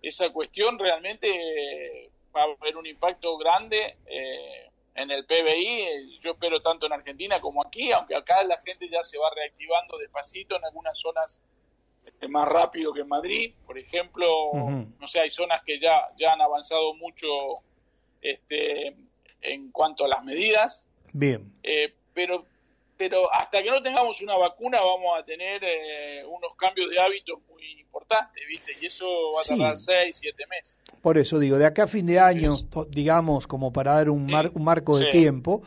esa 0.03 0.31
cuestión 0.31 0.79
realmente 0.79 1.29
eh, 1.29 2.11
va 2.35 2.43
a 2.43 2.45
haber 2.45 2.77
un 2.77 2.87
impacto 2.87 3.37
grande 3.39 3.99
eh, 4.07 4.71
en 4.95 5.11
el 5.11 5.25
PBI. 5.27 6.19
Yo 6.21 6.33
espero 6.33 6.61
tanto 6.61 6.87
en 6.87 6.93
Argentina 6.93 7.41
como 7.41 7.63
aquí, 7.63 7.93
aunque 7.93 8.15
acá 8.15 8.45
la 8.45 8.59
gente 8.59 8.89
ya 8.89 9.03
se 9.03 9.19
va 9.19 9.31
reactivando 9.35 9.99
despacito 9.99 10.57
en 10.57 10.65
algunas 10.65 10.99
zonas 10.99 11.43
eh, 12.21 12.29
más 12.29 12.49
rápido 12.49 12.93
que 12.93 13.01
en 13.01 13.09
Madrid. 13.09 13.55
Por 13.67 13.79
ejemplo, 13.79 14.27
no 14.99 15.09
sé, 15.09 15.21
hay 15.21 15.31
zonas 15.31 15.63
que 15.65 15.79
ya, 15.79 16.09
ya 16.17 16.33
han 16.33 16.41
avanzado 16.41 16.95
mucho 16.95 17.29
este, 18.21 18.97
en 19.41 19.71
cuanto 19.71 20.05
a 20.05 20.09
las 20.09 20.25
medidas, 20.25 20.87
Bien. 21.13 21.53
eh, 21.63 21.95
pero, 22.15 22.45
pero 22.97 23.33
hasta 23.33 23.63
que 23.63 23.71
no 23.71 23.83
tengamos 23.83 24.21
una 24.23 24.37
vacuna 24.37 24.81
vamos 24.81 25.19
a 25.19 25.25
tener 25.25 25.63
eh, 25.65 26.25
unos 26.27 26.55
cambios 26.57 26.89
de 26.91 26.99
hábitos 27.01 27.39
muy 27.49 27.81
importantes, 27.81 28.43
¿viste? 28.49 28.73
Y 28.81 28.87
eso 28.87 29.07
va 29.35 29.41
a 29.41 29.45
Sí. 29.45 29.49
tardar 29.51 29.77
seis, 29.77 30.17
siete 30.19 30.45
meses. 30.49 30.79
Por 31.03 31.19
eso 31.19 31.39
digo, 31.39 31.59
de 31.59 31.67
acá 31.67 31.85
a 31.85 31.87
fin 31.89 32.07
de 32.07 32.19
año, 32.19 32.57
digamos, 32.89 33.47
como 33.47 33.73
para 33.73 33.95
dar 33.95 34.11
un, 34.11 34.27
mar- 34.27 34.51
un 34.55 34.65
marco 34.65 34.99
de 34.99 35.05
Sí. 35.07 35.11
tiempo, 35.19 35.63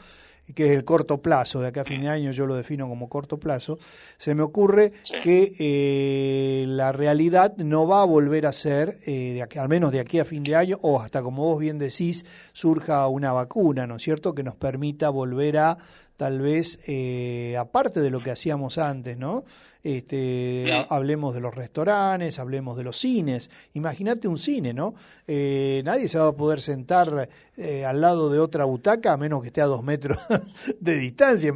que 0.54 0.66
es 0.68 0.72
el 0.72 0.84
corto 0.86 1.22
plazo, 1.22 1.60
de 1.62 1.68
acá 1.68 1.82
a 1.82 1.86
fin 1.86 2.02
de 2.02 2.10
año 2.10 2.32
yo 2.32 2.46
lo 2.46 2.56
defino 2.56 2.88
como 2.88 3.08
corto 3.10 3.38
plazo, 3.38 3.78
se 4.18 4.34
me 4.36 4.44
ocurre 4.44 4.94
Sí. 5.04 5.14
que 5.24 5.54
eh, 5.60 6.66
la 6.68 6.92
realidad 6.92 7.56
no 7.58 7.88
va 7.88 8.02
a 8.02 8.06
volver 8.06 8.46
a 8.46 8.52
ser, 8.52 9.00
eh, 9.06 9.34
de 9.34 9.42
aquí- 9.44 9.60
al 9.60 9.70
menos 9.70 9.92
de 9.92 10.00
aquí 10.00 10.20
a 10.20 10.26
fin 10.26 10.44
de 10.44 10.56
año, 10.56 10.78
o 10.82 11.00
hasta 11.02 11.22
como 11.22 11.44
vos 11.46 11.60
bien 11.60 11.78
decís, 11.78 12.26
surja 12.54 13.08
una 13.08 13.32
vacuna, 13.32 13.86
¿no 13.88 13.98
es 13.98 14.04
cierto?, 14.04 14.34
que 14.34 14.44
nos 14.44 14.56
permita 14.56 15.10
volver 15.10 15.58
a 15.58 15.78
tal 16.18 16.40
vez, 16.42 16.80
eh, 16.86 17.56
aparte 17.58 18.02
de 18.02 18.10
lo 18.10 18.22
que 18.22 18.32
hacíamos 18.32 18.78
antes, 18.78 19.18
¿no? 19.18 19.46
Este, 19.84 20.65
Sí. 20.68 20.86
hablemos 20.89 21.34
de 21.34 21.39
los 21.42 21.56
restaurantes, 21.56 22.38
hablemos 22.39 22.76
de 22.78 22.84
los 22.84 22.98
cines. 22.98 23.50
Imagínate 23.74 24.28
un 24.28 24.38
cine, 24.38 24.74
¿no? 24.74 24.94
Eh, 25.26 25.82
nadie 25.86 26.10
se 26.10 26.20
va 26.20 26.28
a 26.28 26.34
poder 26.36 26.62
sentar 26.62 27.30
eh, 27.56 27.86
al 27.86 28.02
lado 28.02 28.30
de 28.30 28.39
otra 28.39 28.65
butaca 28.65 29.13
a 29.13 29.18
menos 29.18 29.42
que 29.42 29.48
esté 29.48 29.62
a 29.62 29.65
dos 29.65 29.82
metros 29.84 30.18
de 30.80 30.96
distancia. 30.96 31.54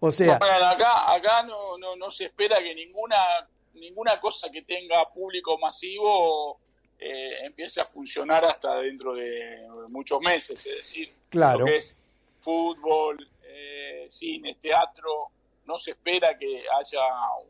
O 0.00 0.10
sea, 0.12 0.36
acá, 0.36 1.12
acá 1.14 1.42
no, 1.44 1.78
no, 1.78 1.96
no 1.96 2.10
se 2.10 2.26
espera 2.26 2.58
que 2.58 2.74
ninguna, 2.74 3.16
ninguna 3.74 4.20
cosa 4.20 4.50
que 4.50 4.62
tenga 4.62 5.04
público 5.14 5.56
masivo 5.58 6.60
eh, 6.98 7.44
empiece 7.44 7.80
a 7.80 7.84
funcionar 7.86 8.44
hasta 8.44 8.76
dentro 8.80 9.14
de 9.14 9.66
muchos 9.92 10.20
meses. 10.20 10.64
Es 10.66 10.76
decir, 10.76 11.10
Claro. 11.30 11.60
lo 11.60 11.64
que 11.66 11.76
es 11.78 11.96
fútbol, 12.40 13.16
eh, 13.44 14.06
cine, 14.10 14.56
teatro, 14.60 15.30
no 15.66 15.78
se 15.78 15.92
espera 15.92 16.36
que 16.38 16.64
haya 16.78 17.00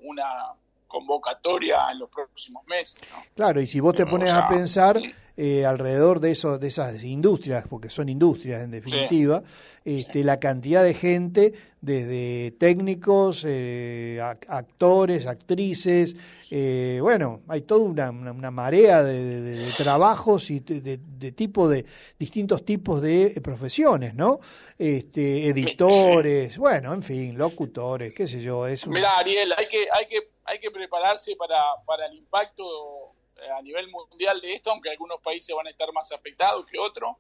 una 0.01 0.55
convocatoria 0.87 1.91
en 1.91 1.99
los 1.99 2.09
próximos 2.09 2.65
meses. 2.67 3.01
¿no? 3.13 3.23
Claro, 3.35 3.61
y 3.61 3.67
si 3.67 3.81
vos 3.81 3.95
te 3.95 4.05
O 4.05 4.09
pones 4.09 4.31
sea, 4.31 4.47
a 4.47 4.49
pensar. 4.49 5.01
Eh, 5.37 5.67
alrededor 5.67 6.21
de 6.21 6.31
eso, 6.31 6.59
de 6.59 6.69
esas 6.69 7.03
industrias, 7.05 7.67
porque 7.69 7.91
son 7.91 8.09
industrias 8.09 8.63
en 8.65 8.71
definitiva, 8.71 9.43
este, 9.85 10.25
la 10.25 10.41
cantidad 10.41 10.83
de 10.83 10.95
gente, 10.95 11.53
desde 11.81 12.53
técnicos, 12.59 13.45
eh, 13.47 14.19
ac- 14.21 14.47
actores, 14.49 15.27
actrices, 15.27 16.17
eh, 16.51 16.99
bueno, 17.03 17.43
hay 17.49 17.61
toda 17.63 17.83
una, 17.85 18.11
una- 18.11 18.51
marea 18.51 19.03
de, 19.05 19.23
de- 19.25 19.41
de- 19.43 19.57
de 19.67 19.73
trabajos 19.73 20.51
y 20.51 20.61
de, 20.61 20.99
de- 20.99 21.33
tipo 21.33 21.69
de 21.69 21.85
distintos 22.19 22.65
tipos 22.65 23.03
de 23.03 23.27
eh, 23.27 23.41
profesiones, 23.41 24.15
¿no? 24.15 24.41
Este, 24.79 25.49
editores, 25.49 26.57
bueno, 26.59 26.95
en 26.95 27.03
fin, 27.03 27.37
locutores, 27.39 28.13
qué 28.15 28.27
sé 28.27 28.41
yo, 28.41 28.67
es 28.67 28.87
un- 28.87 28.95
Mira, 28.95 29.17
Ariel, 29.19 29.53
hay 29.57 29.69
que, 29.69 29.87
hay 29.93 30.07
que, 30.07 30.31
hay 30.45 30.59
que 30.59 30.71
prepararse 30.71 31.37
para, 31.37 31.59
para 31.87 32.07
el 32.07 32.15
impacto 32.17 33.13
a 33.51 33.63
nivel 33.63 33.89
mundial 33.89 34.41
de 34.41 34.55
esto, 34.55 34.71
aunque 34.71 34.91
algunos 34.91 35.21
países 35.21 35.55
van 35.55 35.67
a 35.67 35.71
estar 35.71 35.93
más 35.93 36.11
afectados 36.13 36.67
que 36.67 36.79
otros. 36.79 37.17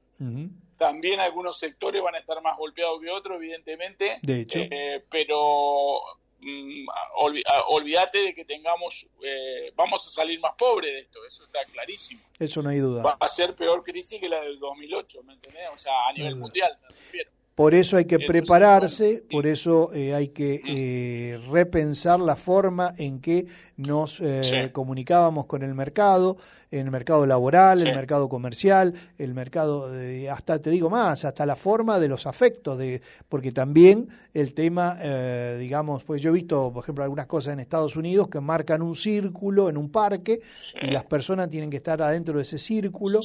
También 0.78 1.20
algunos 1.20 1.58
sectores 1.58 2.02
van 2.02 2.14
a 2.14 2.18
estar 2.18 2.40
más 2.42 2.56
golpeados 2.58 3.00
que 3.00 3.10
otros, 3.10 3.36
evidentemente. 3.36 4.18
De 4.22 4.40
hecho. 4.40 4.58
Eh, 4.60 5.02
pero 5.10 6.00
mm, 6.40 6.86
olvi- 7.22 7.42
ah, 7.46 7.62
olvídate 7.68 8.18
de 8.18 8.34
que 8.34 8.44
tengamos, 8.44 9.06
eh, 9.24 9.72
vamos 9.74 10.06
a 10.06 10.10
salir 10.10 10.38
más 10.40 10.52
pobres 10.54 10.92
de 10.92 11.00
esto, 11.00 11.18
eso 11.26 11.44
está 11.44 11.60
clarísimo. 11.72 12.20
eso 12.38 12.60
no 12.62 12.68
hay 12.68 12.78
duda. 12.78 13.02
Va 13.02 13.16
a 13.18 13.28
ser 13.28 13.54
peor 13.54 13.82
crisis 13.82 14.20
que 14.20 14.28
la 14.28 14.40
del 14.42 14.58
2008, 14.58 15.22
¿me 15.22 15.32
entendés? 15.32 15.62
O 15.74 15.78
sea, 15.78 15.92
a 16.08 16.12
nivel 16.12 16.36
mundial, 16.36 16.76
me 16.82 16.88
refiero. 16.88 17.30
Por 17.54 17.74
eso 17.74 17.96
hay 17.96 18.04
que 18.04 18.18
prepararse, 18.18 19.24
por 19.30 19.46
eso 19.46 19.90
eh, 19.94 20.12
hay 20.12 20.28
que 20.28 20.60
eh, 20.68 21.38
repensar 21.50 22.20
la 22.20 22.36
forma 22.36 22.94
en 22.98 23.22
que 23.22 23.46
nos 23.76 24.20
eh, 24.20 24.42
Sí. 24.66 24.70
comunicábamos 24.72 25.46
con 25.46 25.62
el 25.62 25.74
mercado, 25.74 26.36
el 26.70 26.90
mercado 26.90 27.26
laboral, 27.26 27.80
el 27.86 27.94
mercado 27.94 28.28
comercial, 28.28 28.92
el 29.18 29.34
mercado, 29.34 29.90
de- 29.90 30.28
hasta 30.30 30.58
te 30.58 30.70
digo 30.70 30.90
más, 30.90 31.24
hasta 31.24 31.46
la 31.46 31.56
forma 31.56 31.98
de 31.98 32.08
los 32.08 32.26
afectos, 32.26 32.76
de, 32.78 33.00
porque 33.28 33.52
también 33.52 34.08
el 34.34 34.52
tema, 34.54 34.98
eh, 35.00 35.56
digamos, 35.60 36.02
pues 36.04 36.20
yo 36.22 36.30
he 36.30 36.32
visto, 36.32 36.70
por 36.72 36.82
ejemplo, 36.82 37.04
algunas 37.04 37.26
cosas 37.26 37.52
en 37.54 37.60
Estados 37.60 37.96
Unidos 37.96 38.28
que 38.28 38.40
marcan 38.40 38.82
un 38.82 38.94
círculo 38.94 39.68
en 39.68 39.76
un 39.76 39.90
parque 39.90 40.40
y 40.82 40.86
las 40.90 41.04
personas 41.04 41.48
tienen 41.50 41.70
que 41.70 41.76
estar 41.78 42.00
adentro 42.02 42.36
de 42.36 42.42
ese 42.42 42.58
círculo 42.58 43.20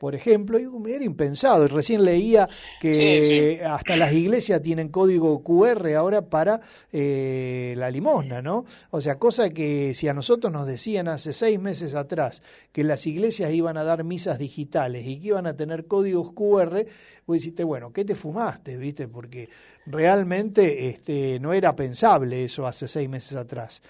por 0.00 0.14
ejemplo, 0.14 0.58
y 0.58 0.92
era 0.92 1.04
impensado. 1.04 1.66
Recién 1.68 2.04
leía 2.04 2.48
que 2.80 3.62
hasta 3.64 3.96
las 3.96 4.12
iglesias 4.12 4.62
tienen 4.62 4.88
código 4.88 5.42
QR 5.42 5.94
ahora 5.96 6.22
para 6.22 6.60
eh, 6.92 7.74
la 7.76 7.90
limosna, 7.90 8.40
¿no? 8.42 8.64
O 8.90 9.00
sea, 9.00 9.16
cosa 9.16 9.50
que 9.50 9.94
si 9.96 10.08
a 10.08 10.14
nosotros 10.14 10.52
nos 10.52 10.66
decían 10.66 11.08
hace 11.08 11.32
seis 11.32 11.58
meses 11.58 11.94
atrás 11.94 12.42
que 12.72 12.84
las 12.84 13.06
iglesias 13.06 13.50
iban 13.52 13.76
a 13.76 13.84
dar 13.84 14.04
misas 14.04 14.38
digitales 14.38 15.06
y 15.06 15.20
que 15.20 15.28
iban 15.28 15.46
a 15.46 15.56
tener 15.56 15.86
códigos 15.86 16.32
QR, 16.32 16.84
vos 17.26 17.36
dijiste, 17.36 17.64
bueno, 17.64 17.92
¿qué 17.92 18.04
te 18.04 18.14
fumaste, 18.14 18.76
viste? 18.76 19.08
Porque 19.08 19.48
realmente 19.86 20.88
este, 20.88 21.40
no 21.40 21.52
era 21.52 21.74
pensable 21.74 22.44
eso 22.44 22.66
hace 22.66 22.86
seis 22.86 23.08
meses 23.08 23.36
atrás. 23.36 23.82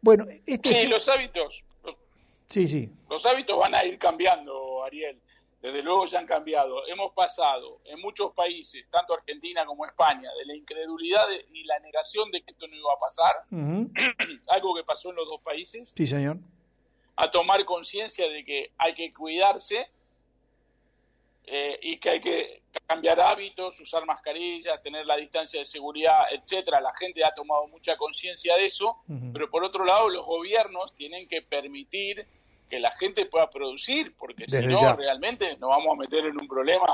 Bueno, 0.00 0.26
este 0.46 0.68
Sí, 0.68 0.86
los 0.86 1.08
hábitos, 1.08 1.64
los, 1.82 1.96
sí, 2.48 2.68
sí, 2.68 2.90
los 3.08 3.24
hábitos 3.24 3.58
van 3.58 3.74
a 3.74 3.84
ir 3.84 3.98
cambiando, 3.98 4.84
Ariel. 4.84 5.18
Desde 5.64 5.82
luego 5.82 6.04
ya 6.04 6.18
han 6.18 6.26
cambiado. 6.26 6.86
Hemos 6.88 7.12
pasado 7.14 7.80
en 7.86 7.98
muchos 7.98 8.34
países, 8.34 8.84
tanto 8.90 9.14
Argentina 9.14 9.64
como 9.64 9.86
España, 9.86 10.30
de 10.38 10.44
la 10.44 10.54
incredulidad 10.54 11.26
de- 11.26 11.46
y 11.54 11.64
la 11.64 11.78
negación 11.78 12.30
de 12.30 12.42
que 12.42 12.50
esto 12.50 12.68
no 12.68 12.76
iba 12.76 12.92
a 12.92 12.98
pasar, 12.98 13.34
algo 14.48 14.74
que 14.74 14.84
pasó 14.84 15.08
en 15.08 15.16
los 15.16 15.26
dos 15.26 15.40
países, 15.40 15.94
sí, 15.96 16.06
señor. 16.06 16.36
a 17.16 17.30
tomar 17.30 17.64
conciencia 17.64 18.28
de 18.28 18.44
que 18.44 18.72
hay 18.76 18.92
que 18.92 19.10
cuidarse 19.14 19.88
eh, 21.46 21.78
y 21.80 21.96
que 21.98 22.10
hay 22.10 22.20
que 22.20 22.62
cambiar 22.86 23.18
hábitos, 23.20 23.80
usar 23.80 24.04
mascarillas, 24.04 24.82
tener 24.82 25.06
la 25.06 25.16
distancia 25.16 25.60
de 25.60 25.64
seguridad, 25.66 26.24
etcétera. 26.30 26.78
La 26.82 26.92
gente 26.92 27.24
ha 27.24 27.32
tomado 27.32 27.66
mucha 27.68 27.96
conciencia 27.96 28.54
de 28.56 28.66
eso, 28.66 28.98
pero 29.32 29.48
por 29.50 29.64
otro 29.64 29.84
lado 29.86 30.10
los 30.10 30.26
gobiernos 30.26 30.94
tienen 30.94 31.26
que 31.26 31.40
permitir 31.40 32.26
que 32.68 32.78
la 32.78 32.90
gente 32.92 33.26
pueda 33.26 33.48
producir, 33.50 34.14
porque 34.16 34.46
si 34.48 34.66
no 34.66 34.80
ya. 34.80 34.96
realmente 34.96 35.56
nos 35.58 35.70
vamos 35.70 35.92
a 35.92 35.96
meter 36.00 36.24
en 36.26 36.32
un 36.40 36.48
problema 36.48 36.86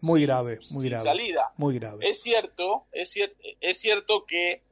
Muy 0.00 0.20
sin- 0.20 0.26
grave, 0.28 0.56
muy 0.56 0.62
sin 0.82 0.88
grave. 0.90 1.04
salida. 1.04 1.52
Muy 1.56 1.78
grave. 1.78 2.08
Es 2.08 2.22
cierto, 2.22 2.86
es, 2.92 3.16
cier- 3.16 3.34
es 3.60 3.78
cierto 3.80 4.24
que, 4.26 4.62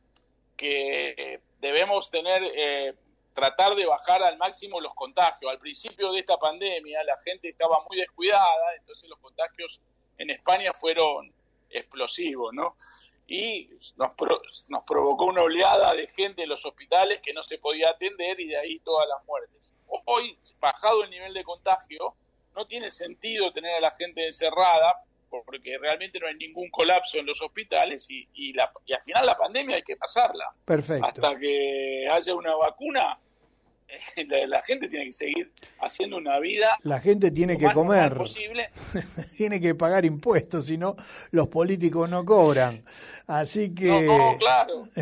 que 0.56 1.40
debemos 1.60 2.10
tener, 2.10 2.42
eh, 2.54 2.94
tratar 3.34 3.74
de 3.74 3.86
bajar 3.86 4.22
al 4.22 4.36
máximo 4.38 4.80
los 4.80 4.94
contagios. 4.94 5.50
Al 5.50 5.58
principio 5.58 6.12
de 6.12 6.20
esta 6.20 6.36
pandemia 6.36 7.02
la 7.04 7.16
gente 7.24 7.48
estaba 7.48 7.78
muy 7.88 7.98
descuidada, 7.98 8.74
entonces 8.78 9.08
los 9.08 9.18
contagios 9.18 9.80
en 10.18 10.30
España 10.30 10.72
fueron 10.74 11.32
explosivos, 11.70 12.52
¿no? 12.52 12.76
Y 13.34 13.70
nos, 13.96 14.10
pro- 14.14 14.42
nos 14.68 14.82
provocó 14.82 15.24
una 15.26 15.42
oleada 15.42 15.94
de 15.94 16.06
gente 16.08 16.42
en 16.42 16.50
los 16.50 16.66
hospitales 16.66 17.20
que 17.20 17.32
no 17.32 17.42
se 17.42 17.56
podía 17.56 17.88
atender 17.88 18.38
y 18.38 18.48
de 18.48 18.58
ahí 18.58 18.78
todas 18.80 19.08
las 19.08 19.24
muertes. 19.26 19.72
Hoy, 20.04 20.36
bajado 20.60 21.02
el 21.04 21.08
nivel 21.10 21.32
de 21.32 21.42
contagio, 21.42 22.14
no 22.54 22.66
tiene 22.66 22.90
sentido 22.90 23.50
tener 23.52 23.74
a 23.76 23.80
la 23.80 23.90
gente 23.92 24.26
encerrada 24.26 24.94
porque 25.30 25.78
realmente 25.78 26.20
no 26.20 26.26
hay 26.26 26.34
ningún 26.34 26.68
colapso 26.70 27.16
en 27.18 27.24
los 27.24 27.40
hospitales 27.40 28.06
y, 28.10 28.28
y, 28.34 28.52
la, 28.52 28.70
y 28.84 28.92
al 28.92 29.00
final 29.00 29.24
la 29.24 29.34
pandemia 29.38 29.76
hay 29.76 29.82
que 29.82 29.96
pasarla. 29.96 30.44
Perfecto. 30.66 31.06
Hasta 31.06 31.38
que 31.38 32.06
haya 32.10 32.34
una 32.34 32.54
vacuna, 32.54 33.18
eh, 33.88 34.26
la, 34.26 34.46
la 34.46 34.60
gente 34.62 34.88
tiene 34.90 35.06
que 35.06 35.12
seguir 35.12 35.50
haciendo 35.80 36.18
una 36.18 36.38
vida 36.38 36.76
La 36.82 37.00
gente 37.00 37.30
tiene 37.30 37.56
que 37.56 37.70
comer, 37.72 38.14
posible. 38.14 38.70
tiene 39.38 39.58
que 39.58 39.74
pagar 39.74 40.04
impuestos, 40.04 40.66
si 40.66 40.76
no, 40.76 40.96
los 41.30 41.48
políticos 41.48 42.10
no 42.10 42.24
cobran. 42.26 42.84
Así 43.26 43.74
que. 43.74 43.88
No, 44.06 44.18
no, 44.32 44.38
claro. 44.38 44.88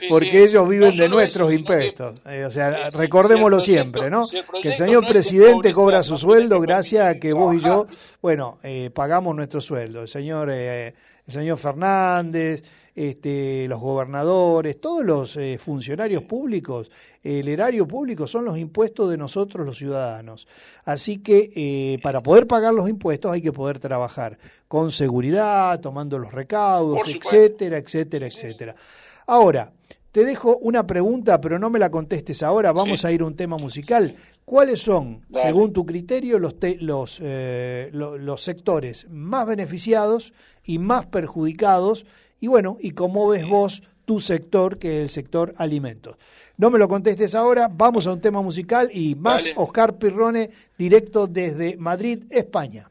Sí, 0.00 0.06
Porque 0.08 0.30
sí. 0.30 0.36
ellos 0.38 0.68
viven 0.68 0.90
No 0.90 1.02
de 1.02 1.08
nuestros 1.08 1.50
eso, 1.52 1.58
sino 1.58 1.68
que- 1.68 1.86
impuestos. 1.86 2.20
Eh, 2.26 2.44
o 2.44 2.50
sea, 2.50 2.90
recordémoslo 2.90 3.60
si 3.60 3.74
el 3.76 3.90
proyecto- 3.90 4.24
siempre, 4.26 4.52
¿no? 4.54 4.60
que 4.62 4.68
el 4.70 4.74
señor 4.74 5.06
presidente 5.06 5.72
cobra 5.72 6.02
su 6.02 6.16
sueldo 6.18 6.60
gracias 6.60 7.06
a 7.06 7.14
que 7.18 7.32
vos 7.32 7.54
y 7.54 7.60
yo, 7.60 7.86
bueno, 8.22 8.58
eh, 8.62 8.90
pagamos 8.94 9.34
nuestro 9.36 9.60
sueldo. 9.60 10.02
El 10.02 10.08
señor 10.08 10.48
eh, 10.50 10.94
el 11.26 11.32
señor 11.32 11.58
Fernández, 11.58 12.62
este, 13.08 13.66
los 13.68 13.80
gobernadores, 13.80 14.78
todos 14.80 15.04
los 15.04 15.36
eh, 15.36 15.58
funcionarios 15.58 16.22
públicos, 16.24 16.90
el 17.22 17.48
erario 17.48 17.86
público 17.88 18.26
son 18.26 18.44
los 18.44 18.58
impuestos 18.58 19.10
de 19.10 19.16
nosotros 19.16 19.64
los 19.64 19.78
ciudadanos. 19.78 20.46
Así 20.84 21.18
que 21.18 21.50
eh, 21.54 21.98
para 22.02 22.22
poder 22.22 22.46
pagar 22.46 22.74
los 22.74 22.88
impuestos 22.90 23.32
hay 23.32 23.40
que 23.40 23.52
poder 23.52 23.78
trabajar 23.78 24.36
con 24.68 24.90
seguridad, 24.90 25.80
tomando 25.80 26.18
los 26.18 26.30
recaudos, 26.32 27.00
etcétera, 27.08 27.78
etcétera, 27.78 28.26
etcétera. 28.26 28.74
Ahora, 29.26 29.72
te 30.12 30.24
dejo 30.24 30.56
una 30.58 30.86
pregunta, 30.86 31.40
pero 31.40 31.58
no 31.58 31.70
me 31.70 31.78
la 31.78 31.90
contestes 31.90 32.42
ahora, 32.42 32.72
vamos 32.72 33.00
Sí. 33.00 33.06
a 33.06 33.12
ir 33.12 33.22
a 33.22 33.26
un 33.26 33.36
tema 33.36 33.56
musical. 33.56 34.14
¿Cuáles 34.44 34.80
son, 34.82 35.20
Dale. 35.28 35.46
según 35.46 35.72
tu 35.72 35.86
criterio, 35.86 36.38
los, 36.40 36.58
te- 36.58 36.76
los, 36.80 37.18
eh, 37.22 37.88
lo- 37.92 38.18
los 38.18 38.42
sectores 38.42 39.06
más 39.08 39.46
beneficiados 39.46 40.32
y 40.64 40.78
más 40.80 41.06
perjudicados? 41.06 42.04
Y 42.40 42.48
bueno, 42.48 42.78
y 42.80 42.92
cómo 42.92 43.28
ves 43.28 43.46
vos 43.46 43.82
tu 44.04 44.18
sector, 44.18 44.78
que 44.78 44.96
es 44.96 45.02
el 45.02 45.10
sector 45.10 45.54
alimentos. 45.56 46.16
No 46.56 46.70
me 46.70 46.78
lo 46.78 46.88
contestes 46.88 47.34
ahora, 47.34 47.68
vamos 47.72 48.06
a 48.06 48.12
un 48.12 48.20
tema 48.20 48.42
musical 48.42 48.90
y 48.92 49.14
más 49.14 49.44
Dale. 49.44 49.54
Oscar 49.56 49.98
Pirrone, 49.98 50.50
directo 50.76 51.26
desde 51.26 51.76
Madrid, 51.76 52.24
España. 52.30 52.90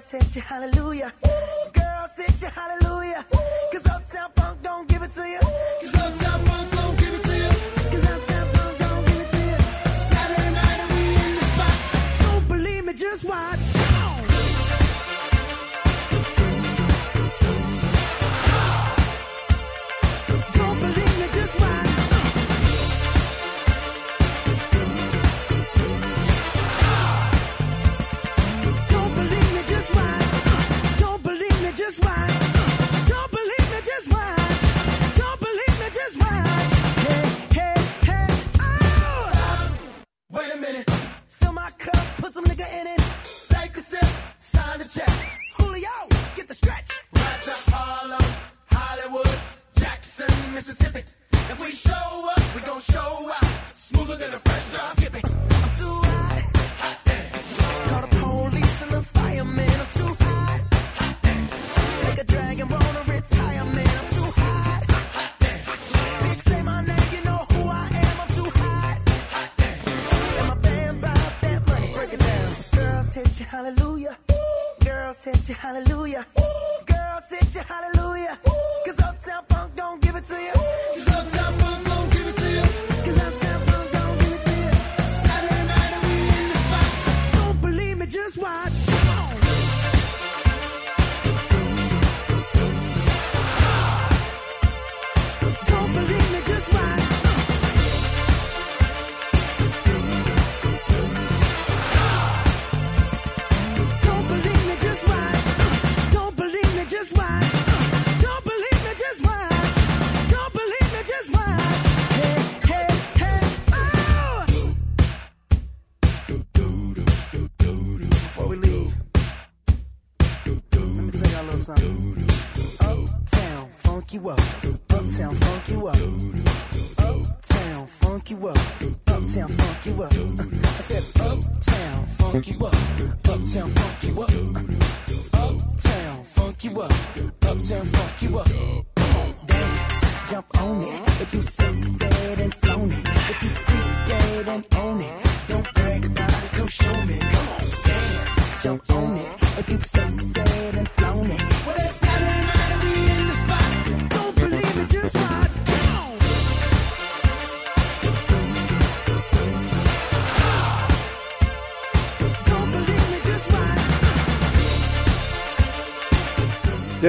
Girls 0.00 0.12
hit 0.12 0.36
you, 0.36 0.40
hallelujah. 0.40 1.12
Girls 1.74 2.16
hit 2.16 2.40
you, 2.40 2.48
hallelujah. 2.48 3.22
Cause 3.70 3.86
Uptown 3.86 4.30
Funk 4.34 4.62
don't 4.62 4.88
give 4.88 5.02
it 5.02 5.12
to 5.12 5.28
you. 5.28 5.38
Cause 5.38 5.94
Uptown 5.94 6.19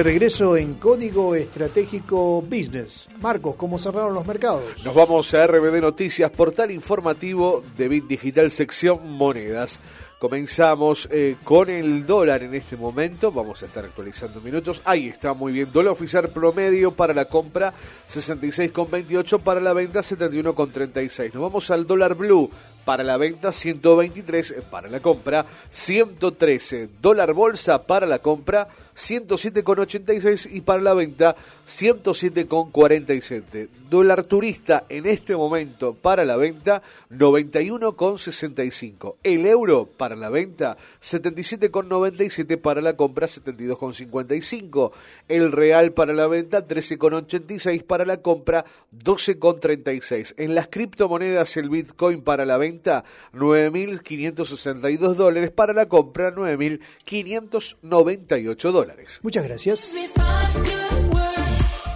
Regreso 0.02 0.56
en 0.56 0.74
Código 0.74 1.36
Estratégico 1.36 2.42
Business. 2.42 3.08
Marcos, 3.20 3.54
¿cómo 3.54 3.78
cerraron 3.78 4.14
los 4.14 4.26
mercados? 4.26 4.64
Nos 4.84 4.96
vamos 4.96 5.32
a 5.32 5.46
RBD 5.46 5.80
Noticias, 5.80 6.28
portal 6.32 6.72
informativo 6.72 7.62
de 7.76 7.86
Bit 7.86 8.08
Digital, 8.08 8.50
sección 8.50 9.12
monedas. 9.12 9.78
Comenzamos 10.22 11.08
eh, 11.10 11.34
con 11.42 11.68
el 11.68 12.06
dólar 12.06 12.44
en 12.44 12.54
este 12.54 12.76
momento. 12.76 13.32
Vamos 13.32 13.60
a 13.60 13.66
estar 13.66 13.84
actualizando 13.84 14.40
minutos. 14.40 14.80
Ahí 14.84 15.08
está 15.08 15.34
muy 15.34 15.52
bien. 15.52 15.72
Dólar 15.72 15.94
oficial 15.94 16.28
promedio 16.28 16.92
para 16.92 17.12
la 17.12 17.24
compra 17.24 17.72
66,28, 18.08 19.40
para 19.40 19.60
la 19.60 19.72
venta 19.72 19.98
71,36. 19.98 21.32
Nos 21.34 21.42
vamos 21.42 21.70
al 21.72 21.88
dólar 21.88 22.14
blue. 22.14 22.48
Para 22.84 23.02
la 23.02 23.16
venta 23.16 23.50
123, 23.50 24.50
eh, 24.50 24.62
para 24.70 24.88
la 24.88 25.00
compra 25.00 25.44
113. 25.70 26.88
Dólar 27.00 27.32
bolsa 27.32 27.82
para 27.82 28.06
la 28.06 28.20
compra 28.20 28.68
107,86 28.96 30.48
y 30.52 30.60
para 30.60 30.82
la 30.82 30.94
venta 30.94 31.34
107,47. 31.66 33.68
Dólar 33.88 34.22
turista 34.24 34.84
en 34.88 35.06
este 35.06 35.36
momento 35.36 35.94
para 35.94 36.24
la 36.24 36.36
venta 36.36 36.82
91,65. 37.10 39.16
El 39.22 39.46
euro 39.46 39.86
para 39.86 40.16
la 40.16 40.30
venta 40.30 40.76
77,97 41.02 42.58
para 42.58 42.80
la 42.80 42.96
compra 42.96 43.26
72,55. 43.26 44.92
El 45.28 45.52
real 45.52 45.92
para 45.92 46.14
la 46.14 46.26
venta 46.26 46.66
13,86 46.66 47.84
para 47.84 48.06
la 48.06 48.22
compra 48.22 48.64
12,36. 48.96 50.34
En 50.36 50.54
las 50.54 50.68
criptomonedas 50.68 51.56
el 51.56 51.68
Bitcoin 51.68 52.22
para 52.22 52.46
la 52.46 52.56
venta 52.56 53.02
9.562 53.34 55.14
dólares 55.14 55.50
para 55.50 55.72
la 55.72 55.86
compra 55.86 56.32
9.598 56.34 58.70
dólares. 58.70 58.81
Muchas 59.22 59.44
gracias. 59.44 59.94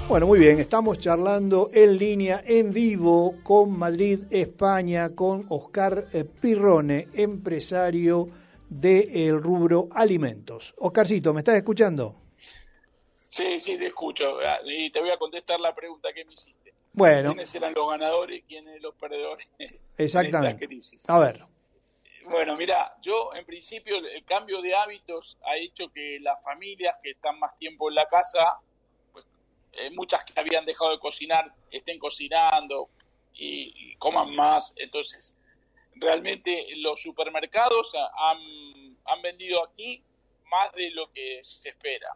Bueno, 0.09 0.27
muy 0.27 0.39
bien, 0.39 0.61
estamos 0.61 0.99
charlando 1.01 1.69
en 1.73 1.99
línea, 1.99 2.43
en 2.47 2.73
vivo, 2.73 3.35
con 3.43 3.77
Madrid, 3.77 4.21
España, 4.31 5.15
con 5.17 5.47
Oscar 5.49 6.07
eh, 6.13 6.23
Pirrone, 6.25 7.09
empresario 7.13 8.29
del 8.69 9.43
rubro 9.43 9.89
alimentos. 9.91 10.75
Oscarcito, 10.79 11.35
¿me 11.35 11.41
estás 11.41 11.57
escuchando? 11.57 12.15
Sí, 13.27 13.59
sí, 13.59 13.77
te 13.77 13.89
escucho. 13.89 14.39
Ah, 14.45 14.59
Y 14.65 14.91
te 14.91 15.01
voy 15.01 15.11
a 15.11 15.19
contestar 15.19 15.59
la 15.61 15.75
pregunta 15.75 16.09
que 16.15 16.25
me 16.25 16.33
hiciste. 16.35 16.73
Bueno, 16.93 17.31
¿Quiénes 17.31 17.55
eran 17.55 17.75
los 17.75 17.91
ganadores 17.91 18.39
y 18.39 18.43
quiénes 18.43 18.81
los 18.81 18.95
perdedores 18.95 19.47
en 19.59 19.67
esta 19.67 20.03
exactamente. 20.03 20.67
crisis? 20.67 21.11
A 21.11 21.19
ver, 21.19 21.45
Bueno, 22.29 22.57
mira, 22.57 22.97
yo 23.01 23.33
en 23.35 23.45
principio 23.47 23.97
el, 23.99 24.07
el 24.07 24.25
cambio 24.25 24.61
de 24.61 24.75
hábitos 24.75 25.37
ha 25.45 25.57
hecho 25.57 25.89
que 25.93 26.19
las 26.21 26.43
familias 26.43 26.97
que 27.03 27.11
están 27.11 27.39
más 27.39 27.57
tiempo 27.59 27.89
en 27.89 27.95
la 27.95 28.07
casa, 28.07 28.59
pues, 29.13 29.25
eh, 29.73 29.91
muchas 29.91 30.25
que 30.25 30.39
habían 30.39 30.65
dejado 30.65 30.91
de 30.91 30.99
cocinar, 30.99 31.53
estén 31.71 31.99
cocinando 31.99 32.89
y, 33.33 33.93
y 33.93 33.97
coman 33.97 34.35
más. 34.35 34.73
Entonces, 34.77 35.37
realmente 35.95 36.67
los 36.79 37.01
supermercados 37.01 37.95
ha- 37.95 38.31
han, 38.31 38.97
han 39.05 39.23
vendido 39.23 39.63
aquí 39.65 40.03
más 40.51 40.73
de 40.73 40.91
lo 40.91 41.13
que 41.13 41.39
se 41.43 41.69
espera. 41.69 42.09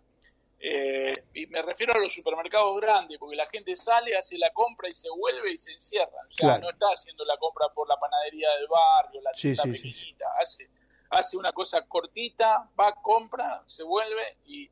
Eh, 0.62 1.14
y 1.32 1.46
me 1.46 1.62
refiero 1.62 1.94
a 1.94 1.98
los 1.98 2.12
supermercados 2.12 2.78
grandes, 2.80 3.18
porque 3.18 3.34
la 3.34 3.48
gente 3.48 3.74
sale, 3.76 4.14
hace 4.14 4.36
la 4.36 4.50
compra 4.50 4.90
y 4.90 4.94
se 4.94 5.08
vuelve 5.10 5.52
y 5.52 5.58
se 5.58 5.72
encierra. 5.72 6.20
O 6.28 6.32
sea, 6.32 6.48
Claro. 6.48 6.62
no 6.64 6.70
está 6.70 6.86
haciendo 6.88 7.24
la 7.24 7.36
compra 7.38 7.68
por 7.70 7.88
la 7.88 7.96
panadería 7.96 8.50
del 8.56 8.66
barrio, 8.68 9.19
la 9.30 9.34
Sí, 9.36 9.54
tienda 9.54 9.62
sí, 9.64 9.70
pequeñita. 9.72 10.24
Hace, 10.40 10.68
hace 11.10 11.36
una 11.36 11.52
cosa 11.52 11.82
cortita, 11.86 12.68
va, 12.78 12.94
compra, 12.94 13.62
se 13.66 13.82
vuelve 13.82 14.36
y 14.46 14.68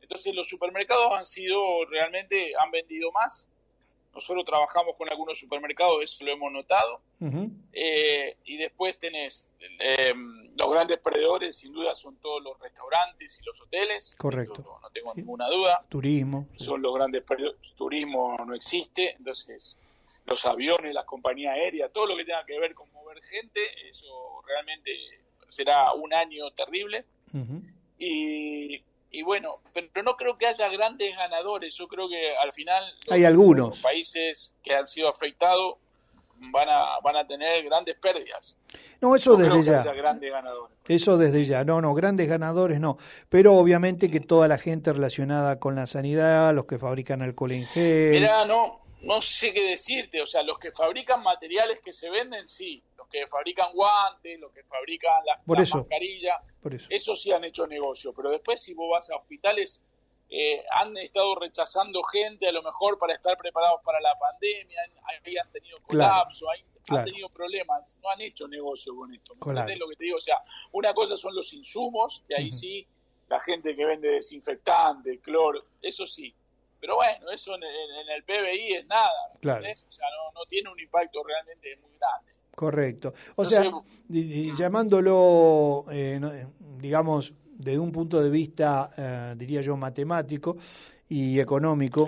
entonces 0.00 0.34
los 0.34 0.48
supermercados 0.48 1.12
han 1.14 1.26
sido 1.26 1.84
realmente, 1.86 2.52
han 2.58 2.70
vendido 2.70 3.12
más. 3.12 3.46
Nosotros 4.14 4.44
trabajamos 4.46 4.96
con 4.96 5.08
algunos 5.10 5.38
supermercados, 5.38 6.02
eso 6.02 6.24
lo 6.24 6.32
hemos 6.32 6.50
notado. 6.50 7.02
Eh, 7.72 8.36
y 8.44 8.56
después 8.56 8.98
tenés 8.98 9.46
eh, 9.78 10.14
los 10.56 10.70
grandes 10.70 10.98
perdedores, 10.98 11.56
sin 11.58 11.72
duda, 11.72 11.94
son 11.94 12.16
todos 12.16 12.42
los 12.42 12.58
restaurantes 12.58 13.38
y 13.40 13.44
los 13.44 13.60
hoteles. 13.60 14.14
Correcto. 14.18 14.62
No, 14.64 14.80
no 14.80 14.90
tengo 14.90 15.12
ninguna 15.14 15.46
duda. 15.48 15.84
turismo. 15.88 16.48
sí. 16.56 16.64
Son 16.64 16.80
los 16.82 16.94
grandes 16.94 17.22
perdedores. 17.22 17.60
Turismo 17.76 18.34
no 18.46 18.54
existe, 18.54 19.14
entonces 19.18 19.76
los 20.28 20.44
aviones, 20.46 20.92
las 20.94 21.04
compañías 21.04 21.54
aéreas, 21.54 21.90
todo 21.92 22.06
lo 22.06 22.16
que 22.16 22.24
tenga 22.24 22.44
que 22.44 22.58
ver 22.58 22.74
con 22.74 22.90
mover 22.92 23.20
gente, 23.22 23.60
eso 23.88 24.06
realmente 24.46 24.92
será 25.48 25.92
un 25.94 26.12
año 26.12 26.50
terrible. 26.52 27.04
Y, 27.98 28.82
y 29.10 29.22
bueno, 29.22 29.56
pero 29.72 30.02
no 30.02 30.14
creo 30.16 30.36
que 30.38 30.46
haya 30.46 30.68
grandes 30.68 31.16
ganadores. 31.16 31.74
Yo 31.76 31.88
creo 31.88 32.08
que 32.08 32.36
al 32.36 32.52
final 32.52 32.82
los- 33.06 33.14
Hay 33.14 33.24
algunos. 33.24 33.68
los 33.70 33.80
países 33.80 34.54
que 34.62 34.74
han 34.74 34.86
sido 34.86 35.08
afectados 35.08 35.76
van 36.52 36.68
a, 36.68 37.00
van 37.02 37.16
a 37.16 37.26
tener 37.26 37.64
grandes 37.64 37.96
pérdidas. 37.96 38.56
No, 39.00 39.16
eso 39.16 39.32
No 39.32 39.38
creo 39.38 39.56
desde 39.56 39.70
que 39.70 39.76
ya. 39.76 39.80
haya 39.82 39.92
grandes 39.92 40.30
ganadores. 40.30 40.76
Eso 40.86 41.18
desde 41.18 41.44
ya, 41.44 41.64
no, 41.64 41.80
no, 41.80 41.94
grandes 41.94 42.28
ganadores 42.28 42.78
no, 42.80 42.96
pero 43.28 43.54
obviamente 43.54 44.10
que 44.10 44.20
toda 44.20 44.46
la 44.48 44.56
gente 44.58 44.92
relacionada 44.92 45.58
con 45.58 45.74
la 45.74 45.86
sanidad, 45.86 46.54
los 46.54 46.66
que 46.66 46.78
fabrican 46.78 47.20
alcohol 47.22 47.50
en 47.52 47.66
gel, 47.66 48.12
Mirá, 48.12 48.44
no, 48.44 48.80
no 49.02 49.20
sé 49.22 49.52
qué 49.52 49.62
decirte. 49.64 50.20
O 50.22 50.26
sea, 50.26 50.42
los 50.42 50.58
que 50.58 50.70
fabrican 50.72 51.22
materiales 51.22 51.80
que 51.80 51.92
se 51.92 52.10
venden, 52.10 52.46
sí. 52.48 52.82
Los 52.96 53.08
que 53.08 53.26
fabrican 53.26 53.72
guantes, 53.72 54.38
los 54.40 54.52
que 54.52 54.64
fabrican 54.64 55.24
las, 55.26 55.38
Por 55.44 55.58
las 55.58 55.68
eso. 55.68 55.78
mascarillas, 55.78 56.36
por 56.62 56.74
eso. 56.74 56.86
Esos 56.90 57.20
sí 57.22 57.32
han 57.32 57.44
hecho 57.44 57.66
negocio, 57.66 58.12
pero 58.14 58.30
después 58.30 58.62
si 58.62 58.74
vos 58.74 58.88
vas 58.90 59.10
a 59.10 59.16
hospitales, 59.16 59.82
eh, 60.30 60.62
han 60.72 60.94
estado 60.98 61.34
rechazando 61.36 62.02
gente 62.02 62.46
a 62.48 62.52
lo 62.52 62.62
mejor 62.62 62.98
para 62.98 63.14
estar 63.14 63.36
preparados 63.38 63.80
para 63.82 63.98
la 64.00 64.14
pandemia, 64.18 64.78
ahí 65.24 65.36
han 65.38 65.50
tenido 65.50 65.78
Claro, 65.78 66.12
colapso, 66.12 66.50
ahí 66.50 66.62
claro. 66.84 67.00
han 67.00 67.04
tenido 67.06 67.28
problemas, 67.30 67.96
no 68.02 68.10
han 68.10 68.20
hecho 68.20 68.46
negocio 68.46 68.94
con 68.94 69.14
esto. 69.14 69.34
¿me 69.36 69.40
Claro. 69.40 69.60
entendés 69.60 69.78
lo 69.80 69.88
que 69.88 69.96
te 69.96 70.04
digo? 70.04 70.18
O 70.18 70.20
sea, 70.20 70.36
una 70.72 70.92
cosa 70.92 71.16
son 71.16 71.34
los 71.34 71.50
insumos, 71.54 72.24
y 72.28 72.34
ahí 72.34 72.50
sí, 72.52 72.86
la 73.28 73.40
gente 73.40 73.74
que 73.74 73.84
vende 73.86 74.08
desinfectante, 74.10 75.18
cloro, 75.20 75.64
eso 75.80 76.06
sí. 76.06 76.34
Pero 76.80 76.96
bueno, 76.96 77.30
eso 77.32 77.54
en, 77.56 77.62
en- 77.64 78.06
en 78.06 78.10
el 78.16 78.22
PBI 78.24 78.74
es 78.74 78.86
nada, 78.86 79.10
¿me 79.34 79.40
Claro. 79.40 79.64
O 79.66 79.90
sea, 79.90 80.06
no, 80.16 80.40
no 80.40 80.46
tiene 80.48 80.70
un 80.70 80.78
impacto 80.80 81.22
realmente 81.24 81.76
muy 81.82 81.90
grande. 81.98 82.32
Correcto. 82.54 83.12
O 83.36 83.44
sea, 83.44 83.62
llamándolo, 84.58 85.84
eh, 85.90 86.20
eh, 86.22 86.46
digamos, 86.80 87.32
desde 87.50 87.78
un 87.78 87.92
punto 87.92 88.20
de 88.22 88.30
vista, 88.30 88.90
eh, 88.96 89.34
diría 89.36 89.60
yo, 89.60 89.76
matemático 89.76 90.56
y 91.08 91.40
económico, 91.40 92.04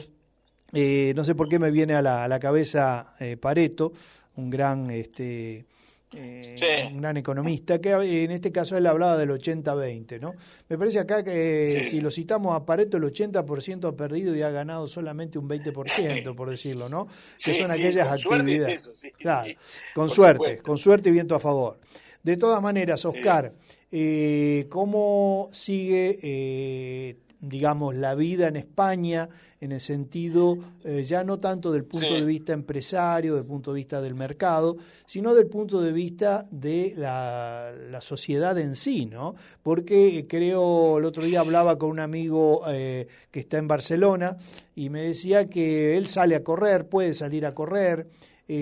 eh, 0.72 1.12
no 1.16 1.24
sé 1.24 1.34
por 1.34 1.48
qué 1.48 1.58
me 1.58 1.70
viene 1.70 1.94
a 1.94 2.02
la, 2.02 2.24
a 2.24 2.28
la 2.28 2.38
cabeza 2.38 3.14
eh, 3.18 3.36
Pareto, 3.36 3.92
un 4.36 4.50
gran, 4.50 4.90
este, 4.90 5.64
eh, 6.12 6.54
Sí. 6.56 6.66
un 6.92 7.00
gran 7.00 7.16
economista, 7.16 7.80
que 7.80 7.90
en 8.24 8.30
este 8.32 8.50
caso 8.50 8.76
él 8.76 8.86
hablaba 8.86 9.16
del 9.16 9.30
80-20, 9.30 10.18
¿no? 10.18 10.34
Me 10.68 10.76
parece 10.76 10.98
acá 10.98 11.22
que 11.22 11.62
eh, 11.62 11.66
Sí. 11.66 11.84
si 11.86 12.00
lo 12.00 12.11
citamos 12.11 12.54
a 12.56 12.64
Pareto, 12.66 12.96
el 12.96 13.04
80% 13.04 13.86
ha 13.88 13.96
perdido 13.96 14.34
y 14.34 14.42
ha 14.42 14.50
ganado 14.50 14.86
solamente 14.88 15.38
un 15.38 15.48
20%, 15.48 16.34
por 16.34 16.50
decirlo, 16.50 16.88
¿no? 16.88 17.06
Que 17.42 17.54
son 17.54 17.70
aquellas 17.70 18.08
con 18.08 18.18
suerte 18.18 18.54
es 18.56 18.62
actividades. 18.66 18.88
eso, 18.88 18.92
Claro, 19.18 19.52
con 19.94 20.06
por 20.06 20.11
suerte, 20.14 20.36
supuesto. 20.38 20.62
con 20.64 20.78
suerte 20.78 21.08
y 21.08 21.12
viento 21.12 21.34
a 21.34 21.40
favor. 21.40 21.78
De 22.22 22.36
todas 22.36 22.61
maneras, 22.61 23.04
Oscar, 23.04 23.52
eh, 23.90 24.66
¿cómo 24.68 25.48
sigue, 25.52 26.18
eh, 26.22 27.16
digamos, 27.41 27.95
la 27.95 28.14
vida 28.14 28.49
en 28.49 28.57
España 28.57 29.28
en 29.61 29.72
el 29.72 29.80
sentido, 29.80 30.59
eh, 30.84 31.03
ya 31.03 31.22
no 31.24 31.38
tanto 31.38 31.70
del 31.72 31.84
punto 31.84 32.07
Sí. 32.09 32.14
de 32.14 32.24
vista 32.24 32.53
empresario, 32.55 33.34
del 33.34 33.45
punto 33.45 33.72
de 33.72 33.76
vista 33.78 34.01
del 34.01 34.14
mercado, 34.14 34.76
sino 35.07 35.34
del 35.34 35.47
punto 35.49 35.82
de 35.82 35.93
vista 35.93 36.47
de 36.51 36.95
la, 36.97 37.72
la 37.91 38.01
sociedad 38.01 38.59
en 38.59 38.74
sí, 38.76 39.05
¿no? 39.07 39.34
Porque 39.62 40.18
eh, 40.18 40.26
creo, 40.26 40.99
el 40.99 41.05
otro 41.05 41.24
día 41.24 41.41
hablaba 41.41 41.76
con 41.78 41.91
un 41.91 42.01
amigo 42.01 42.62
eh, 42.68 43.07
que 43.30 43.41
está 43.41 43.59
en 43.59 43.68
Barcelona 43.68 44.36
y 44.74 44.88
me 44.88 45.03
decía 45.03 45.49
que 45.49 45.97
él 45.99 46.07
sale 46.09 46.36
a 46.36 46.43
correr, 46.43 46.88
puede 46.88 47.12
salir 47.14 47.45
a 47.45 47.55
correr, 47.55 48.07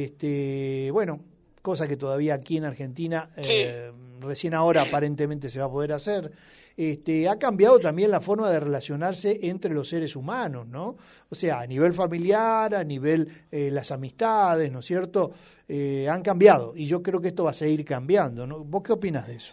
este, 0.03 0.91
bueno, 0.93 1.20
cosa 1.62 1.87
que 1.89 1.97
todavía 1.97 2.35
aquí 2.35 2.57
en 2.57 2.64
Argentina 2.64 3.31
Sí. 3.41 3.53
eh, 3.55 3.91
recién 4.20 4.55
ahora 4.55 4.83
aparentemente 4.83 5.49
se 5.49 5.59
va 5.61 5.66
a 5.66 5.70
poder 5.70 5.93
hacer. 5.93 6.33
Este, 6.79 7.29
ha 7.29 7.37
cambiado 7.41 7.81
también 7.81 8.09
la 8.09 8.20
forma 8.20 8.49
de 8.53 8.61
relacionarse 8.61 9.37
entre 9.43 9.74
los 9.74 9.89
seres 9.89 10.14
humanos, 10.14 10.68
¿no? 10.68 10.95
O 11.29 11.35
sea, 11.35 11.59
a 11.59 11.66
nivel 11.66 11.93
familiar, 11.93 12.72
a 12.72 12.85
nivel 12.85 13.47
eh, 13.51 13.68
las 13.72 13.91
amistades, 13.91 14.70
¿no 14.70 14.79
es 14.79 14.85
cierto? 14.85 15.33
Eh, 15.66 16.09
han 16.09 16.22
cambiado 16.22 16.74
y 16.76 16.87
yo 16.87 17.03
creo 17.03 17.20
que 17.20 17.29
esto 17.29 17.43
va 17.43 17.51
a 17.51 17.53
seguir 17.53 17.85
cambiando, 17.85 18.47
¿no? 18.47 18.61
¿Vos 18.61 18.85
qué 18.85 18.93
opinas 18.93 19.26
de 19.26 19.35
eso? 19.35 19.53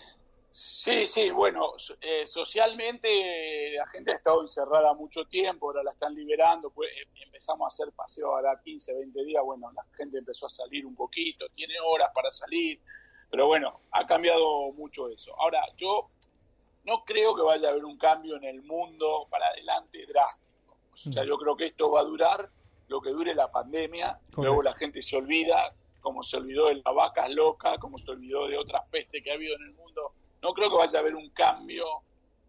Sí, 0.51 1.07
sí, 1.07 1.31
bueno, 1.31 1.71
eh, 1.99 2.27
socialmente 2.27 3.73
la 3.75 3.87
gente 3.87 4.11
ha 4.11 4.15
estado 4.17 4.41
encerrada 4.41 4.93
mucho 4.93 5.25
tiempo, 5.25 5.65
ahora 5.65 5.81
la 5.81 5.93
están 5.93 6.13
liberando, 6.13 6.69
pues 6.69 6.91
empezamos 7.25 7.65
a 7.65 7.73
hacer 7.73 7.91
paseos 7.93 8.29
ahora 8.29 8.61
15, 8.63 8.93
20 8.93 9.23
días, 9.23 9.43
bueno, 9.43 9.71
la 9.75 9.83
gente 9.97 10.19
empezó 10.19 10.45
a 10.45 10.49
salir 10.51 10.85
un 10.85 10.95
poquito, 10.95 11.47
tiene 11.55 11.73
horas 11.83 12.11
para 12.13 12.29
salir, 12.29 12.79
pero 13.31 13.47
bueno, 13.47 13.79
ha 13.91 14.05
cambiado 14.05 14.71
mucho 14.73 15.09
eso. 15.09 15.33
Ahora, 15.41 15.61
yo 15.75 16.11
no 16.85 17.03
creo 17.03 17.35
que 17.35 17.41
vaya 17.41 17.67
a 17.67 17.71
haber 17.71 17.85
un 17.85 17.97
cambio 17.97 18.35
en 18.37 18.43
el 18.45 18.61
mundo 18.63 19.27
para 19.29 19.47
adelante 19.47 20.05
drástico. 20.07 20.77
O 20.93 20.97
sea, 20.97 21.23
Mm. 21.23 21.27
yo 21.27 21.37
creo 21.37 21.55
que 21.57 21.65
esto 21.67 21.91
va 21.91 22.01
a 22.01 22.03
durar 22.03 22.49
lo 22.87 23.01
que 23.01 23.09
dure 23.09 23.33
la 23.35 23.51
pandemia, 23.51 24.19
luego 24.37 24.61
la 24.61 24.73
gente 24.73 25.01
se 25.01 25.17
olvida, 25.17 25.73
como 26.01 26.21
se 26.21 26.37
olvidó 26.37 26.67
de 26.67 26.75
las 26.75 26.93
vacas 26.95 27.29
locas, 27.31 27.79
como 27.79 27.97
se 27.97 28.11
olvidó 28.11 28.47
de 28.47 28.57
otras 28.57 28.83
pestes 28.89 29.23
que 29.23 29.31
ha 29.31 29.33
habido 29.33 29.55
en 29.55 29.63
el 29.63 29.73
mundo, 29.73 30.13
no 30.43 30.53
creo 30.53 30.69
que 30.69 30.77
vaya 30.77 30.99
a 30.99 31.01
haber 31.01 31.15
un 31.15 31.29
cambio 31.31 31.85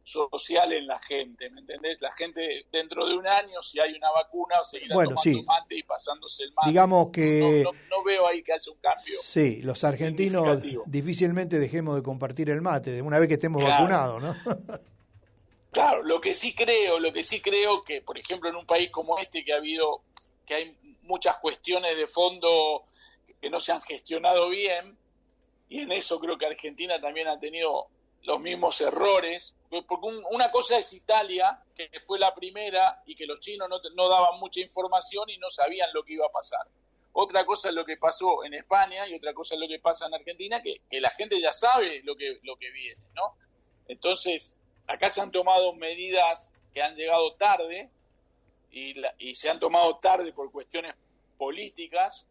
social 0.07 0.73
en 0.73 0.87
la 0.87 0.99
gente, 1.01 1.51
¿me 1.51 1.61
entendés? 1.61 2.01
La 2.01 2.13
gente 2.13 2.67
dentro 2.71 3.05
de 3.07 3.15
un 3.17 3.27
año, 3.27 3.61
si 3.61 3.81
hay 3.81 3.93
una 3.95 4.11
vacuna, 4.13 4.55
seguirá 4.63 4.95
Bueno, 4.95 5.11
tomando 5.17 5.23
sí. 5.23 5.43
mate 5.45 5.77
y 5.79 5.83
pasándose 5.83 6.45
el 6.45 6.53
mate. 6.53 6.69
Digamos 6.69 7.09
que- 7.13 7.63
No, 7.65 7.73
no- 7.73 7.79
no 7.91 8.05
veo 8.05 8.27
ahí 8.29 8.41
que 8.43 8.53
haya 8.53 8.71
un 8.73 8.79
cambio. 8.79 9.19
Sí, 9.21 9.61
los 9.63 9.83
argentinos 9.83 10.63
difícilmente 10.87 11.59
dejemos 11.59 11.97
de 11.97 12.03
compartir 12.05 12.51
el 12.51 12.63
mate, 12.63 13.03
una 13.03 13.19
vez 13.19 13.27
que 13.27 13.35
estemos 13.35 13.63
Claro. 13.65 13.83
vacunados, 13.85 14.23
¿no? 14.23 14.29
Claro, 15.73 16.03
lo 16.05 16.21
que 16.23 16.33
sí 16.33 16.55
creo, 16.55 16.99
lo 16.99 17.13
que 17.13 17.23
sí 17.23 17.41
creo 17.41 17.83
que, 17.85 18.01
por 18.01 18.17
ejemplo, 18.17 18.49
en 18.49 18.57
un 18.57 18.65
país 18.65 18.91
como 18.91 19.19
este 19.19 19.45
que 19.45 19.53
ha 19.53 19.57
habido, 19.57 20.03
que 20.47 20.55
hay 20.55 20.79
muchas 21.03 21.37
cuestiones 21.37 21.99
de 21.99 22.07
fondo 22.07 22.85
que 23.43 23.51
no 23.51 23.61
se 23.61 23.73
han 23.73 23.83
gestionado 23.83 24.49
bien, 24.49 24.97
y 25.69 25.81
en 25.81 25.93
eso 25.93 26.19
creo 26.19 26.39
que 26.39 26.47
Argentina 26.47 26.99
también 27.01 27.29
ha 27.29 27.39
tenido 27.39 27.89
los 28.27 28.41
mismos 28.41 28.81
errores, 28.81 29.55
porque 29.71 30.07
un- 30.07 30.25
una 30.31 30.51
cosa 30.51 30.77
es 30.79 30.93
Italia, 30.93 31.63
que 31.75 31.89
fue 32.07 32.19
la 32.19 32.35
primera 32.35 33.03
y 33.07 33.15
que 33.15 33.25
los 33.27 33.41
chinos 33.41 33.69
no, 33.69 33.79
no 33.95 34.09
daban 34.09 34.39
mucha 34.39 34.61
información 34.61 35.31
y 35.31 35.39
no 35.39 35.49
sabían 35.49 35.89
lo 35.95 36.03
que 36.05 36.15
iba 36.15 36.27
a 36.27 36.31
pasar. 36.31 36.67
Otra 37.13 37.47
cosa 37.47 37.69
es 37.71 37.75
lo 37.75 37.85
que 37.85 37.97
pasó 37.97 38.45
en 38.45 38.55
España 38.55 39.07
y 39.09 39.15
otra 39.15 39.33
cosa 39.33 39.55
es 39.55 39.61
lo 39.61 39.69
que 39.69 39.79
pasa 39.79 40.07
en 40.07 40.15
Argentina, 40.15 40.61
que, 40.63 40.83
que 40.91 41.01
la 41.01 41.11
gente 41.11 41.41
ya 41.41 41.53
sabe 41.53 42.03
lo 42.05 42.15
que, 42.17 42.39
lo 42.43 42.57
que 42.57 42.71
viene, 42.71 43.01
¿no? 43.15 43.37
Entonces, 43.89 44.55
acá 44.87 45.09
se 45.09 45.21
han 45.23 45.31
tomado 45.31 45.73
medidas 45.73 46.53
que 46.75 46.83
han 46.83 46.95
llegado 46.97 47.33
tarde 47.35 47.89
y, 48.71 48.93
la- 48.95 49.15
y 49.19 49.35
se 49.35 49.49
han 49.49 49.59
tomado 49.61 49.97
tarde 49.97 50.33
por 50.33 50.51
cuestiones 50.53 50.95
políticas, 51.39 52.27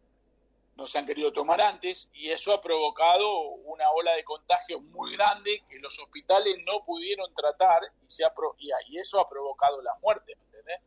no 0.76 0.86
se 0.86 0.98
han 0.98 1.06
querido 1.06 1.32
tomar 1.32 1.60
antes 1.60 2.10
y 2.12 2.30
eso 2.30 2.52
ha 2.52 2.60
provocado 2.60 3.40
una 3.64 3.90
ola 3.90 4.12
de 4.12 4.24
contagios 4.24 4.82
muy 4.82 5.12
grande 5.16 5.62
que 5.68 5.78
los 5.78 5.98
hospitales 5.98 6.56
no 6.66 6.84
pudieron 6.84 7.32
tratar 7.34 7.82
y, 8.06 8.10
se 8.10 8.24
ha 8.24 8.32
pro- 8.32 8.54
y, 8.58 8.70
eso 8.98 9.18
ha 9.18 9.28
provocado 9.28 9.80
la 9.82 9.94
muerte, 10.02 10.36
¿me 10.36 10.44
entendés? 10.44 10.80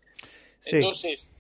Sí. 0.60 0.76
Entonces, 0.76 1.32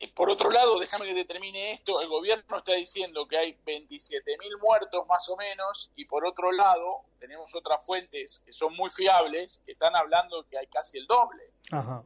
eh, 0.00 0.12
por 0.12 0.28
otro 0.28 0.50
lado, 0.50 0.78
déjame 0.78 1.06
que 1.06 1.14
te 1.14 1.24
termine 1.24 1.72
esto, 1.72 2.00
el 2.02 2.08
gobierno 2.08 2.58
está 2.58 2.72
diciendo 2.74 3.26
que 3.26 3.38
hay 3.38 3.54
27.000 3.64 4.58
muertos 4.60 5.06
más 5.06 5.26
o 5.30 5.36
menos 5.36 5.90
y 5.96 6.04
por 6.04 6.26
otro 6.26 6.52
lado 6.52 7.02
tenemos 7.20 7.54
otras 7.54 7.86
fuentes 7.86 8.42
que 8.44 8.52
son 8.52 8.74
muy 8.76 8.90
fiables 8.90 9.62
que 9.64 9.72
están 9.72 9.96
hablando 9.96 10.44
que 10.48 10.58
hay 10.58 10.66
casi 10.66 10.98
el 10.98 11.06
doble. 11.06 11.50
Ajá. 11.70 12.02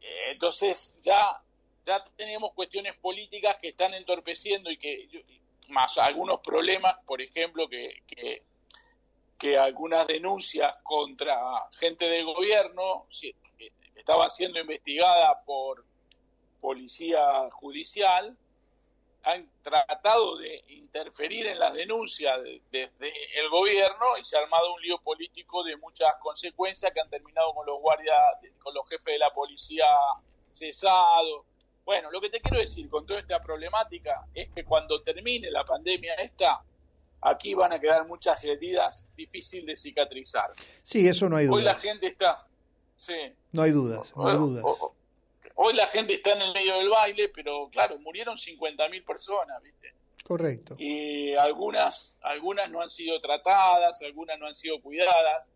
Eh, 0.00 0.30
Entonces 0.30 0.96
ya, 1.00 1.42
ya 1.84 2.04
tenemos 2.16 2.52
cuestiones 2.52 2.96
políticas 2.96 3.56
que 3.60 3.68
están 3.68 3.94
entorpeciendo 3.94 4.70
y 4.70 4.76
que 4.78 5.08
más 5.68 5.98
algunos 5.98 6.40
problemas, 6.40 6.96
por 7.06 7.20
ejemplo, 7.20 7.68
que, 7.68 8.02
que, 8.06 8.42
algunas 9.58 10.06
denuncias 10.06 10.72
contra 10.84 11.36
gente 11.72 12.06
del 12.06 12.24
gobierno 12.24 13.06
que 13.58 13.72
estaba 13.96 14.30
siendo 14.30 14.60
investigada 14.60 15.42
por 15.44 15.84
policía 16.60 17.50
judicial 17.50 18.36
han 19.24 19.50
tratado 19.62 20.36
de 20.36 20.62
interferir 20.68 21.46
en 21.48 21.58
las 21.58 21.72
denuncias 21.74 22.40
de- 22.42 22.62
desde 22.70 23.12
el 23.40 23.48
gobierno 23.50 24.16
y 24.20 24.24
se 24.24 24.36
ha 24.36 24.40
armado 24.40 24.74
un 24.74 24.80
lío 24.82 24.98
político 25.00 25.64
de 25.64 25.76
muchas 25.76 26.14
consecuencias 26.20 26.92
que 26.92 27.00
han 27.00 27.10
terminado 27.10 27.52
con 27.52 27.66
los 27.66 27.80
guardias, 27.80 28.16
con 28.62 28.72
los 28.74 28.88
jefes 28.88 29.06
de 29.14 29.18
la 29.18 29.30
policía 29.30 29.86
cesados. 30.52 31.44
Bueno, 31.84 32.10
lo 32.10 32.20
que 32.20 32.30
te 32.30 32.40
quiero 32.40 32.58
decir 32.58 32.88
con 32.88 33.04
toda 33.06 33.20
esta 33.20 33.40
problemática 33.40 34.26
es 34.34 34.50
que 34.50 34.64
cuando 34.64 35.02
termine 35.02 35.50
la 35.50 35.64
pandemia 35.64 36.14
esta, 36.14 36.62
aquí 37.20 37.54
van 37.54 37.72
a 37.72 37.80
quedar 37.80 38.06
muchas 38.06 38.44
heridas 38.44 39.08
difíciles 39.16 39.66
de 39.66 39.76
cicatrizar. 39.76 40.50
Sí, 40.82 41.06
eso 41.08 41.28
no 41.28 41.36
hay 41.36 41.46
Hoy 41.48 41.62
la 41.62 41.74
gente 41.74 42.06
está, 42.06 42.46
sí, 42.96 43.14
No 43.52 43.62
hay 43.62 43.70
dudas, 43.72 44.12
no 44.16 44.28
hay 44.28 44.36
dudas. 44.36 44.64
ho- 44.64 44.94
Hoy 45.56 45.74
la 45.74 45.86
gente 45.86 46.14
está 46.14 46.32
en 46.32 46.42
el 46.42 46.52
medio 46.54 46.76
del 46.78 46.88
baile, 46.88 47.28
pero 47.28 47.68
claro, 47.70 47.98
murieron 47.98 48.36
50.000 48.36 49.04
personas, 49.04 49.62
¿viste? 49.62 49.92
Correcto. 50.24 50.74
Y 50.78 51.34
algunas, 51.34 52.16
algunas 52.22 52.70
no 52.70 52.80
han 52.80 52.88
sido 52.90 53.20
tratadas, 53.20 54.00
algunas 54.02 54.38
no 54.38 54.46
han 54.46 54.54
sido 54.54 54.80
cuidadas. 54.80 55.50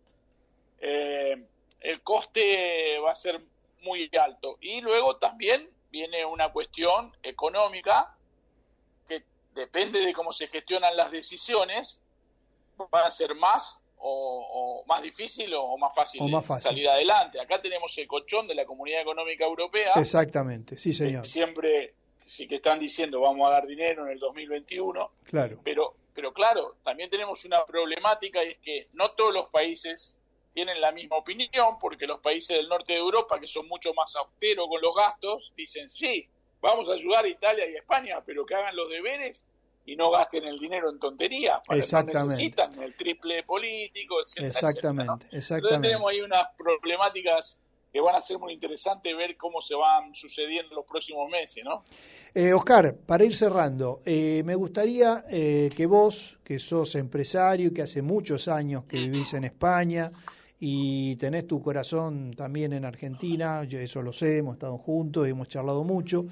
Eh, 0.81 1.37
el 1.81 2.03
coste 2.03 2.99
va 2.99 3.13
a 3.13 3.15
ser 3.15 3.41
muy 3.83 4.11
alto. 4.21 4.59
Y 4.61 4.81
luego 4.81 5.17
también 5.17 5.69
viene 5.97 6.25
una 6.27 6.53
cuestión 6.53 7.11
económica 7.23 8.15
que 9.09 9.23
depende 9.55 10.01
de 10.01 10.13
cómo 10.13 10.31
se 10.31 10.47
gestionan 10.49 10.95
las 10.97 11.11
decisiones, 11.11 12.03
van 12.91 13.07
a 13.07 13.11
ser 13.11 13.35
más 13.35 13.83
o, 13.97 14.83
o 14.83 14.87
más 14.87 15.03
difícil 15.03 15.55
o, 15.55 15.63
o 15.63 15.79
más 15.79 15.95
fácil, 15.95 16.21
O 16.21 16.27
de 16.27 16.33
más 16.33 16.45
fácil. 16.45 16.65
salir 16.65 16.87
adelante. 16.89 17.41
Acá 17.41 17.63
tenemos 17.63 17.97
el 17.97 18.07
colchón 18.07 18.47
de 18.47 18.55
la 18.55 18.67
Comunidad 18.67 19.01
Económica 19.01 19.45
Europea, 19.47 19.93
Exactamente, 19.97 20.77
sí, 20.77 20.91
que 20.91 20.97
señor. 20.97 21.25
siempre 21.27 21.95
sí 22.27 22.47
que 22.47 22.57
están 22.57 22.79
diciendo 22.79 23.21
vamos 23.21 23.49
a 23.49 23.53
dar 23.53 23.67
dinero 23.67 24.05
en 24.05 24.13
el 24.13 24.19
2021, 24.19 25.11
Claro. 25.25 25.59
pero, 25.65 25.95
pero 26.15 26.33
claro, 26.35 26.75
también 26.85 27.09
tenemos 27.09 27.43
una 27.47 27.65
problemática 27.65 28.45
y 28.45 28.51
es 28.51 28.59
que 28.59 28.89
no 28.93 29.13
todos 29.13 29.33
los 29.33 29.49
países 29.49 30.19
tienen 30.57 30.81
la 30.81 30.91
misma 30.91 31.19
opinión, 31.19 31.79
porque 31.79 32.07
los 32.07 32.19
países 32.21 32.57
del 32.57 32.67
norte 32.67 32.95
de 32.95 32.99
Europa, 32.99 33.39
que 33.39 33.47
son 33.47 33.69
mucho 33.69 33.93
más 33.93 34.17
austeros 34.17 34.67
con 34.67 34.81
los 34.81 34.95
gastos, 34.95 35.53
dicen 35.55 35.91
sí, 35.91 36.27
vamos 36.63 36.89
a 36.89 36.95
ayudar 36.95 37.27
a 37.27 37.29
Italia 37.29 37.69
y 37.69 37.77
a 37.77 37.81
España, 37.81 38.23
pero 38.25 38.47
que 38.47 38.55
hagan 38.55 38.75
los 38.75 38.89
deberes 38.89 39.45
y 39.85 39.95
no 39.97 40.11
gasten 40.11 40.45
el 40.45 40.57
dinero 40.57 40.89
en 40.89 40.99
tonterías, 40.99 41.61
para 41.67 41.79
Exactamente. 41.79 42.25
necesitan 42.25 42.83
el 42.83 42.95
triple 42.95 43.43
político, 43.43 44.17
etcétera, 44.23 44.49
etcétera, 44.49 44.63
¿no? 44.63 44.63
Exactamente, 44.63 45.13
Entonces 45.13 45.39
exactamente. 45.39 45.89
tenemos 45.89 46.11
ahí 46.11 46.21
unas 46.23 46.47
problemáticas 46.57 47.59
que 47.93 48.01
van 48.01 48.17
a 48.17 48.23
ser 48.23 48.39
muy 48.39 48.55
interesantes 48.55 49.15
ver 49.15 49.37
cómo 49.37 49.61
se 49.61 49.75
van 49.75 50.15
sucediendo 50.15 50.75
los 50.75 50.87
próximos 50.87 51.29
meses, 51.29 51.63
¿no? 51.65 51.85
Eh, 52.35 52.55
Oscar, 52.55 52.95
para 52.95 53.25
ir 53.25 53.37
cerrando, 53.37 54.01
eh, 54.07 54.43
me 54.45 54.55
gustaría 54.55 55.27
eh, 55.29 55.71
que 55.77 55.85
vos, 55.85 56.39
que 56.43 56.59
sos 56.59 56.95
empresario, 56.95 57.75
que 57.75 57.83
hace 57.83 58.01
muchos 58.01 58.49
años 58.49 58.85
que 58.85 58.97
vivís 58.97 59.35
en 59.35 59.45
España 59.45 60.11
y 60.61 61.17
tenés 61.17 61.47
tu 61.47 61.61
corazón 61.61 62.33
también 62.37 62.73
en 62.73 62.85
Argentina, 62.85 63.65
yo 63.65 63.79
eso 63.79 64.01
lo 64.03 64.13
sé, 64.13 64.39
hemos 64.39 64.55
estado 64.55 64.79
juntos, 64.79 65.27
hemos 65.29 65.49
charlado 65.49 65.85
mucho, 65.85 66.25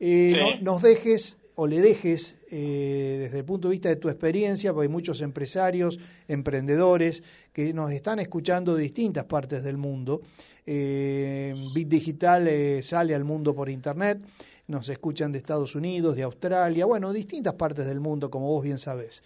eh, 0.00 0.30
Sí. 0.30 0.36
no- 0.64 0.72
nos 0.74 0.82
dejes 0.82 1.36
o 1.54 1.66
le 1.66 1.80
dejes 1.80 2.36
eh, 2.50 3.18
desde 3.20 3.38
el 3.40 3.44
punto 3.44 3.68
de 3.68 3.72
vista 3.72 3.88
de 3.88 3.96
tu 3.96 4.08
experiencia, 4.08 4.72
porque 4.72 4.86
hay 4.86 4.92
muchos 4.92 5.20
empresarios, 5.20 5.98
emprendedores 6.28 7.22
que 7.52 7.74
nos 7.74 7.90
están 7.90 8.20
escuchando 8.20 8.74
de 8.76 8.84
distintas 8.84 9.24
partes 9.24 9.62
del 9.64 9.76
mundo. 9.76 10.20
Eh, 10.64 11.54
Bit 11.74 11.88
Digital 11.88 12.46
eh, 12.46 12.80
sale 12.82 13.14
al 13.14 13.24
mundo 13.24 13.54
por 13.54 13.68
internet, 13.68 14.20
nos 14.68 14.88
escuchan 14.88 15.32
de 15.32 15.38
Estados 15.38 15.74
Unidos, 15.74 16.14
de 16.14 16.22
Australia, 16.22 16.86
bueno, 16.86 17.12
distintas 17.12 17.54
partes 17.54 17.86
del 17.86 18.00
mundo, 18.00 18.30
como 18.30 18.48
vos 18.48 18.62
bien 18.62 18.78
sabés. 18.78 19.22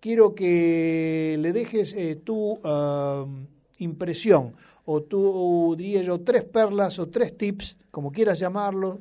Quiero 0.00 0.34
que 0.34 1.36
le 1.38 1.52
dejes 1.52 1.94
ah, 2.64 3.24
impresión, 3.78 4.54
o 4.84 5.02
tu, 5.02 5.74
diría 5.76 6.02
yo, 6.02 6.20
tres 6.20 6.44
perlas 6.44 6.98
o 6.98 7.08
tres 7.08 7.36
tips, 7.36 7.76
como 7.90 8.10
quieras 8.12 8.38
llamarlo, 8.38 9.00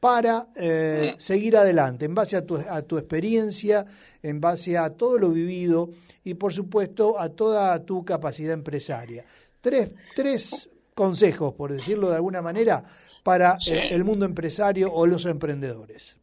para 0.00 0.48
eh, 0.56 1.14
seguir 1.18 1.56
adelante, 1.56 2.04
en 2.04 2.14
base 2.14 2.36
a 2.36 2.44
tu, 2.44 2.56
a 2.56 2.82
tu 2.82 2.98
experiencia, 2.98 3.86
en 4.22 4.40
base 4.40 4.76
a 4.76 4.90
todo 4.90 5.18
lo 5.18 5.30
vivido 5.30 5.90
y, 6.24 6.34
por 6.34 6.52
supuesto, 6.52 7.18
a 7.18 7.30
toda 7.30 7.82
tu 7.84 8.04
capacidad 8.04 8.52
empresaria. 8.52 9.24
Tres, 9.62 9.90
tres 10.14 10.68
consejos, 10.94 11.54
por 11.54 11.72
decirlo 11.72 12.10
de 12.10 12.16
alguna 12.16 12.42
manera, 12.42 12.84
para 13.22 13.58
Sí. 13.58 13.72
eh, 13.72 13.88
el 13.94 14.04
mundo 14.04 14.26
empresario 14.26 14.92
o 14.92 15.06
los 15.06 15.24
emprendedores. 15.24 16.16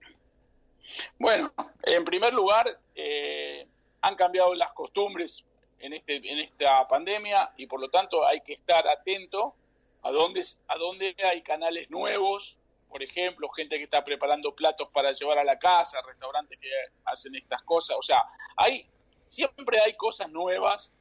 Bueno, 1.17 1.51
en 1.83 2.05
primer 2.05 2.33
lugar, 2.33 2.67
eh, 2.95 3.65
han 4.01 4.15
cambiado 4.15 4.53
las 4.53 4.71
costumbres 4.73 5.43
en, 5.81 5.93
este, 5.93 6.15
en 6.17 6.39
esta 6.39 6.87
pandemia 6.87 7.51
y 7.57 7.67
por 7.67 7.79
lo 7.79 7.89
tanto 7.89 8.25
hay 8.25 8.41
que 8.41 8.53
estar 8.53 8.87
atento 8.87 9.55
a 10.03 10.11
dónde, 10.11 10.41
a 10.67 10.77
dónde 10.77 11.15
hay 11.23 11.41
canales 11.41 11.89
nuevos, 11.89 12.57
por 12.89 13.01
ejemplo, 13.03 13.47
gente 13.49 13.77
que 13.77 13.83
está 13.85 14.03
preparando 14.03 14.53
platos 14.55 14.89
para 14.89 15.11
llevar 15.11 15.37
a 15.39 15.43
la 15.43 15.57
casa, 15.59 15.99
restaurantes 16.05 16.59
que 16.59 16.69
hacen 17.05 17.35
estas 17.35 17.61
cosas. 17.63 17.95
O 17.97 18.01
sea, 18.01 18.23
hay 18.57 18.85
siempre 19.27 19.79
hay 19.79 19.93
cosas 19.93 20.29
nuevas 20.29 20.91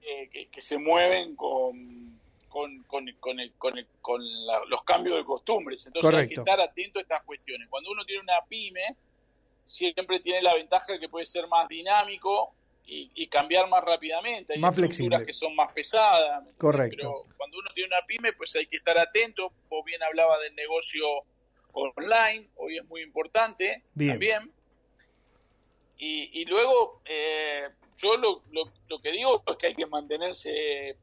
que, 0.00 0.28
que- 0.32 0.48
que 0.48 0.60
se 0.60 0.76
mueven 0.78 1.36
con, 1.36 2.18
con, 2.48 2.82
con, 2.84 3.06
con 3.20 3.38
el- 3.38 3.52
con 3.52 3.78
el- 3.78 3.86
con 4.02 4.20
la- 4.46 4.64
los 4.66 4.82
cambios 4.82 5.16
de 5.18 5.24
costumbres. 5.24 5.86
Entonces 5.86 6.10
hay 6.22 6.28
que 6.28 6.34
estar 6.50 6.60
atento 6.60 6.98
a 6.98 7.02
estas 7.02 7.22
cuestiones. 7.22 7.68
Cuando 7.68 7.90
uno 7.92 8.04
tiene 8.04 8.22
una 8.22 8.44
pyme, 8.48 8.96
siempre 9.64 10.18
tiene 10.18 10.42
la 10.42 10.54
ventaja 10.54 10.92
de 10.94 10.98
que 10.98 11.08
puede 11.08 11.26
ser 11.26 11.46
más 11.46 11.68
dinámico 11.68 12.54
y, 12.92 13.10
y 13.14 13.28
cambiar 13.28 13.68
más 13.68 13.84
rápidamente. 13.84 14.54
Hay 14.54 14.58
Más 14.58 14.72
estructuras 14.76 15.20
flexible. 15.20 15.26
que 15.26 15.32
son 15.32 15.54
más 15.54 15.72
pesadas. 15.72 16.44
Correcto. 16.58 16.96
Pero 16.96 17.26
cuando 17.36 17.58
uno 17.58 17.70
tiene 17.74 17.88
una 17.94 18.04
pyme, 18.06 18.32
pues 18.32 18.54
hay 18.56 18.66
que 18.66 18.78
estar 18.78 18.98
atento. 18.98 19.52
Vos 19.68 19.84
bien 19.84 20.02
hablaba 20.02 20.38
del 20.38 20.54
negocio 20.56 21.06
online, 21.72 22.48
hoy 22.56 22.78
es 22.78 22.84
muy 22.86 23.02
importante 23.02 23.84
Bien. 23.94 24.10
también. 24.12 24.52
Y, 25.98 26.40
y 26.40 26.44
luego, 26.46 27.00
eh, 27.04 27.68
yo 27.98 28.16
lo, 28.16 28.42
lo, 28.50 28.64
lo 28.88 29.00
que 29.00 29.12
digo 29.12 29.42
es 29.46 29.56
que 29.56 29.66
hay 29.68 29.74
que 29.74 29.86
mantenerse, 29.86 30.50
eh, 30.90 30.96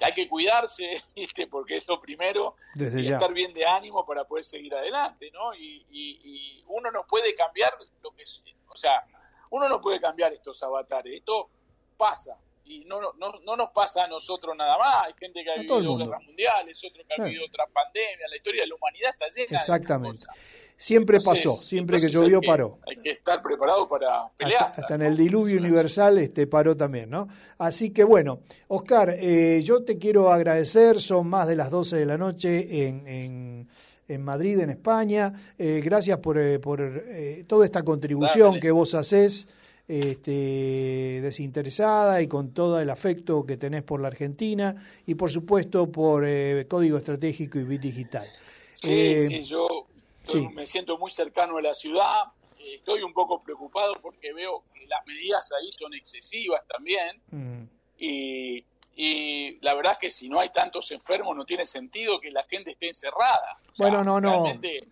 hay 0.00 0.12
que 0.12 0.28
cuidarse, 0.28 1.02
¿viste? 1.16 1.46
porque 1.46 1.76
es 1.78 1.88
lo 1.88 2.00
primero, 2.00 2.54
Desde 2.74 3.00
y 3.00 3.04
ya. 3.04 3.14
estar 3.16 3.32
bien 3.32 3.52
de 3.54 3.64
ánimo 3.66 4.04
para 4.06 4.24
poder 4.24 4.44
seguir 4.44 4.74
adelante, 4.74 5.30
¿no? 5.32 5.54
Y, 5.54 5.84
y- 5.90 6.20
y 6.22 6.64
uno 6.68 6.90
no 6.90 7.06
puede 7.06 7.34
cambiar 7.34 7.72
lo 8.02 8.10
que 8.12 8.24
o 8.68 8.76
sea, 8.76 9.04
uno 9.50 9.68
no 9.68 9.80
puede 9.80 10.00
cambiar 10.00 10.32
estos 10.32 10.62
avatares, 10.62 11.14
esto 11.14 11.48
pasa. 11.96 12.36
Y 12.68 12.84
no, 12.84 13.00
no, 13.00 13.12
no, 13.16 13.32
no 13.44 13.56
nos 13.56 13.70
pasa 13.70 14.04
a 14.04 14.08
nosotros 14.08 14.56
nada 14.56 14.76
más. 14.76 15.04
Hay 15.06 15.12
gente 15.20 15.44
que 15.44 15.50
ha 15.52 15.54
vivido 15.54 15.96
guerras 15.98 16.20
mundiales, 16.24 16.82
otro 16.84 17.02
que 17.06 17.12
ha 17.12 17.16
Claro. 17.16 17.28
vivido 17.30 17.46
otras 17.46 17.68
pandemias. 17.72 18.28
La 18.28 18.36
historia 18.36 18.62
de 18.62 18.66
la 18.68 18.74
humanidad 18.74 19.10
está 19.12 19.26
llena 19.28 19.50
de 19.50 19.56
Exactamente. 19.56 20.18
cosas. 20.26 20.36
Siempre 20.78 21.16
Entonces, 21.18 21.44
pasó, 21.44 21.64
siempre 21.64 22.00
que 22.00 22.08
llovió 22.10 22.40
que- 22.40 22.46
paró. 22.48 22.80
Hay 22.86 22.96
que 23.00 23.10
estar 23.12 23.40
preparado 23.40 23.88
para 23.88 24.28
pelear. 24.36 24.64
Hasta, 24.64 24.82
hasta 24.82 24.94
en 24.96 25.02
el 25.02 25.16
diluvio 25.16 25.58
universal 25.58 26.18
este 26.18 26.46
paró 26.48 26.76
también, 26.76 27.08
¿no? 27.08 27.28
Así 27.56 27.92
que 27.92 28.02
bueno, 28.04 28.40
Oscar, 28.68 29.10
eh, 29.18 29.62
yo 29.62 29.84
te 29.84 29.96
quiero 29.96 30.30
agradecer, 30.32 31.00
son 31.00 31.28
más 31.28 31.46
de 31.48 31.56
las 31.56 31.70
12 31.70 31.96
de 31.96 32.04
la 32.04 32.18
noche 32.18 32.88
en, 32.88 33.06
en, 33.06 33.68
en 34.08 34.22
Madrid, 34.22 34.58
en 34.60 34.70
España. 34.70 35.32
Eh, 35.58 35.80
gracias 35.84 36.18
por, 36.18 36.38
eh, 36.38 36.58
por 36.58 36.80
eh, 36.80 37.44
toda 37.46 37.64
esta 37.64 37.82
contribución 37.82 38.50
Dale. 38.50 38.60
que 38.60 38.70
vos 38.70 38.94
haces, 38.94 39.48
este, 39.88 41.20
desinteresada 41.22 42.20
y 42.22 42.26
con 42.26 42.52
todo 42.52 42.80
el 42.80 42.90
afecto 42.90 43.44
que 43.46 43.56
tenés 43.56 43.82
por 43.82 44.00
la 44.00 44.08
Argentina 44.08 44.74
y 45.06 45.14
por 45.14 45.30
supuesto 45.30 45.90
por 45.90 46.24
Código 46.66 46.98
Estratégico 46.98 47.58
y 47.58 47.64
Bit 47.64 47.80
Digital. 47.82 48.26
Sí, 48.72 49.20
sí, 49.20 49.44
yo 49.44 49.86
estoy- 50.24 50.42
sí. 50.42 50.48
me 50.54 50.66
siento 50.66 50.98
muy 50.98 51.10
cercano 51.10 51.56
a 51.58 51.62
la 51.62 51.74
ciudad. 51.74 52.24
Estoy 52.58 53.02
un 53.02 53.12
poco 53.12 53.42
preocupado 53.42 53.92
porque 54.02 54.32
veo 54.32 54.64
que 54.74 54.86
las 54.88 55.06
medidas 55.06 55.50
ahí 55.52 55.70
son 55.72 55.94
excesivas 55.94 56.62
también. 56.68 57.20
mm, 57.30 57.62
Y, 57.98 58.62
y 58.98 59.58
la 59.60 59.74
verdad 59.74 59.98
que 60.00 60.08
si 60.10 60.26
no 60.28 60.40
hay 60.40 60.48
tantos 60.50 60.90
enfermos 60.90 61.36
no 61.36 61.44
tiene 61.44 61.66
sentido 61.66 62.18
que 62.18 62.30
la 62.30 62.42
gente 62.44 62.70
esté 62.70 62.86
encerrada. 62.88 63.58
O 63.72 63.76
sea, 63.76 63.88
Bueno, 63.88 64.02
no, 64.02 64.20
no. 64.20 64.46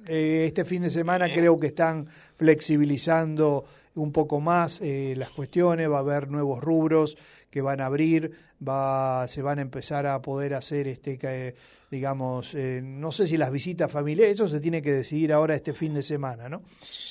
Eh, 0.06 0.44
este 0.46 0.64
fin 0.66 0.82
de 0.82 0.90
semana 0.90 1.26
Eh. 1.26 1.32
creo 1.34 1.58
que 1.58 1.68
están 1.68 2.06
flexibilizando 2.36 3.64
un 3.94 4.12
poco 4.12 4.40
más 4.40 4.80
eh, 4.82 5.14
las 5.16 5.30
cuestiones, 5.30 5.90
va 5.90 5.98
a 5.98 6.00
haber 6.00 6.28
nuevos 6.28 6.62
rubros 6.62 7.16
que 7.50 7.62
van 7.62 7.80
a 7.80 7.86
abrir, 7.86 8.32
va, 8.66 9.26
se 9.28 9.42
van 9.42 9.58
a 9.58 9.62
empezar 9.62 10.06
a 10.06 10.20
poder 10.20 10.54
hacer, 10.54 10.88
este, 10.88 11.18
que, 11.18 11.54
digamos, 11.90 12.54
eh, 12.54 12.80
no 12.82 13.12
sé 13.12 13.26
si 13.26 13.36
las 13.36 13.52
visitas 13.52 13.90
familiares, 13.90 14.34
eso 14.34 14.48
se 14.48 14.60
tiene 14.60 14.82
que 14.82 14.92
decidir 14.92 15.32
ahora 15.32 15.54
este 15.54 15.72
fin 15.72 15.94
de 15.94 16.02
semana, 16.02 16.48
¿no? 16.48 16.62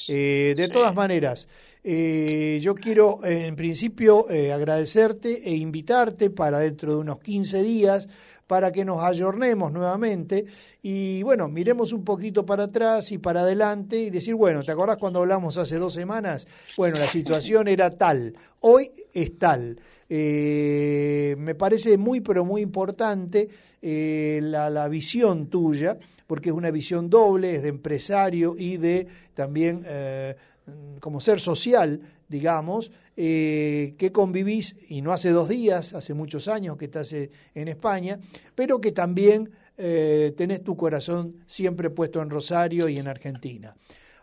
Eh, 0.09 0.53
de 0.57 0.67
todas 0.67 0.93
maneras, 0.93 1.47
eh, 1.85 2.59
yo 2.61 2.75
quiero 2.75 3.19
eh, 3.25 3.45
en 3.45 3.57
principio 3.57 4.29
eh, 4.29 4.53
agradecerte 4.53 5.49
e 5.49 5.55
invitarte 5.55 6.29
para 6.29 6.59
dentro 6.59 6.93
de 6.93 6.99
unos 6.99 7.19
15 7.19 7.61
días 7.61 8.07
para 8.53 8.71
que 8.71 8.85
nos 8.85 9.01
ayornemos 9.03 9.71
nuevamente 9.71 10.45
y 10.83 11.23
bueno, 11.23 11.47
miremos 11.47 11.91
un 11.91 12.05
poquito 12.05 12.45
para 12.45 12.65
atrás 12.65 13.11
y 13.11 13.17
para 13.17 13.41
adelante 13.41 13.97
y 13.97 14.11
decir, 14.11 14.35
bueno, 14.35 14.61
¿te 14.61 14.71
acordás 14.71 14.97
cuando 14.97 15.21
hablamos 15.21 15.57
hace 15.57 15.79
dos 15.79 15.95
semanas? 15.95 16.45
Bueno, 16.77 16.99
la 16.99 17.05
situación 17.05 17.67
era 17.67 17.89
tal, 17.89 18.35
hoy 18.59 18.91
es 19.11 19.39
tal. 19.39 19.79
Eh, 20.07 21.35
me 21.39 21.55
parece 21.55 21.97
muy, 21.97 22.21
pero 22.21 22.45
muy 22.45 22.61
importante 22.61 23.49
eh, 23.81 24.39
la, 24.43 24.69
la 24.69 24.87
visión 24.87 25.47
tuya, 25.47 25.97
porque 26.27 26.49
es 26.49 26.55
una 26.55 26.69
visión 26.69 27.09
doble, 27.09 27.55
es 27.55 27.63
de 27.63 27.69
empresario 27.69 28.53
y 28.55 28.77
de 28.77 29.07
también 29.33 29.83
eh, 29.87 30.35
como 30.99 31.19
ser 31.19 31.39
social, 31.39 31.99
digamos, 32.33 32.91
eh, 33.15 33.93
que 33.99 34.11
convivís, 34.11 34.75
y 34.89 35.03
no 35.03 35.13
hace 35.13 35.29
dos 35.29 35.47
días, 35.47 35.93
hace 35.93 36.15
muchos 36.15 36.47
años 36.47 36.77
que 36.77 36.85
estás 36.85 37.13
eh, 37.13 37.29
en 37.53 37.67
España, 37.67 38.19
pero 38.55 38.81
que 38.81 38.91
también 38.91 39.51
eh, 39.77 40.33
tenés 40.35 40.63
tu 40.63 40.75
corazón 40.75 41.35
siempre 41.45 41.91
puesto 41.91 42.21
en 42.23 42.31
Rosario 42.31 42.89
y 42.89 42.97
en 42.97 43.07
Argentina. 43.07 43.75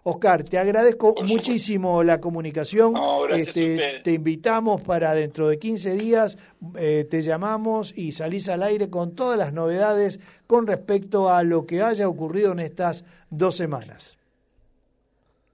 Oscar, 0.02 0.42
te 0.44 0.58
agradezco 0.58 1.14
muchísimo 1.24 2.02
la 2.02 2.20
comunicación. 2.20 2.94
Este, 3.30 3.60
No, 3.60 3.76
ustedes. 3.76 4.02
te 4.02 4.12
invitamos 4.12 4.80
para 4.80 5.14
dentro 5.14 5.48
de 5.48 5.58
15 5.58 5.94
días, 5.94 6.36
eh, 6.76 7.06
te 7.08 7.22
llamamos 7.22 7.92
y 7.96 8.10
salís 8.10 8.48
al 8.48 8.64
aire 8.64 8.88
con 8.90 9.14
todas 9.14 9.38
las 9.38 9.52
novedades 9.52 10.18
con 10.48 10.66
respecto 10.66 11.28
a 11.28 11.44
lo 11.44 11.64
que 11.64 11.82
haya 11.82 12.08
ocurrido 12.08 12.52
en 12.52 12.60
estas 12.60 13.04
dos 13.28 13.56
semanas. 13.56 14.16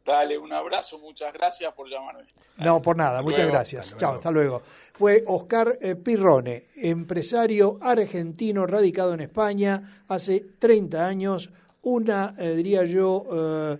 Dale 0.06 0.38
un 0.38 0.52
abrazo, 0.52 0.98
muchas 0.98 1.32
gracias 1.32 1.72
por 1.74 1.88
llamarme. 1.88 2.24
No, 2.58 2.80
por 2.80 2.96
nada, 2.96 3.18
Hasta 3.18 3.22
muchas 3.22 3.38
luego. 3.40 3.52
gracias. 3.52 3.86
Hasta 3.86 3.96
Chao, 3.98 4.08
luego. 4.10 4.18
hasta 4.18 4.30
luego. 4.30 4.62
Fue 4.94 5.24
Oscar 5.26 5.78
eh, 5.80 5.94
Pirrone, 5.96 6.68
empresario 6.76 7.78
argentino 7.82 8.66
radicado 8.66 9.14
en 9.14 9.20
España 9.20 10.04
hace 10.08 10.40
30 10.58 11.06
años, 11.06 11.50
una, 11.82 12.34
eh, 12.38 12.54
diría 12.56 12.84
yo, 12.84 13.24
eh, 13.30 13.78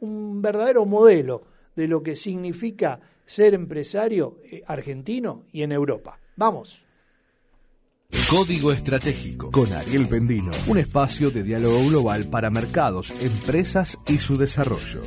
un 0.00 0.42
verdadero 0.42 0.84
modelo 0.84 1.42
de 1.74 1.88
lo 1.88 2.02
que 2.02 2.16
significa 2.16 3.00
ser 3.24 3.54
empresario 3.54 4.38
eh, 4.44 4.62
argentino 4.66 5.44
y 5.52 5.62
en 5.62 5.72
Europa. 5.72 6.18
Vamos. 6.36 6.82
Código 8.30 8.72
Estratégico 8.72 9.50
con 9.50 9.70
Ariel 9.72 10.06
Pendino, 10.08 10.50
un 10.66 10.78
espacio 10.78 11.30
de 11.30 11.42
diálogo 11.42 11.78
global 11.88 12.24
para 12.30 12.48
mercados, 12.50 13.10
empresas 13.22 13.98
y 14.06 14.18
su 14.18 14.38
desarrollo. 14.38 15.02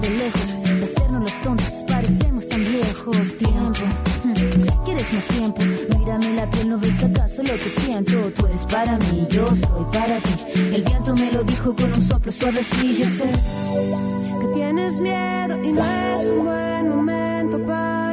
De 0.00 0.10
lejos, 0.10 0.42
hacernos 0.82 1.20
los 1.22 1.42
tontos, 1.42 1.84
parecemos 1.88 2.48
tan 2.48 2.64
viejos, 2.64 3.38
tiempo, 3.38 3.84
hmm, 4.24 4.84
quieres 4.84 5.12
más 5.12 5.24
tiempo. 5.26 5.62
Mírame 5.98 6.34
la 6.34 6.50
piel, 6.50 6.68
no 6.68 6.78
ves 6.78 7.04
acaso 7.04 7.42
lo 7.42 7.54
que 7.54 7.70
siento. 7.80 8.32
Tú 8.34 8.46
eres 8.46 8.64
para 8.66 8.98
mí, 8.98 9.26
yo 9.30 9.46
soy 9.48 9.84
para 9.92 10.16
ti. 10.18 10.34
El 10.74 10.82
viento 10.82 11.14
me 11.14 11.32
lo 11.32 11.42
dijo 11.44 11.74
con 11.74 11.92
un 11.92 12.02
soplo 12.02 12.32
suave, 12.32 12.60
yo 12.62 13.08
sé. 13.08 13.30
que 14.40 14.46
tienes 14.54 15.00
miedo 15.00 15.64
y 15.64 15.72
no 15.72 15.84
es 15.84 16.30
un 16.30 16.44
buen 16.44 16.88
momento 16.88 17.66
Para 17.66 18.05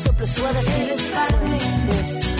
soplo 0.00 0.26
suave. 0.26 0.60
Sí, 0.62 0.80
Eres 0.80 2.39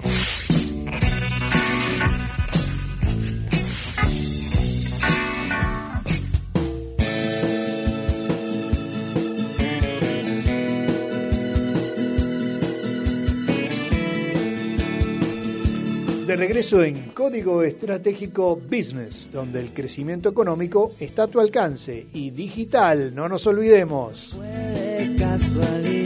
Regreso 16.42 16.84
en 16.84 17.12
Código 17.12 17.62
Estratégico 17.62 18.56
Business, 18.56 19.30
donde 19.32 19.60
el 19.60 19.76
crecimiento 19.76 20.28
económico 20.28 20.92
está 21.00 21.24
a 21.24 21.28
tu 21.28 21.40
alcance 21.40 22.08
y 22.14 22.32
digital, 22.32 23.14
no 23.14 23.30
nos 23.30 23.46
olvidemos. 23.46 24.40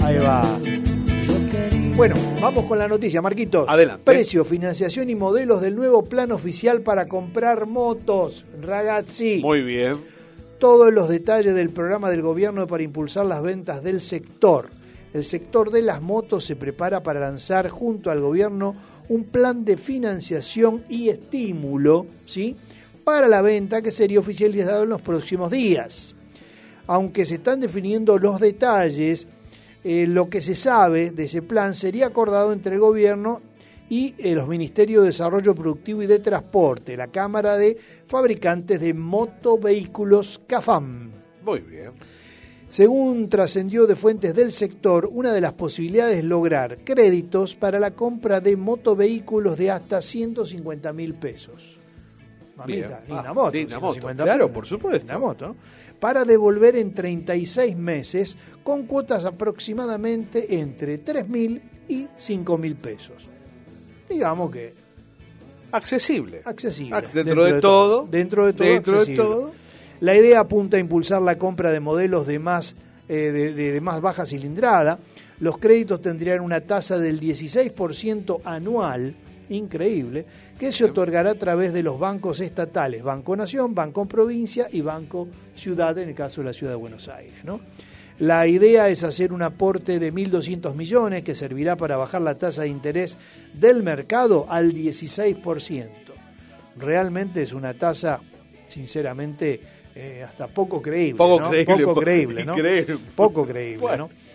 Ahí 0.03 0.17
va. 0.17 0.59
Bueno, 1.95 2.15
vamos 2.41 2.65
con 2.65 2.77
la 2.77 2.89
noticia, 2.89 3.21
Marquitos. 3.21 3.65
Adelante. 3.69 4.03
Precio, 4.03 4.43
financiación 4.43 5.09
y 5.09 5.15
modelos 5.15 5.61
del 5.61 5.73
nuevo 5.73 6.03
plan 6.03 6.33
oficial 6.33 6.81
para 6.81 7.07
comprar 7.07 7.65
motos. 7.65 8.43
Ragazzi. 8.61 9.39
Muy 9.41 9.61
bien. 9.61 9.95
todos 10.59 10.91
los 10.91 11.07
detalles 11.07 11.55
del 11.55 11.69
programa 11.69 12.09
del 12.09 12.21
gobierno 12.21 12.67
para 12.67 12.83
impulsar 12.83 13.25
las 13.25 13.41
ventas 13.41 13.83
del 13.83 14.01
sector. 14.01 14.69
El 15.15 15.23
sector 15.23 15.71
de 15.71 15.81
las 15.81 16.01
motos 16.01 16.43
se 16.43 16.57
prepara 16.57 17.01
para 17.01 17.21
lanzar 17.21 17.69
junto 17.69 18.11
al 18.11 18.19
gobierno 18.19 18.75
un 19.07 19.23
plan 19.23 19.63
de 19.63 19.77
financiación 19.77 20.83
y 20.89 21.07
estímulo 21.07 22.05
¿sí? 22.25 22.53
para 23.05 23.29
la 23.29 23.41
venta 23.41 23.81
que 23.81 23.91
sería 23.91 24.19
oficializado 24.19 24.83
en 24.83 24.89
los 24.89 25.01
próximos 25.01 25.51
días. 25.51 26.13
Aunque 26.87 27.23
se 27.23 27.35
están 27.35 27.61
definiendo 27.61 28.17
los 28.17 28.41
detalles, 28.41 29.25
eh, 29.85 30.05
lo 30.05 30.29
que 30.29 30.41
se 30.41 30.53
sabe 30.53 31.11
de 31.11 31.23
ese 31.23 31.41
plan 31.41 31.73
sería 31.73 32.07
acordado 32.07 32.51
entre 32.51 32.73
el 32.73 32.81
gobierno 32.81 33.41
y 33.89 34.15
eh, 34.17 34.35
los 34.35 34.49
Ministerios 34.49 35.03
de 35.03 35.11
Desarrollo 35.11 35.55
Productivo 35.55 36.03
y 36.03 36.07
de 36.07 36.19
Transporte, 36.19 36.97
la 36.97 37.07
Cámara 37.07 37.55
de 37.55 37.77
Fabricantes 38.05 38.81
de 38.81 38.93
Motovehículos 38.93 40.41
CAFAM. 40.45 41.09
Muy 41.41 41.61
bien. 41.61 41.91
Según 42.69 43.29
trascendió 43.29 43.85
de 43.87 43.95
fuentes 43.95 44.33
del 44.35 44.51
sector, 44.51 45.07
una 45.11 45.31
de 45.31 45.39
las 45.41 45.53
posibilidades 45.53 46.17
es 46.17 46.23
lograr 46.23 46.79
créditos 46.83 47.55
para 47.55 47.79
la 47.79 47.91
compra 47.91 48.41
de 48.41 48.57
motovehículos 48.57 49.57
de 49.57 49.71
hasta 49.71 50.01
150 50.01 50.91
mil 50.91 51.13
pesos. 51.13 51.77
Mamita, 52.57 52.87
Bien. 52.87 52.99
linda 53.07 53.29
Ah, 53.29 53.33
moto. 53.33 53.45
moto, 53.45 53.51
150 53.51 54.23
claro, 54.23 54.51
por 54.51 54.65
supuesto. 54.65 54.97
linda 54.99 55.19
moto. 55.19 55.55
Para 55.99 56.25
devolver 56.25 56.75
en 56.77 56.93
36 56.93 57.75
meses 57.77 58.37
con 58.63 58.85
cuotas 58.85 59.25
aproximadamente 59.25 60.55
entre 60.59 60.97
3 60.97 61.27
mil 61.29 61.61
y 61.87 62.07
5 62.17 62.57
mil 62.57 62.75
pesos. 62.75 63.15
Digamos 64.09 64.51
que 64.51 64.73
Accesible. 65.71 66.41
accesible. 66.45 66.95
Ac- 66.95 67.11
dentro 67.11 67.43
de 67.45 67.59
todo, 67.61 68.07
Dentro 68.09 68.45
de 68.45 68.53
todo. 68.53 68.67
dentro 68.67 69.05
de 69.05 69.15
todo. 69.15 69.51
La 70.01 70.15
idea 70.15 70.41
apunta 70.41 70.77
a 70.77 70.79
impulsar 70.79 71.21
la 71.21 71.37
compra 71.37 71.71
de 71.71 71.79
modelos 71.79 72.27
de 72.27 72.39
más, 72.39 72.75
eh, 73.07 73.31
de, 73.31 73.53
de- 73.53 73.71
de 73.71 73.81
más 73.81 74.01
baja 74.01 74.25
cilindrada. 74.25 74.99
Los 75.39 75.57
créditos 75.57 76.01
tendrían 76.01 76.39
una 76.41 76.61
tasa 76.61 76.97
del 76.97 77.19
16% 77.19 78.41
anual, 78.45 79.15
increíble, 79.49 80.25
que 80.57 80.71
se 80.71 80.85
otorgará 80.85 81.31
a 81.31 81.35
través 81.35 81.73
de 81.73 81.83
los 81.83 81.99
bancos 81.99 82.39
estatales, 82.39 83.03
Banco 83.03 83.35
Nación, 83.35 83.75
Banco 83.75 84.05
Provincia 84.05 84.67
y 84.71 84.81
Banco 84.81 85.27
Ciudad, 85.55 85.97
en 85.97 86.09
el 86.09 86.15
caso 86.15 86.41
de 86.41 86.47
la 86.47 86.53
Ciudad 86.53 86.71
de 86.73 86.77
Buenos 86.77 87.07
Aires. 87.09 87.43
¿no? 87.43 87.59
La 88.19 88.47
idea 88.47 88.87
es 88.89 89.03
hacer 89.03 89.33
un 89.33 89.41
aporte 89.41 89.99
de 89.99 90.13
1.200 90.13 90.73
millones 90.73 91.23
que 91.23 91.35
servirá 91.35 91.75
para 91.75 91.97
bajar 91.97 92.21
la 92.21 92.35
tasa 92.35 92.61
de 92.61 92.69
interés 92.69 93.17
del 93.53 93.83
mercado 93.83 94.45
al 94.49 94.73
16%. 94.73 95.87
realmente 96.77 97.41
es 97.41 97.51
una 97.53 97.73
tasa, 97.73 98.21
sinceramente, 98.69 99.59
eh, 99.95 100.23
hasta 100.27 100.47
poco 100.47 100.81
creíble. 100.81 101.17
Poco 101.17 101.39
¿no? 101.41 101.49
creíble, 101.49 101.75
Poco 101.77 101.93
po- 101.95 102.01
creíble, 102.01 102.45
¿no? 102.45 102.53
increíble. 102.57 102.97
Poco 103.15 103.45
creíble, 103.45 103.77
Bueno. 103.81 104.09
¿no? 104.09 104.25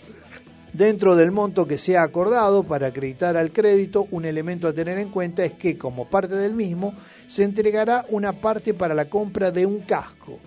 Dentro 0.73 1.17
del 1.17 1.33
monto 1.33 1.67
que 1.67 1.79
sea 1.79 2.05
acordado 2.05 2.63
para 2.63 2.87
acreditar 2.87 3.37
al 3.37 3.51
crédito, 3.51 4.07
un 4.13 4.25
elemento 4.25 4.69
a 4.69 4.73
tener 4.73 4.99
en 4.99 5.09
cuenta 5.11 5.45
es 5.45 5.53
que 5.55 5.77
como 5.77 6.09
parte 6.09 6.37
del 6.37 6.55
mismo 6.55 6.95
se 7.27 7.43
entregará 7.43 8.07
una 8.11 8.33
parte 8.33 8.73
para 8.73 8.95
la 8.95 9.07
compra 9.07 9.51
de 9.51 9.67
un 9.67 9.81
casco. 9.81 10.39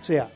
O 0.00 0.04
sea, 0.04 0.28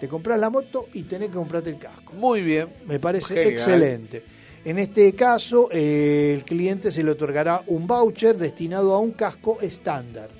te 0.00 0.08
compras 0.08 0.40
la 0.40 0.50
moto 0.50 0.88
y 0.92 1.04
tenés 1.04 1.28
que 1.28 1.36
comprarte 1.36 1.70
el 1.70 1.78
casco. 1.78 2.14
Muy 2.14 2.42
bien. 2.42 2.66
Me 2.88 2.98
parece 2.98 3.28
Genial. 3.34 3.52
excelente. 3.52 4.22
En 4.64 4.78
este 4.80 5.12
caso, 5.14 5.68
eh, 5.70 6.34
el 6.36 6.44
cliente 6.44 6.90
se 6.90 7.04
le 7.04 7.12
otorgará 7.12 7.62
un 7.68 7.86
voucher 7.86 8.36
destinado 8.36 8.92
a 8.92 8.98
un 8.98 9.12
casco 9.12 9.58
estándar. 9.60 10.30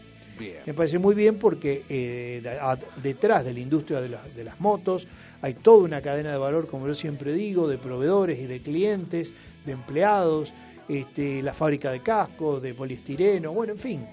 Bien. 0.41 0.57
Me 0.66 0.74
parece 0.74 0.99
muy 0.99 1.14
bien 1.14 1.36
porque 1.36 1.84
eh, 1.88 2.41
de- 2.43 2.51
a- 2.59 2.78
detrás 3.03 3.45
de 3.45 3.53
la 3.53 3.61
industria 3.61 4.01
de, 4.01 4.09
la- 4.09 4.22
de 4.34 4.43
las 4.43 4.59
motos 4.59 5.07
hay 5.43 5.55
toda 5.55 5.84
una 5.84 6.01
cadena 6.01 6.32
de 6.32 6.38
valor, 6.38 6.66
como 6.66 6.86
yo 6.86 6.95
siempre 6.95 7.32
digo, 7.32 7.68
de 7.68 7.78
proveedores 7.78 8.38
y 8.41 8.47
de 8.47 8.61
clientes, 8.61 9.32
de 9.64 9.72
empleados, 9.72 10.53
este, 10.88 11.43
la 11.43 11.53
fábrica 11.53 11.93
de 11.93 12.01
cascos, 12.01 12.61
de 12.62 12.74
poliestireno, 12.74 13.53
bueno, 13.53 13.74
en 13.74 13.78
fin. 13.78 14.07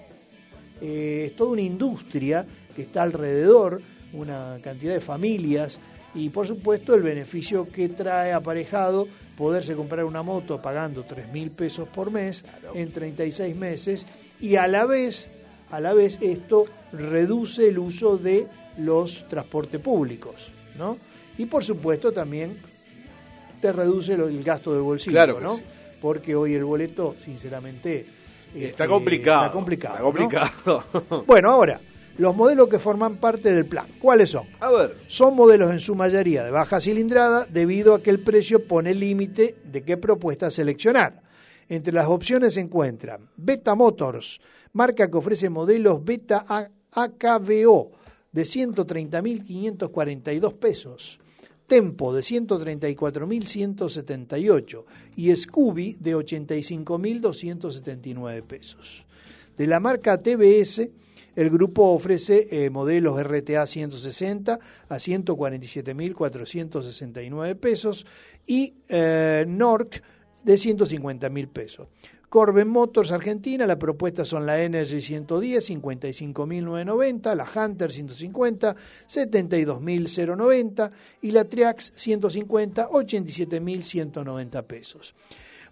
Eh, 0.80 1.24
es 1.26 1.36
toda 1.36 1.50
una 1.52 1.62
industria 1.62 2.46
que 2.76 2.82
está 2.82 3.02
alrededor, 3.02 3.80
una 4.12 4.58
cantidad 4.62 4.94
de 4.94 5.00
familias 5.00 5.78
y 6.14 6.28
por 6.30 6.46
supuesto 6.46 6.94
el 6.94 7.02
beneficio 7.02 7.68
que 7.68 7.88
trae 7.88 8.32
aparejado 8.32 9.08
poderse 9.36 9.74
comprar 9.74 10.04
una 10.04 10.22
moto 10.22 10.60
pagando 10.62 11.04
3 11.04 11.30
mil 11.32 11.50
pesos 11.50 11.88
por 11.88 12.10
mes 12.10 12.44
en 12.74 12.90
36 12.92 13.54
meses 13.56 14.06
y 14.40 14.56
a 14.56 14.66
la 14.66 14.84
vez, 14.86 15.28
a 15.70 15.80
la 15.80 15.92
vez 15.94 16.18
esto 16.20 16.66
reduce 16.92 17.68
el 17.68 17.78
uso 17.78 18.16
de 18.16 18.46
los 18.78 19.26
transportes 19.28 19.80
públicos, 19.80 20.34
¿no? 20.78 20.96
Y 21.36 21.46
por 21.46 21.64
supuesto 21.64 22.12
también 22.12 22.58
te 23.60 23.72
reduce 23.72 24.14
el 24.14 24.42
gasto 24.42 24.72
del 24.72 24.82
bolsillo, 24.82 25.12
Claro 25.12 25.40
¿no? 25.40 25.56
sí. 25.56 25.62
Porque 26.00 26.34
hoy 26.34 26.54
el 26.54 26.64
boleto, 26.64 27.16
sinceramente, 27.24 28.06
Está 28.54 28.84
este, 28.84 28.86
complicado. 28.86 29.42
Está 29.46 29.52
complicado. 29.52 29.94
Está 29.94 30.04
¿no? 30.04 30.12
complicado. 30.12 31.24
Bueno, 31.26 31.50
ahora, 31.50 31.80
los 32.18 32.34
modelos 32.34 32.68
que 32.68 32.78
forman 32.78 33.16
parte 33.16 33.52
del 33.52 33.66
plan, 33.66 33.86
¿cuáles 34.00 34.30
son? 34.30 34.46
A 34.60 34.70
ver. 34.70 34.96
Son 35.06 35.34
modelos 35.34 35.70
en 35.70 35.80
su 35.80 35.94
mayoría 35.94 36.44
de 36.44 36.50
baja 36.50 36.80
cilindrada 36.80 37.46
debido 37.48 37.94
a 37.94 38.02
que 38.02 38.10
el 38.10 38.20
precio 38.20 38.64
pone 38.64 38.94
límite 38.94 39.56
de 39.64 39.82
qué 39.82 39.96
propuesta 39.96 40.50
seleccionar. 40.50 41.20
Entre 41.68 41.92
las 41.92 42.06
opciones 42.06 42.54
se 42.54 42.60
encuentran 42.60 43.28
Beta 43.36 43.74
Motors, 43.74 44.40
marca 44.72 45.10
que 45.10 45.18
ofrece 45.18 45.50
modelos 45.50 46.04
Beta 46.04 46.46
AKBO 46.90 47.90
de 48.32 48.42
130.542 48.42 50.54
pesos, 50.54 51.18
Tempo 51.66 52.14
de 52.14 52.22
134.178 52.22 54.84
y 55.16 55.36
Scooby 55.36 55.98
de 56.00 56.16
85.279 56.16 58.42
pesos. 58.44 59.04
De 59.54 59.66
la 59.66 59.78
marca 59.78 60.22
TBS, 60.22 60.88
el 61.36 61.50
grupo 61.50 61.90
ofrece 61.90 62.48
eh, 62.50 62.70
modelos 62.70 63.22
RTA 63.22 63.66
160 63.66 64.58
a 64.88 64.96
147.469 64.96 67.54
pesos 67.56 68.06
y 68.46 68.72
eh, 68.88 69.44
NORC 69.46 70.02
de 70.44 70.54
150.000 70.54 71.48
pesos. 71.48 71.88
Corben 72.28 72.68
Motors 72.68 73.10
Argentina, 73.10 73.66
la 73.66 73.78
propuesta 73.78 74.22
son 74.24 74.44
la 74.44 74.62
Energy 74.62 75.00
110, 75.00 75.70
55.990, 75.70 77.34
la 77.34 77.46
Hunter 77.66 77.90
150, 77.90 78.76
72.090 79.08 80.90
y 81.22 81.30
la 81.30 81.44
Triax 81.44 81.92
150, 81.94 82.90
87.190 82.90 84.62
pesos. 84.64 85.14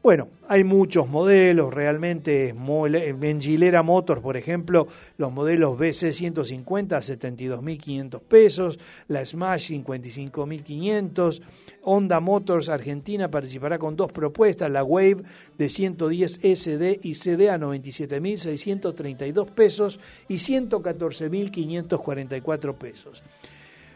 Bueno, 0.07 0.29
hay 0.47 0.63
muchos 0.63 1.09
modelos, 1.09 1.75
realmente 1.75 2.51
en 2.51 3.41
Gilera 3.41 3.83
Motors, 3.83 4.23
por 4.23 4.37
ejemplo, 4.37 4.87
los 5.19 5.33
modelos 5.33 5.77
BC 5.77 6.13
150 6.13 6.97
a 6.97 7.01
72.500 7.01 8.21
pesos, 8.21 8.79
la 9.09 9.27
Smash 9.27 9.73
55.500, 9.73 11.41
Honda 11.83 12.21
Motors 12.21 12.69
Argentina 12.69 13.29
participará 13.29 13.81
con 13.81 13.97
dos 13.97 14.13
propuestas, 14.13 14.71
la 14.71 14.85
Wave 14.85 15.25
de 15.59 15.69
110 15.69 16.39
SD 16.41 17.01
y 17.03 17.15
CD 17.15 17.51
a 17.51 17.59
97.632 17.59 19.47
pesos 19.47 19.99
y 20.29 20.37
114.544 20.37 22.75
pesos. 22.77 23.25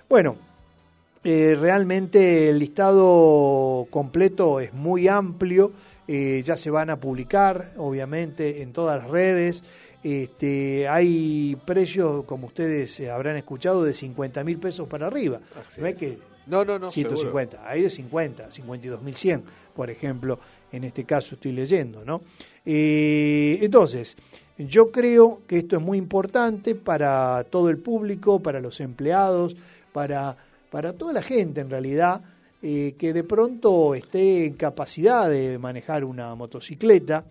Bueno, 0.09 0.39
eh, 1.23 1.55
realmente 1.55 2.49
el 2.49 2.59
listado 2.59 3.87
completo 3.91 4.59
es 4.59 4.73
muy 4.73 5.07
amplio, 5.07 5.71
eh, 6.09 6.43
ya 6.45 6.57
se 6.57 6.71
van 6.71 6.91
a 6.91 6.99
publicar, 6.99 7.73
obviamente, 7.77 8.63
en 8.63 8.73
todas 8.73 9.03
las 9.03 9.11
redes. 9.11 9.63
Este, 10.03 10.89
hay 10.89 11.57
precios, 11.65 12.25
como 12.25 12.47
ustedes 12.47 12.99
eh, 13.01 13.11
habrán 13.11 13.37
escuchado, 13.37 13.85
de 13.85 13.93
50 13.93 14.43
mil 14.45 14.59
pesos 14.59 14.89
para 14.89 15.07
arriba. 15.07 15.41
Así 15.69 15.81
no 15.81 15.87
es 15.87 15.95
que 15.95 16.19
No, 16.47 16.65
no, 16.65 16.79
no. 16.79 16.91
150, 16.91 17.69
hay 17.69 17.83
de 17.83 17.91
50, 17.91 18.49
52.100, 18.51 19.43
por 19.75 19.91
ejemplo, 19.91 20.41
en 20.73 20.85
este 20.85 21.05
caso 21.05 21.35
estoy 21.35 21.53
leyendo, 21.53 22.05
¿no? 22.05 22.23
Eh, 22.65 23.59
entonces, 23.61 24.17
yo 24.59 24.91
creo 24.91 25.43
que 25.47 25.59
esto 25.59 25.77
es 25.77 25.83
muy 25.83 25.99
importante 25.99 26.75
para 26.75 27.45
todo 27.45 27.69
el 27.71 27.79
público, 27.79 28.41
para 28.41 28.61
los 28.61 28.81
empleados, 28.81 29.55
para, 29.93 30.37
para 30.71 30.93
toda 30.95 31.13
la 31.13 31.23
gente 31.23 31.61
en 31.61 31.71
realidad, 31.71 32.23
eh, 32.63 32.95
que 32.99 33.13
de 33.13 33.25
pronto 33.25 33.95
esté 33.95 34.47
en 34.47 34.55
capacidad 34.55 35.31
de 35.31 35.59
manejar 35.59 36.05
una 36.05 36.35
motocicleta. 36.35 37.25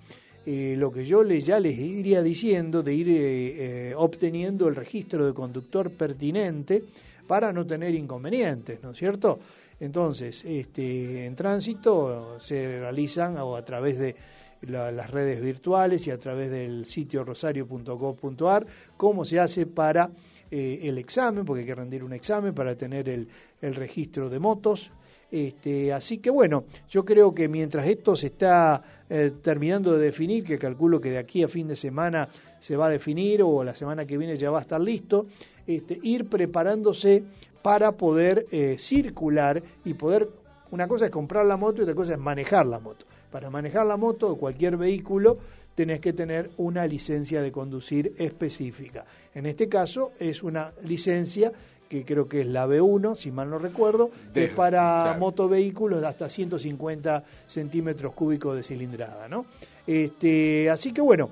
Eh, 0.45 0.75
lo 0.77 0.91
que 0.91 1.05
yo 1.05 1.23
les, 1.23 1.45
ya 1.45 1.59
les 1.59 1.77
iría 1.77 2.23
diciendo 2.23 2.81
de 2.81 2.93
ir 2.95 3.07
eh, 3.09 3.93
obteniendo 3.95 4.67
el 4.67 4.75
registro 4.75 5.25
de 5.25 5.33
conductor 5.33 5.91
pertinente 5.91 6.81
para 7.27 7.53
no 7.53 7.67
tener 7.67 7.93
inconvenientes, 7.93 8.81
¿no 8.81 8.91
es 8.91 8.97
cierto? 8.97 9.37
Entonces, 9.79 10.43
este, 10.45 11.25
en 11.25 11.35
tránsito 11.35 12.39
se 12.39 12.79
realizan 12.79 13.37
o 13.37 13.55
a 13.55 13.63
través 13.63 13.99
de 13.99 14.15
la- 14.63 14.91
las 14.91 15.11
redes 15.11 15.39
virtuales 15.41 16.07
y 16.07 16.11
a 16.11 16.17
través 16.17 16.49
del 16.49 16.85
sitio 16.85 17.23
rosario.gov.ar 17.23 18.65
cómo 18.97 19.25
se 19.25 19.39
hace 19.39 19.65
para 19.67 20.09
el 20.51 20.97
examen, 20.97 21.45
porque 21.45 21.61
hay 21.61 21.67
que 21.67 21.75
rendir 21.75 22.03
un 22.03 22.13
examen 22.13 22.55
para 22.55 22.75
tener 22.75 23.07
el 23.07 23.27
registro 23.75 24.29
de 24.29 24.39
motos. 24.39 24.89
Este, 25.31 25.93
así 25.93 26.17
que 26.17 26.29
bueno, 26.29 26.65
yo 26.89 27.05
creo 27.05 27.33
que 27.33 27.47
mientras 27.47 27.87
esto 27.87 28.15
se 28.15 28.27
está 28.27 28.81
eh, 29.09 29.31
terminando 29.41 29.93
de 29.93 30.05
definir, 30.05 30.43
que 30.43 30.57
calculo 30.57 30.99
que 30.99 31.11
de 31.11 31.19
aquí 31.19 31.43
a 31.43 31.47
fin 31.47 31.67
de 31.67 31.75
semana 31.75 32.29
se 32.59 32.75
va 32.75 32.87
a 32.87 32.89
definir 32.89 33.43
o 33.43 33.63
la 33.63 33.75
semana 33.75 34.05
que 34.05 34.17
viene 34.17 34.37
ya 34.37 34.49
va 34.49 34.59
a 34.59 34.61
estar 34.61 34.81
listo, 34.81 35.27
este, 35.67 35.99
ir 36.01 36.27
preparándose 36.27 37.23
para 37.61 37.91
poder 37.91 38.47
eh, 38.51 38.77
circular 38.79 39.61
y 39.85 39.93
poder, 39.93 40.29
una 40.71 40.87
cosa 40.87 41.05
es 41.05 41.11
comprar 41.11 41.45
la 41.45 41.57
moto 41.57 41.81
y 41.81 41.83
otra 41.83 41.95
cosa 41.95 42.13
es 42.13 42.19
manejar 42.19 42.65
la 42.65 42.79
moto. 42.79 43.05
Para 43.31 43.51
manejar 43.51 43.85
la 43.85 43.97
moto 43.97 44.31
o 44.31 44.37
cualquier 44.37 44.77
vehículo 44.77 45.37
tenés 45.75 45.99
que 45.99 46.13
tener 46.13 46.49
una 46.57 46.87
licencia 46.87 47.41
de 47.41 47.51
conducir 47.51 48.13
específica. 48.17 49.05
En 49.33 49.45
este 49.45 49.69
caso 49.69 50.11
es 50.19 50.41
una 50.41 50.73
licencia 50.83 51.51
que 51.89 52.05
creo 52.05 52.29
que 52.29 52.41
es 52.41 52.47
la 52.47 52.67
B1, 52.67 53.15
si 53.15 53.31
mal 53.31 53.49
no 53.49 53.57
recuerdo, 53.57 54.11
que 54.31 54.45
es 54.45 54.51
para 54.51 55.01
claro. 55.03 55.19
motovehículos 55.19 56.01
de 56.01 56.07
hasta 56.07 56.29
150 56.29 57.23
centímetros 57.47 58.13
cúbicos 58.13 58.55
de 58.55 58.63
cilindrada. 58.63 59.27
¿no? 59.27 59.45
Este, 59.87 60.69
así 60.69 60.93
que 60.93 61.01
bueno, 61.01 61.31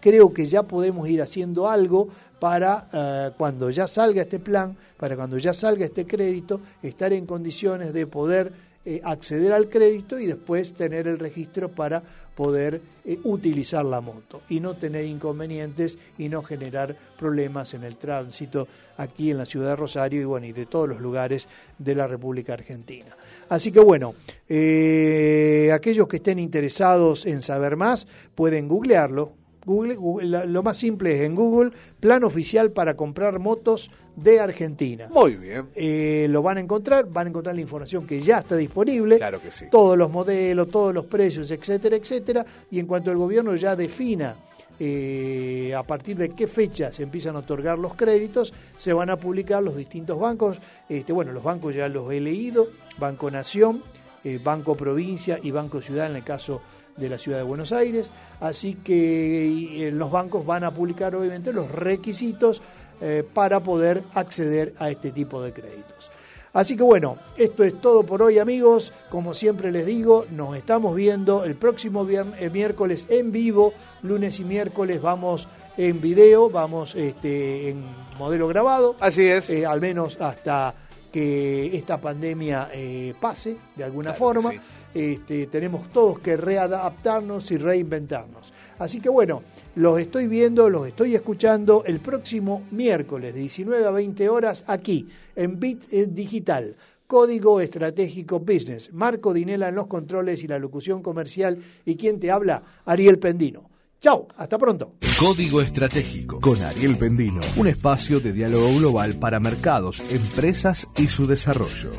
creo 0.00 0.34
que 0.34 0.46
ya 0.46 0.64
podemos 0.64 1.08
ir 1.08 1.22
haciendo 1.22 1.68
algo 1.68 2.08
para 2.40 2.88
eh, 2.92 3.30
cuando 3.38 3.70
ya 3.70 3.86
salga 3.86 4.22
este 4.22 4.40
plan, 4.40 4.76
para 4.96 5.14
cuando 5.14 5.38
ya 5.38 5.54
salga 5.54 5.84
este 5.84 6.06
crédito, 6.06 6.60
estar 6.82 7.12
en 7.12 7.24
condiciones 7.24 7.92
de 7.92 8.06
poder 8.06 8.52
eh, 8.84 9.00
acceder 9.04 9.52
al 9.52 9.68
crédito 9.68 10.18
y 10.18 10.26
después 10.26 10.72
tener 10.72 11.06
el 11.06 11.18
registro 11.18 11.68
para 11.68 12.02
poder 12.38 12.80
eh, 13.04 13.18
utilizar 13.24 13.84
la 13.84 14.00
moto 14.00 14.42
y 14.48 14.60
no 14.60 14.76
tener 14.76 15.04
inconvenientes 15.04 15.98
y 16.18 16.28
no 16.28 16.44
generar 16.44 16.94
problemas 17.18 17.74
en 17.74 17.82
el 17.82 17.96
tránsito 17.96 18.68
aquí 18.96 19.32
en 19.32 19.38
la 19.38 19.44
ciudad 19.44 19.70
de 19.70 19.76
Rosario 19.76 20.20
y 20.20 20.24
bueno 20.24 20.46
y 20.46 20.52
de 20.52 20.66
todos 20.66 20.88
los 20.88 21.00
lugares 21.00 21.48
de 21.78 21.96
la 21.96 22.06
República 22.06 22.52
Argentina. 22.52 23.16
Así 23.48 23.72
que 23.72 23.80
bueno, 23.80 24.14
eh, 24.48 25.72
aquellos 25.74 26.06
que 26.06 26.18
estén 26.18 26.38
interesados 26.38 27.26
en 27.26 27.42
saber 27.42 27.74
más 27.74 28.06
pueden 28.36 28.68
googlearlo. 28.68 29.32
Google, 29.68 30.46
lo 30.46 30.62
más 30.62 30.76
simple 30.76 31.14
es 31.14 31.20
en 31.22 31.34
Google, 31.34 31.70
plan 32.00 32.24
oficial 32.24 32.70
para 32.72 32.96
comprar 32.96 33.38
motos 33.38 33.90
de 34.16 34.40
Argentina. 34.40 35.06
Muy 35.10 35.36
bien. 35.36 35.66
Eh, 35.74 36.26
lo 36.30 36.42
van 36.42 36.56
a 36.56 36.60
encontrar, 36.60 37.06
van 37.08 37.26
a 37.26 37.30
encontrar 37.30 37.54
la 37.54 37.60
información 37.60 38.06
que 38.06 38.20
ya 38.20 38.38
está 38.38 38.56
disponible, 38.56 39.18
Claro 39.18 39.40
que 39.40 39.52
sí. 39.52 39.66
todos 39.70 39.96
los 39.96 40.10
modelos, 40.10 40.70
todos 40.70 40.92
los 40.94 41.04
precios, 41.06 41.50
etcétera, 41.50 41.96
etcétera, 41.96 42.44
y 42.70 42.78
en 42.80 42.86
cuanto 42.86 43.10
el 43.10 43.18
gobierno 43.18 43.54
ya 43.54 43.76
defina 43.76 44.34
eh, 44.80 45.74
a 45.76 45.82
partir 45.82 46.16
de 46.16 46.30
qué 46.30 46.46
fecha 46.46 46.92
se 46.92 47.02
empiezan 47.02 47.34
a 47.36 47.40
otorgar 47.40 47.78
los 47.78 47.94
créditos, 47.94 48.54
se 48.76 48.92
van 48.92 49.10
a 49.10 49.16
publicar 49.16 49.62
los 49.62 49.76
distintos 49.76 50.18
bancos. 50.18 50.58
Este, 50.88 51.12
bueno, 51.12 51.32
los 51.32 51.42
bancos 51.42 51.74
ya 51.74 51.88
los 51.88 52.10
he 52.12 52.20
leído, 52.20 52.68
Banco 52.98 53.30
Nación, 53.30 53.82
eh, 54.24 54.38
Banco 54.42 54.76
Provincia 54.76 55.38
y 55.42 55.50
Banco 55.50 55.82
Ciudad 55.82 56.08
en 56.10 56.16
el 56.16 56.24
caso 56.24 56.54
de 56.54 56.77
la 57.06 57.18
ciudad 57.18 57.36
de 57.36 57.44
Buenos 57.44 57.70
Aires. 57.72 58.10
Así 58.40 58.76
que 58.82 59.86
eh, 59.88 59.92
los 59.92 60.10
bancos 60.10 60.46
van 60.46 60.64
a 60.64 60.70
publicar 60.72 61.14
obviamente 61.14 61.52
los 61.52 61.70
requisitos 61.70 62.62
eh, 63.02 63.22
para 63.34 63.60
poder 63.60 64.02
acceder 64.14 64.72
a 64.78 64.90
este 64.90 65.10
tipo 65.10 65.42
de 65.42 65.52
créditos. 65.52 66.10
Así 66.54 66.76
que 66.76 66.82
bueno, 66.82 67.18
esto 67.36 67.62
es 67.62 67.78
todo 67.78 68.04
por 68.04 68.22
hoy 68.22 68.38
amigos. 68.38 68.92
Como 69.10 69.34
siempre 69.34 69.70
les 69.70 69.84
digo, 69.84 70.24
nos 70.30 70.56
estamos 70.56 70.96
viendo 70.96 71.44
el 71.44 71.54
próximo 71.56 72.06
vier- 72.06 72.32
eh, 72.40 72.48
miércoles 72.50 73.06
en 73.10 73.30
vivo, 73.30 73.74
lunes 74.02 74.40
y 74.40 74.44
miércoles 74.44 75.00
vamos 75.02 75.46
en 75.76 76.00
video, 76.00 76.48
vamos 76.48 76.94
este, 76.94 77.68
en 77.68 77.84
modelo 78.18 78.48
grabado. 78.48 78.96
Así 78.98 79.26
es. 79.26 79.50
Eh, 79.50 79.66
al 79.66 79.80
menos 79.82 80.18
hasta 80.20 80.74
que 81.12 81.76
esta 81.76 81.98
pandemia 82.00 82.68
eh, 82.72 83.14
pase 83.20 83.56
de 83.76 83.84
alguna 83.84 84.14
Claro 84.14 84.18
forma. 84.42 84.50
sí. 84.50 84.58
Este, 84.94 85.46
tenemos 85.46 85.92
todos 85.92 86.18
que 86.20 86.36
readaptarnos 86.36 87.50
y 87.50 87.58
reinventarnos. 87.58 88.52
Así 88.78 89.00
que 89.00 89.08
bueno, 89.08 89.42
los 89.74 90.00
estoy 90.00 90.28
viendo, 90.28 90.70
los 90.70 90.86
estoy 90.86 91.14
escuchando 91.14 91.84
el 91.86 92.00
próximo 92.00 92.62
miércoles 92.70 93.34
de 93.34 93.40
19 93.40 93.84
a 93.86 93.90
20 93.90 94.28
horas 94.28 94.64
aquí 94.66 95.08
en 95.36 95.58
Bit 95.58 95.92
eh, 95.92 96.06
Digital. 96.08 96.76
Código 97.06 97.60
Estratégico 97.60 98.38
Business. 98.38 98.92
Marco 98.92 99.32
Dinela 99.32 99.68
en 99.68 99.74
los 99.74 99.86
controles 99.86 100.44
y 100.44 100.46
la 100.46 100.58
locución 100.58 101.02
comercial. 101.02 101.58
¿Y 101.86 101.96
quien 101.96 102.20
te 102.20 102.30
habla? 102.30 102.62
Ariel 102.84 103.18
Pendino. 103.18 103.70
Chao, 104.00 104.28
hasta 104.36 104.58
pronto. 104.58 104.92
Código 105.18 105.60
Estratégico 105.60 106.38
con 106.38 106.62
Ariel 106.62 106.96
Pendino, 106.96 107.40
un 107.56 107.66
espacio 107.66 108.20
de 108.20 108.32
diálogo 108.32 108.68
global 108.78 109.14
para 109.14 109.40
mercados, 109.40 110.00
empresas 110.12 110.86
y 110.96 111.08
su 111.08 111.26
desarrollo. 111.26 111.92